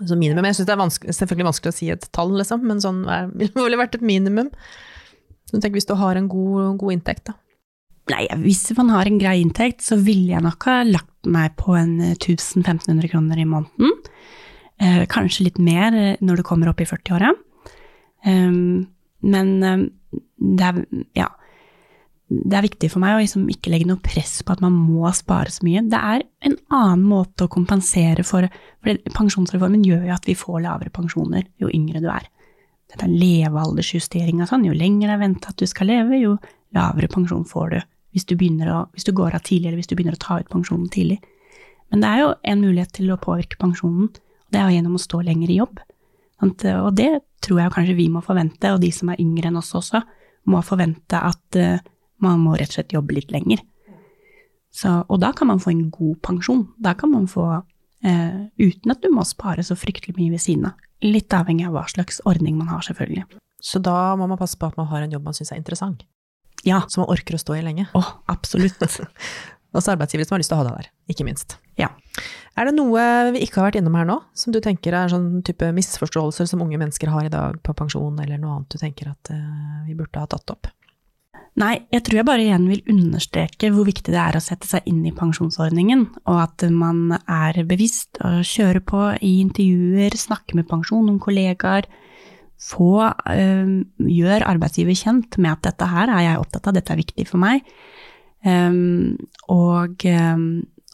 Så 0.02 0.16
minimum, 0.18 0.46
jeg 0.48 0.56
synes 0.56 0.68
det 0.68 0.74
er 0.74 0.80
vanskelig, 0.80 1.14
selvfølgelig 1.16 1.46
vanskelig 1.46 1.70
å 1.70 1.76
si 1.76 1.88
et 1.92 2.06
tall, 2.16 2.32
liksom, 2.38 2.64
men 2.68 2.80
sånn 2.82 3.04
er, 3.10 3.30
ville 3.58 3.80
vært 3.80 3.96
et 3.98 4.04
minimum. 4.06 4.50
Så 5.48 5.60
tenk 5.60 5.76
hvis 5.76 5.88
du 5.88 5.94
har 5.98 6.18
en 6.18 6.30
god, 6.32 6.78
god 6.80 6.96
inntekt, 6.96 7.30
da. 7.30 7.36
Nei, 8.10 8.24
hvis 8.42 8.64
man 8.74 8.90
har 8.90 9.06
en 9.06 9.20
grei 9.20 9.36
inntekt, 9.44 9.84
så 9.86 9.96
ville 10.00 10.32
jeg 10.34 10.42
nok 10.42 10.64
ha 10.66 10.80
lagt 10.88 11.28
meg 11.30 11.54
på 11.60 11.76
en 11.78 11.94
1000-1500 12.16 13.12
kroner 13.12 13.38
i 13.38 13.46
måneden. 13.46 13.92
Eh, 14.82 15.04
kanskje 15.10 15.46
litt 15.46 15.60
mer 15.62 15.94
eh, 15.94 16.16
når 16.24 16.40
du 16.40 16.46
kommer 16.46 16.70
opp 16.72 16.82
i 16.82 16.88
40-åra. 16.88 17.30
Um, 18.26 18.88
men 19.22 19.52
um, 19.62 19.84
det 20.58 20.66
er, 20.66 20.80
ja, 21.18 21.28
det 22.32 22.56
er 22.56 22.64
viktig 22.64 22.88
for 22.92 23.02
meg 23.02 23.16
å 23.16 23.22
liksom 23.22 23.44
ikke 23.52 23.72
legge 23.72 23.88
noe 23.88 24.00
press 24.02 24.40
på 24.44 24.54
at 24.54 24.62
man 24.64 24.74
må 24.74 25.10
spare 25.16 25.52
så 25.52 25.64
mye. 25.66 25.84
Det 25.90 25.98
er 25.98 26.24
en 26.48 26.56
annen 26.72 27.04
måte 27.08 27.46
å 27.46 27.52
kompensere 27.52 28.24
for, 28.26 28.46
for 28.82 29.14
pensjonsreformen 29.16 29.84
gjør 29.86 30.06
jo 30.08 30.14
at 30.14 30.28
vi 30.28 30.36
får 30.38 30.62
lavere 30.64 30.92
pensjoner 30.94 31.46
jo 31.62 31.70
yngre 31.72 32.02
du 32.02 32.08
er. 32.12 32.28
Dette 32.92 33.08
er 33.08 33.14
levealdersjustering 33.16 34.42
sånn. 34.48 34.66
Jo 34.68 34.76
lenger 34.76 35.08
det 35.08 35.16
er 35.16 35.22
venta 35.22 35.52
at 35.52 35.60
du 35.60 35.68
skal 35.68 35.90
leve, 35.92 36.20
jo 36.20 36.36
lavere 36.76 37.10
pensjon 37.12 37.44
får 37.48 37.72
du 37.72 37.80
hvis 38.12 38.26
du, 38.28 38.36
å, 38.36 38.80
hvis 38.92 39.06
du 39.08 39.14
går 39.16 39.36
av 39.36 39.44
tidlig, 39.46 39.70
eller 39.70 39.80
hvis 39.80 39.88
du 39.88 39.94
begynner 39.96 40.18
å 40.18 40.20
ta 40.20 40.36
ut 40.40 40.50
pensjonen 40.52 40.90
tidlig. 40.92 41.18
Men 41.92 42.02
det 42.04 42.10
er 42.10 42.20
jo 42.20 42.32
en 42.52 42.60
mulighet 42.60 42.92
til 42.98 43.12
å 43.12 43.20
påvirke 43.20 43.56
pensjonen, 43.60 44.10
og 44.12 44.52
det 44.52 44.60
er 44.60 44.74
gjennom 44.74 44.98
å 44.98 45.00
stå 45.00 45.22
lenger 45.24 45.52
i 45.52 45.56
jobb. 45.62 45.80
Og 46.42 46.92
det 46.98 47.10
tror 47.44 47.62
jeg 47.62 47.72
kanskje 47.72 47.96
vi 47.96 48.10
må 48.12 48.20
forvente, 48.24 48.72
og 48.74 48.82
de 48.82 48.90
som 48.92 49.12
er 49.12 49.20
yngre 49.22 49.48
enn 49.48 49.56
oss 49.60 49.72
også, 49.78 50.02
må 50.50 50.60
forvente 50.66 51.20
at 51.22 51.58
eh, 51.58 51.80
man 52.24 52.40
må 52.44 52.56
rett 52.56 52.72
og 52.72 52.78
slett 52.78 52.94
jobbe 52.94 53.16
litt 53.18 53.32
lenger. 53.34 53.62
Så, 54.72 55.02
og 55.04 55.20
da 55.20 55.32
kan 55.36 55.50
man 55.50 55.60
få 55.60 55.72
en 55.74 55.88
god 55.92 56.20
pensjon. 56.24 56.64
Da 56.80 56.94
kan 56.96 57.12
man 57.12 57.26
få 57.28 57.44
eh, 58.06 58.46
uten 58.56 58.94
at 58.94 59.02
du 59.04 59.10
må 59.12 59.24
spare 59.28 59.64
så 59.66 59.76
fryktelig 59.76 60.16
mye 60.16 60.32
ved 60.32 60.40
siden 60.40 60.70
av. 60.70 60.78
Litt 61.04 61.34
avhengig 61.34 61.66
av 61.68 61.74
hva 61.76 61.84
slags 61.90 62.22
ordning 62.28 62.56
man 62.56 62.70
har, 62.72 62.80
selvfølgelig. 62.86 63.26
Så 63.62 63.82
da 63.82 64.14
må 64.18 64.26
man 64.30 64.38
passe 64.40 64.56
på 64.58 64.70
at 64.70 64.78
man 64.78 64.88
har 64.90 65.04
en 65.04 65.12
jobb 65.12 65.26
man 65.28 65.36
syns 65.36 65.52
er 65.52 65.60
interessant, 65.60 66.06
Ja, 66.66 66.84
som 66.88 67.02
man 67.02 67.10
orker 67.10 67.34
å 67.34 67.42
stå 67.42 67.56
i 67.58 67.62
lenge. 67.66 67.88
å, 67.98 68.02
absolutt. 68.30 68.78
Også 69.76 69.94
arbeidsgivere 69.94 70.28
som 70.28 70.36
har 70.36 70.42
lyst 70.42 70.52
til 70.52 70.58
å 70.58 70.62
ha 70.62 70.66
deg 70.68 70.74
der, 70.82 70.88
ikke 71.10 71.24
minst. 71.26 71.56
Ja. 71.80 71.88
Er 72.60 72.68
det 72.68 72.74
noe 72.76 73.02
vi 73.32 73.40
ikke 73.46 73.60
har 73.60 73.70
vært 73.70 73.78
innom 73.80 73.94
her 73.96 74.04
nå, 74.08 74.18
som 74.36 74.52
du 74.52 74.60
tenker 74.62 74.92
er 74.94 75.08
sånn 75.10 75.40
type 75.46 75.70
misforståelser 75.74 76.46
som 76.50 76.60
unge 76.64 76.76
mennesker 76.78 77.08
har 77.10 77.24
i 77.24 77.32
dag 77.32 77.56
på 77.64 77.74
pensjon, 77.78 78.18
eller 78.20 78.38
noe 78.40 78.58
annet 78.58 78.74
du 78.74 78.78
tenker 78.82 79.08
at 79.14 79.32
eh, 79.32 79.86
vi 79.88 79.96
burde 79.96 80.20
ha 80.20 80.28
tatt 80.28 80.52
opp? 80.54 80.68
Nei, 81.60 81.74
jeg 81.92 82.04
tror 82.06 82.16
jeg 82.16 82.26
bare 82.28 82.44
igjen 82.46 82.64
vil 82.70 82.94
understreke 82.94 83.68
hvor 83.74 83.84
viktig 83.84 84.14
det 84.14 84.20
er 84.22 84.38
å 84.38 84.40
sette 84.40 84.64
seg 84.70 84.86
inn 84.88 85.02
i 85.04 85.12
pensjonsordningen, 85.12 86.06
og 86.24 86.38
at 86.46 86.64
man 86.72 87.18
er 87.20 87.58
bevisst 87.68 88.16
og 88.24 88.40
kjører 88.48 88.80
på 88.88 89.02
i 89.20 89.34
intervjuer, 89.42 90.16
snakker 90.16 90.56
med 90.56 90.70
pensjon, 90.70 91.04
noen 91.10 91.20
kollegaer, 91.20 91.90
få, 92.62 92.94
øh, 93.04 93.74
gjør 94.06 94.46
arbeidsgiver 94.48 94.96
kjent 94.96 95.36
med 95.36 95.58
at 95.58 95.66
dette 95.66 95.88
her 95.92 96.08
er 96.14 96.24
jeg 96.28 96.40
opptatt 96.40 96.70
av, 96.70 96.76
dette 96.78 96.94
er 96.94 97.02
viktig 97.02 97.26
for 97.28 97.42
meg, 97.42 97.66
Um, 98.42 99.16
og, 99.54 100.02
um, 100.02 100.46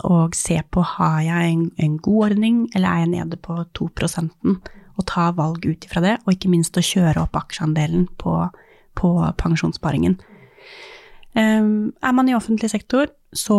og 0.04 0.34
se 0.36 0.58
på 0.70 0.82
har 0.84 1.20
jeg 1.24 1.52
en, 1.52 1.62
en 1.80 1.94
god 1.98 2.24
ordning, 2.30 2.66
eller 2.74 2.88
er 2.88 3.04
jeg 3.04 3.12
nede 3.14 3.38
på 3.40 3.56
2% 3.78 4.58
og 4.98 5.06
ta 5.06 5.28
valg 5.32 5.64
ut 5.64 5.86
ifra 5.86 6.02
det, 6.02 6.16
og 6.26 6.34
ikke 6.34 6.50
minst 6.50 6.76
å 6.76 6.84
kjøre 6.84 7.22
opp 7.22 7.36
aksjeandelen 7.38 8.08
på, 8.18 8.34
på 8.98 9.10
pensjonssparingen. 9.38 10.18
Ehm, 11.36 11.92
er 12.02 12.14
man 12.16 12.28
i 12.28 12.36
offentlig 12.36 12.70
sektor, 12.72 13.10
så 13.32 13.58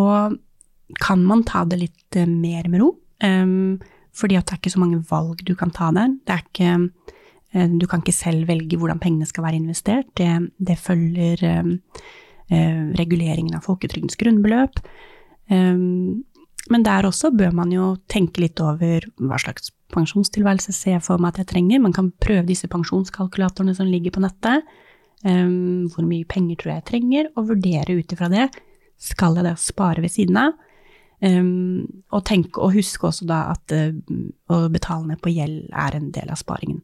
kan 1.00 1.24
man 1.26 1.44
ta 1.46 1.64
det 1.70 1.80
litt 1.84 2.18
eh, 2.18 2.30
mer 2.30 2.68
med 2.70 2.82
ro. 2.82 2.94
Um, 3.22 3.80
fordi 4.16 4.38
at 4.40 4.48
det 4.48 4.56
er 4.56 4.62
ikke 4.62 4.74
så 4.74 4.82
mange 4.82 5.02
valg 5.10 5.44
du 5.46 5.54
kan 5.60 5.72
ta 5.76 5.92
der. 5.96 6.16
Det 6.26 6.34
er 6.34 6.46
ikke, 6.46 6.72
eh, 7.54 7.68
du 7.70 7.86
kan 7.88 8.02
ikke 8.02 8.16
selv 8.16 8.48
velge 8.50 8.80
hvordan 8.80 9.02
pengene 9.02 9.28
skal 9.30 9.46
være 9.46 9.60
investert. 9.60 10.10
Det, 10.18 10.32
det 10.58 10.80
følger 10.80 11.44
um, 11.60 11.76
uh, 12.50 12.84
reguleringen 12.98 13.60
av 13.60 13.68
folketrygdens 13.68 14.18
grunnbeløp. 14.20 14.82
Um, 15.52 16.26
men 16.70 16.86
der 16.86 17.08
også 17.08 17.32
bør 17.34 17.54
man 17.56 17.72
jo 17.74 17.96
tenke 18.12 18.44
litt 18.44 18.60
over 18.62 19.06
hva 19.18 19.40
slags 19.42 19.72
pensjonstilværelse 19.94 20.74
ser 20.76 20.98
jeg 20.98 21.06
for 21.06 21.22
meg 21.22 21.34
at 21.34 21.44
jeg 21.44 21.52
trenger. 21.54 21.82
Man 21.82 21.96
kan 21.96 22.12
prøve 22.22 22.46
disse 22.50 22.70
pensjonskalkulatorene 22.70 23.74
som 23.78 23.90
ligger 23.90 24.14
på 24.14 24.22
nettet. 24.26 24.68
Um, 25.28 25.90
hvor 25.92 26.06
mye 26.08 26.24
penger 26.30 26.56
tror 26.56 26.72
jeg 26.72 26.80
jeg 26.80 26.90
trenger, 26.94 27.30
og 27.36 27.50
vurdere 27.50 27.98
ut 28.00 28.14
ifra 28.16 28.30
det. 28.32 28.48
Skal 29.00 29.36
jeg 29.36 29.48
da 29.48 29.56
spare 29.60 30.04
ved 30.04 30.14
siden 30.14 30.40
av? 30.40 30.56
Um, 31.20 32.04
og, 32.14 32.24
tenk, 32.30 32.56
og 32.56 32.72
husk 32.78 33.04
også 33.10 33.28
da 33.28 33.42
at 33.52 33.76
uh, 33.76 33.92
å 34.48 34.62
betale 34.72 35.10
ned 35.10 35.20
på 35.24 35.34
gjeld 35.36 35.68
er 35.76 35.98
en 35.98 36.10
del 36.16 36.32
av 36.32 36.40
sparingen. 36.40 36.80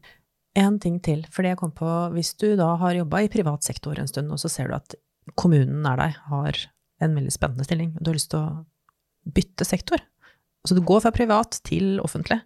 En 0.56 0.76
ting 0.80 0.98
til, 1.04 1.22
for 1.32 1.44
det 1.44 1.54
jeg 1.54 1.60
kom 1.60 1.72
på, 1.76 1.88
hvis 2.12 2.34
du 2.40 2.50
da 2.60 2.74
har 2.80 2.96
jobba 2.96 3.24
i 3.24 3.32
privat 3.32 3.64
sektor 3.64 3.96
en 4.00 4.08
stund, 4.08 4.32
og 4.32 4.40
så 4.40 4.52
ser 4.52 4.68
du 4.68 4.76
at 4.76 4.96
kommunen 5.36 5.80
nær 5.84 6.00
deg 6.00 6.20
har 6.28 6.60
en 7.04 7.16
veldig 7.16 7.32
spennende 7.32 7.64
stilling, 7.64 7.94
og 7.96 8.04
du 8.04 8.12
har 8.12 8.16
lyst 8.16 8.30
til 8.32 8.44
å 8.44 9.32
bytte 9.36 9.66
sektor, 9.68 10.00
altså 10.64 10.76
du 10.76 10.84
går 10.86 11.02
fra 11.04 11.12
privat 11.12 11.58
til 11.66 11.98
offentlig, 12.04 12.40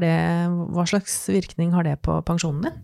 det, 0.00 0.14
hva 0.72 0.86
slags 0.88 1.12
virkning 1.28 1.74
har 1.74 1.84
det 1.84 1.98
på 2.06 2.16
pensjonen 2.24 2.64
din? 2.64 2.78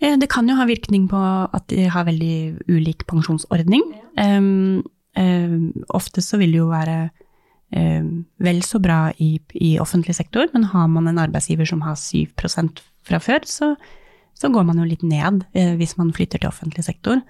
Eh, 0.00 0.16
det 0.18 0.30
kan 0.32 0.48
jo 0.48 0.56
ha 0.56 0.66
virkning 0.68 1.06
på 1.10 1.20
at 1.20 1.66
de 1.72 1.86
har 1.92 2.08
veldig 2.08 2.66
ulik 2.72 3.04
pensjonsordning. 3.10 3.84
Um, 4.16 4.80
um, 5.16 5.72
ofte 5.88 6.24
så 6.24 6.40
vil 6.40 6.54
det 6.54 6.62
jo 6.62 6.70
være 6.70 7.10
um, 7.76 8.24
vel 8.40 8.62
så 8.64 8.80
bra 8.80 9.10
i, 9.20 9.34
i, 9.54 9.74
offentlig 9.82 10.16
sektor, 10.16 10.48
men 10.54 10.70
har 10.72 10.88
man 10.88 11.10
en 11.10 11.20
arbeidsgiver 11.20 11.68
som 11.68 11.84
har 11.84 12.00
7 12.00 12.32
fra 13.04 13.20
før, 13.20 13.44
så, 13.44 13.74
så, 14.34 14.48
går 14.48 14.64
man 14.64 14.80
jo 14.80 14.88
litt 14.88 15.04
ned 15.04 15.44
uh, 15.52 15.76
hvis 15.76 15.96
man 16.00 16.14
flytter 16.16 16.40
til 16.40 16.52
offentlig 16.52 16.84
sektor. 16.86 17.20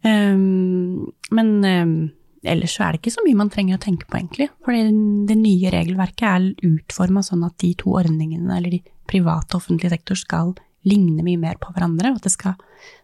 men 0.00 1.48
ellers 2.40 2.72
så 2.72 2.86
er 2.86 2.94
det 2.94 3.00
ikke 3.02 3.12
så 3.12 3.20
mye 3.26 3.36
man 3.36 3.50
trenger 3.52 3.76
å 3.76 3.82
tenke 3.82 4.06
på, 4.08 4.16
egentlig. 4.16 4.46
For 4.64 4.72
det 4.72 5.36
nye 5.36 5.72
regelverket 5.74 6.24
er 6.24 6.70
utforma 6.70 7.20
sånn 7.20 7.44
at 7.44 7.58
de 7.60 7.74
to 7.76 7.92
ordningene, 8.00 8.48
eller 8.56 8.72
de 8.72 8.80
private 9.10 9.52
og 9.52 9.60
offentlige 9.60 9.92
sektor, 9.92 10.16
skal 10.16 10.54
ligner 10.88 11.24
mye 11.26 11.40
mer 11.40 11.58
på 11.60 11.72
hverandre, 11.74 12.12
og 12.12 12.20
at 12.20 12.28
det 12.28 12.34
skal 12.34 12.56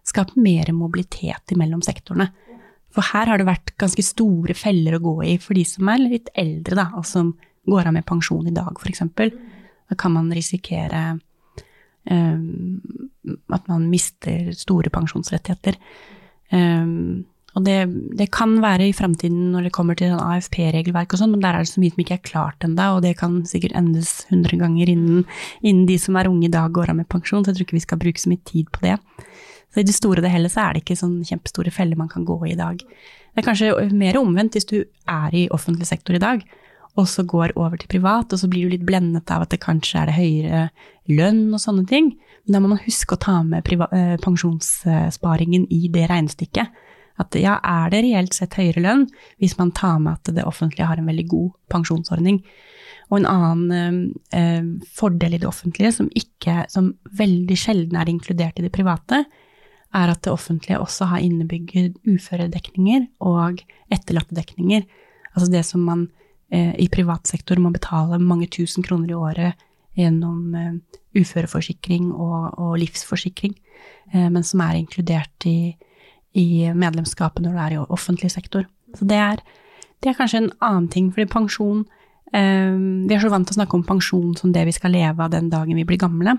skape 0.06 0.40
mer 0.40 0.70
mobilitet 0.76 1.56
mellom 1.58 1.82
sektorene. 1.84 2.30
For 2.94 3.04
her 3.12 3.28
har 3.28 3.40
det 3.40 3.48
vært 3.48 3.74
ganske 3.80 4.04
store 4.04 4.56
feller 4.56 4.96
å 4.96 5.02
gå 5.04 5.16
i 5.28 5.36
for 5.42 5.58
de 5.58 5.66
som 5.68 5.88
er 5.92 6.00
litt 6.00 6.30
eldre, 6.38 6.78
da, 6.78 6.88
og 6.96 7.04
som 7.08 7.34
går 7.66 7.90
av 7.90 7.96
med 7.96 8.06
pensjon 8.08 8.46
i 8.48 8.54
dag, 8.54 8.78
f.eks. 8.80 9.02
Da 9.86 9.98
kan 9.98 10.14
man 10.14 10.32
risikere 10.34 11.02
um, 12.08 12.80
at 13.52 13.68
man 13.68 13.88
mister 13.90 14.52
store 14.56 14.92
pensjonsrettigheter. 14.94 15.76
Um, 16.54 17.26
og 17.56 17.64
det, 17.64 17.76
det 18.18 18.26
kan 18.36 18.58
være 18.60 18.90
i 18.90 18.94
fremtiden 18.96 19.48
når 19.54 19.66
det 19.66 19.72
kommer 19.72 19.96
til 19.96 20.10
sånn 20.12 20.20
AFP-regelverk 20.20 21.14
og 21.14 21.20
sånn, 21.22 21.32
men 21.32 21.40
der 21.40 21.56
er 21.56 21.64
det 21.64 21.70
så 21.70 21.80
mye 21.80 21.94
som 21.94 22.02
ikke 22.02 22.18
er 22.18 22.26
klart 22.28 22.66
ennå, 22.66 22.88
og 22.98 23.04
det 23.06 23.14
kan 23.16 23.38
sikkert 23.48 23.72
endes 23.80 24.10
hundre 24.28 24.58
ganger 24.60 24.92
innen, 24.92 25.22
innen, 25.62 25.86
de 25.88 25.96
som 26.00 26.18
er 26.20 26.28
unge 26.28 26.50
i 26.50 26.52
dag 26.52 26.74
går 26.76 26.92
av 26.92 26.98
med 26.98 27.08
pensjon, 27.08 27.40
så 27.44 27.54
jeg 27.54 27.58
tror 27.58 27.68
ikke 27.68 27.78
vi 27.78 27.86
skal 27.86 28.02
bruke 28.02 28.20
så 28.20 28.32
mye 28.32 28.44
tid 28.44 28.68
på 28.74 28.84
det. 28.84 28.98
Så 29.72 29.80
i 29.80 29.86
det 29.88 29.96
store 29.96 30.20
og 30.20 30.26
det 30.26 30.34
hele 30.34 30.52
så 30.52 30.66
er 30.66 30.76
det 30.76 30.84
ikke 30.84 30.98
sånn 31.00 31.16
kjempestore 31.24 31.72
feller 31.72 31.96
man 31.96 32.12
kan 32.12 32.28
gå 32.28 32.36
i 32.44 32.52
i 32.52 32.60
dag. 32.60 32.84
Det 32.84 33.40
er 33.40 33.48
kanskje 33.48 33.72
mer 33.96 34.20
omvendt 34.20 34.56
hvis 34.56 34.68
du 34.68 34.78
er 34.84 35.36
i 35.36 35.48
offentlig 35.52 35.88
sektor 35.88 36.16
i 36.16 36.22
dag, 36.22 36.44
og 36.96 37.08
så 37.08 37.24
går 37.28 37.56
over 37.56 37.80
til 37.80 37.88
privat, 37.88 38.32
og 38.32 38.40
så 38.40 38.48
blir 38.52 38.68
du 38.68 38.76
litt 38.76 38.84
blendet 38.88 39.32
av 39.32 39.44
at 39.44 39.52
det 39.52 39.64
kanskje 39.64 40.00
er 40.00 40.10
det 40.10 40.16
høyere 40.16 40.62
lønn 41.12 41.42
og 41.56 41.60
sånne 41.60 41.84
ting. 41.88 42.12
Men 42.44 42.56
da 42.56 42.60
må 42.60 42.70
man 42.72 42.84
huske 42.84 43.16
å 43.16 43.20
ta 43.20 43.40
med 43.44 43.64
eh, 43.68 44.16
pensjonssparingen 44.22 45.66
i 45.72 45.88
det 45.92 46.06
regnestykket. 46.12 46.84
At 47.22 47.36
ja, 47.40 47.56
er 47.64 47.90
det 47.92 48.02
reelt 48.04 48.36
sett 48.36 48.58
høyere 48.58 48.82
lønn 48.84 49.06
hvis 49.40 49.56
man 49.60 49.72
tar 49.76 49.98
med 50.02 50.18
at 50.18 50.34
det 50.36 50.44
offentlige 50.44 50.88
har 50.88 51.00
en 51.00 51.08
veldig 51.08 51.26
god 51.30 51.50
pensjonsordning? 51.72 52.42
Og 53.08 53.20
en 53.20 53.28
annen 53.30 53.96
eh, 54.34 54.66
fordel 54.98 55.36
i 55.36 55.40
det 55.40 55.48
offentlige, 55.48 55.92
som, 55.94 56.10
ikke, 56.18 56.64
som 56.72 56.90
veldig 57.16 57.58
sjelden 57.58 57.98
er 58.00 58.10
inkludert 58.10 58.58
i 58.58 58.66
det 58.66 58.74
private, 58.74 59.22
er 59.96 60.12
at 60.12 60.22
det 60.26 60.32
offentlige 60.32 60.80
også 60.82 61.08
har 61.12 61.22
innebygget 61.24 61.96
uføredekninger 62.04 63.06
og 63.24 63.62
etterlattedekninger. 63.94 64.82
Altså 65.34 65.50
det 65.52 65.62
som 65.68 65.84
man 65.86 66.08
eh, 66.50 66.74
i 66.82 66.88
privat 66.92 67.30
sektor 67.30 67.60
må 67.62 67.70
betale 67.74 68.18
mange 68.20 68.50
tusen 68.52 68.84
kroner 68.84 69.12
i 69.12 69.18
året 69.18 69.66
gjennom 69.96 70.54
eh, 70.58 70.74
uføreforsikring 71.16 72.10
og, 72.12 72.58
og 72.60 72.76
livsforsikring, 72.82 73.54
eh, 74.12 74.28
men 74.28 74.42
som 74.44 74.64
er 74.66 74.80
inkludert 74.80 75.48
i, 75.48 75.76
i 76.36 76.72
medlemskapet 76.76 77.44
når 77.44 77.54
du 77.54 77.60
er 77.62 77.76
i 77.76 77.82
offentlig 77.82 78.30
sektor. 78.34 78.66
Så 78.96 79.08
det 79.08 79.18
er, 79.20 79.42
det 80.02 80.12
er 80.12 80.18
kanskje 80.18 80.44
en 80.44 80.52
annen 80.64 80.88
ting, 80.92 81.10
fordi 81.14 81.28
pensjon 81.32 81.84
eh, 82.32 82.76
Vi 82.76 83.14
er 83.14 83.22
så 83.22 83.32
vant 83.32 83.48
til 83.48 83.56
å 83.56 83.60
snakke 83.60 83.78
om 83.78 83.86
pensjon 83.86 84.34
som 84.38 84.52
det 84.54 84.66
vi 84.68 84.74
skal 84.76 84.94
leve 84.94 85.24
av 85.24 85.32
den 85.34 85.50
dagen 85.52 85.78
vi 85.78 85.86
blir 85.88 86.00
gamle, 86.00 86.38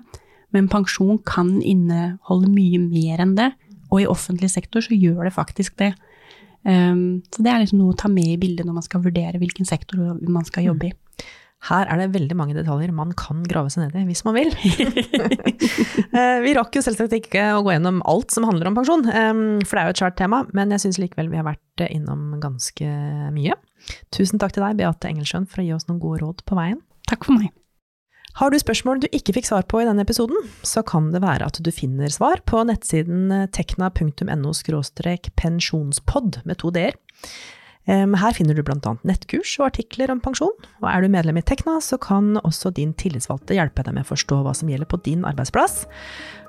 men 0.56 0.70
pensjon 0.72 1.20
kan 1.28 1.58
inneholde 1.60 2.52
mye 2.52 2.80
mer 2.86 3.24
enn 3.24 3.36
det, 3.40 3.52
og 3.92 4.04
i 4.04 4.10
offentlig 4.10 4.50
sektor 4.52 4.84
så 4.84 4.96
gjør 4.96 5.28
det 5.28 5.36
faktisk 5.36 5.78
det. 5.80 5.94
Um, 6.68 7.24
så 7.32 7.44
det 7.44 7.52
er 7.52 7.62
liksom 7.62 7.80
noe 7.80 7.94
å 7.94 8.00
ta 8.00 8.10
med 8.12 8.28
i 8.34 8.40
bildet 8.40 8.68
når 8.68 8.76
man 8.76 8.84
skal 8.86 9.04
vurdere 9.04 9.40
hvilken 9.40 9.68
sektor 9.68 10.18
man 10.28 10.48
skal 10.48 10.68
jobbe 10.68 10.90
i. 10.90 10.96
Her 11.66 11.90
er 11.90 12.00
det 12.00 12.12
veldig 12.14 12.36
mange 12.38 12.56
detaljer 12.56 12.94
man 12.96 13.16
kan 13.18 13.42
grave 13.50 13.72
seg 13.74 13.88
ned 13.88 13.96
i 13.98 14.06
hvis 14.08 14.24
man 14.28 14.38
vil. 14.38 14.54
Eh, 16.18 16.40
vi 16.42 16.54
rakk 16.56 16.74
jo 16.74 16.82
selvsagt 16.82 17.14
ikke 17.14 17.42
å 17.58 17.62
gå 17.66 17.74
gjennom 17.74 18.00
alt 18.10 18.34
som 18.34 18.46
handler 18.48 18.70
om 18.70 18.78
pensjon, 18.78 19.04
for 19.06 19.74
det 19.76 19.82
er 19.82 19.90
jo 19.90 19.94
et 19.94 20.00
svært 20.02 20.18
tema, 20.18 20.40
men 20.56 20.72
jeg 20.74 20.82
syns 20.86 21.00
likevel 21.02 21.30
vi 21.30 21.38
har 21.38 21.46
vært 21.46 21.84
innom 21.92 22.40
ganske 22.42 22.88
mye. 23.36 23.58
Tusen 24.16 24.42
takk 24.42 24.56
til 24.56 24.66
deg, 24.66 24.80
Beate 24.80 25.12
Engelsjøen, 25.12 25.46
for 25.50 25.62
å 25.62 25.68
gi 25.68 25.76
oss 25.76 25.86
noen 25.90 26.02
gode 26.02 26.24
råd 26.24 26.44
på 26.48 26.58
veien. 26.58 26.80
Takk 27.12 27.28
for 27.28 27.38
meg. 27.38 27.52
Har 28.38 28.54
du 28.54 28.58
spørsmål 28.62 29.00
du 29.02 29.08
ikke 29.10 29.34
fikk 29.34 29.48
svar 29.50 29.66
på 29.70 29.80
i 29.82 29.86
denne 29.88 30.04
episoden, 30.06 30.38
så 30.62 30.84
kan 30.86 31.10
det 31.14 31.24
være 31.24 31.48
at 31.50 31.58
du 31.64 31.72
finner 31.74 32.12
svar 32.14 32.44
på 32.46 32.62
nettsiden 32.70 33.32
tekna.no 33.56 34.54
pensjonspod 35.42 36.42
med 36.46 36.62
to 36.62 36.74
d-er. 36.74 36.98
Her 37.88 38.34
finner 38.36 38.58
du 38.58 38.66
bl.a. 38.68 38.94
nettkurs 39.08 39.54
og 39.62 39.70
artikler 39.70 40.12
om 40.12 40.20
pensjon, 40.20 40.52
og 40.82 40.88
er 40.92 41.04
du 41.04 41.12
medlem 41.12 41.38
i 41.40 41.44
Tekna, 41.48 41.78
så 41.80 41.96
kan 42.02 42.36
også 42.42 42.74
din 42.76 42.92
tillitsvalgte 43.00 43.56
hjelpe 43.56 43.86
deg 43.86 43.96
med 43.96 44.04
å 44.04 44.10
forstå 44.10 44.42
hva 44.44 44.52
som 44.58 44.68
gjelder 44.68 44.90
på 44.92 45.00
din 45.06 45.24
arbeidsplass. 45.28 45.86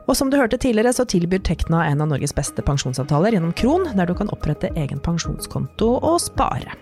Og 0.08 0.16
som 0.18 0.32
du 0.32 0.38
hørte 0.40 0.58
tidligere, 0.58 0.90
så 0.96 1.06
tilbyr 1.06 1.44
Tekna 1.46 1.84
en 1.86 2.02
av 2.02 2.10
Norges 2.10 2.34
beste 2.34 2.64
pensjonsavtaler 2.66 3.36
gjennom 3.36 3.54
Kron, 3.54 3.86
der 3.94 4.08
du 4.08 4.16
kan 4.18 4.32
opprette 4.34 4.72
egen 4.74 4.98
pensjonskonto 5.04 5.92
og 6.00 6.18
spare. 6.24 6.74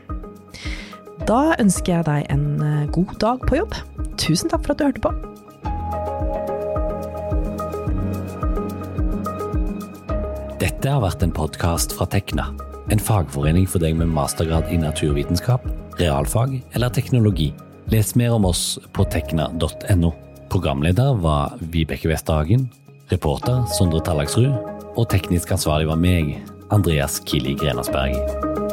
Da 1.29 1.57
ønsker 1.61 1.99
jeg 1.99 2.07
deg 2.07 2.29
en 2.33 2.47
eh, 2.63 2.87
god 2.95 3.17
dag 3.21 3.43
på 3.45 3.59
jobb. 3.59 3.75
Tusen 4.21 4.53
takk 4.53 4.65
for 4.65 4.73
at 4.73 4.81
du 4.81 4.87
hørte 4.87 5.05
på. 5.05 5.13
Dette 10.63 10.89
har 10.89 11.03
vært 11.05 11.27
en 11.27 11.35
podkast 11.35 11.93
fra 11.99 12.09
Tekna 12.09 12.55
en 12.91 13.03
fagforening 13.03 13.67
for 13.71 13.83
deg 13.83 13.97
med 13.99 14.11
mastergrad 14.15 14.71
i 14.73 14.79
naturvitenskap, 14.81 15.65
realfag 16.01 16.59
eller 16.77 16.93
teknologi. 16.95 17.53
Les 17.93 18.15
mer 18.19 18.35
om 18.37 18.47
oss 18.49 18.79
på 18.93 19.07
tekna.no. 19.11 20.13
Programleder 20.51 21.19
var 21.23 21.57
Vibeke 21.61 22.11
Westhagen, 22.11 22.69
reporter 23.11 23.65
Sondre 23.77 24.03
Tallagsrud, 24.07 24.55
og 24.97 25.09
teknisk 25.13 25.53
ansvarlig 25.55 25.91
var 25.91 26.01
meg, 26.01 26.37
Andreas 26.75 27.21
Kili 27.27 27.55
Grenasberg. 27.59 28.66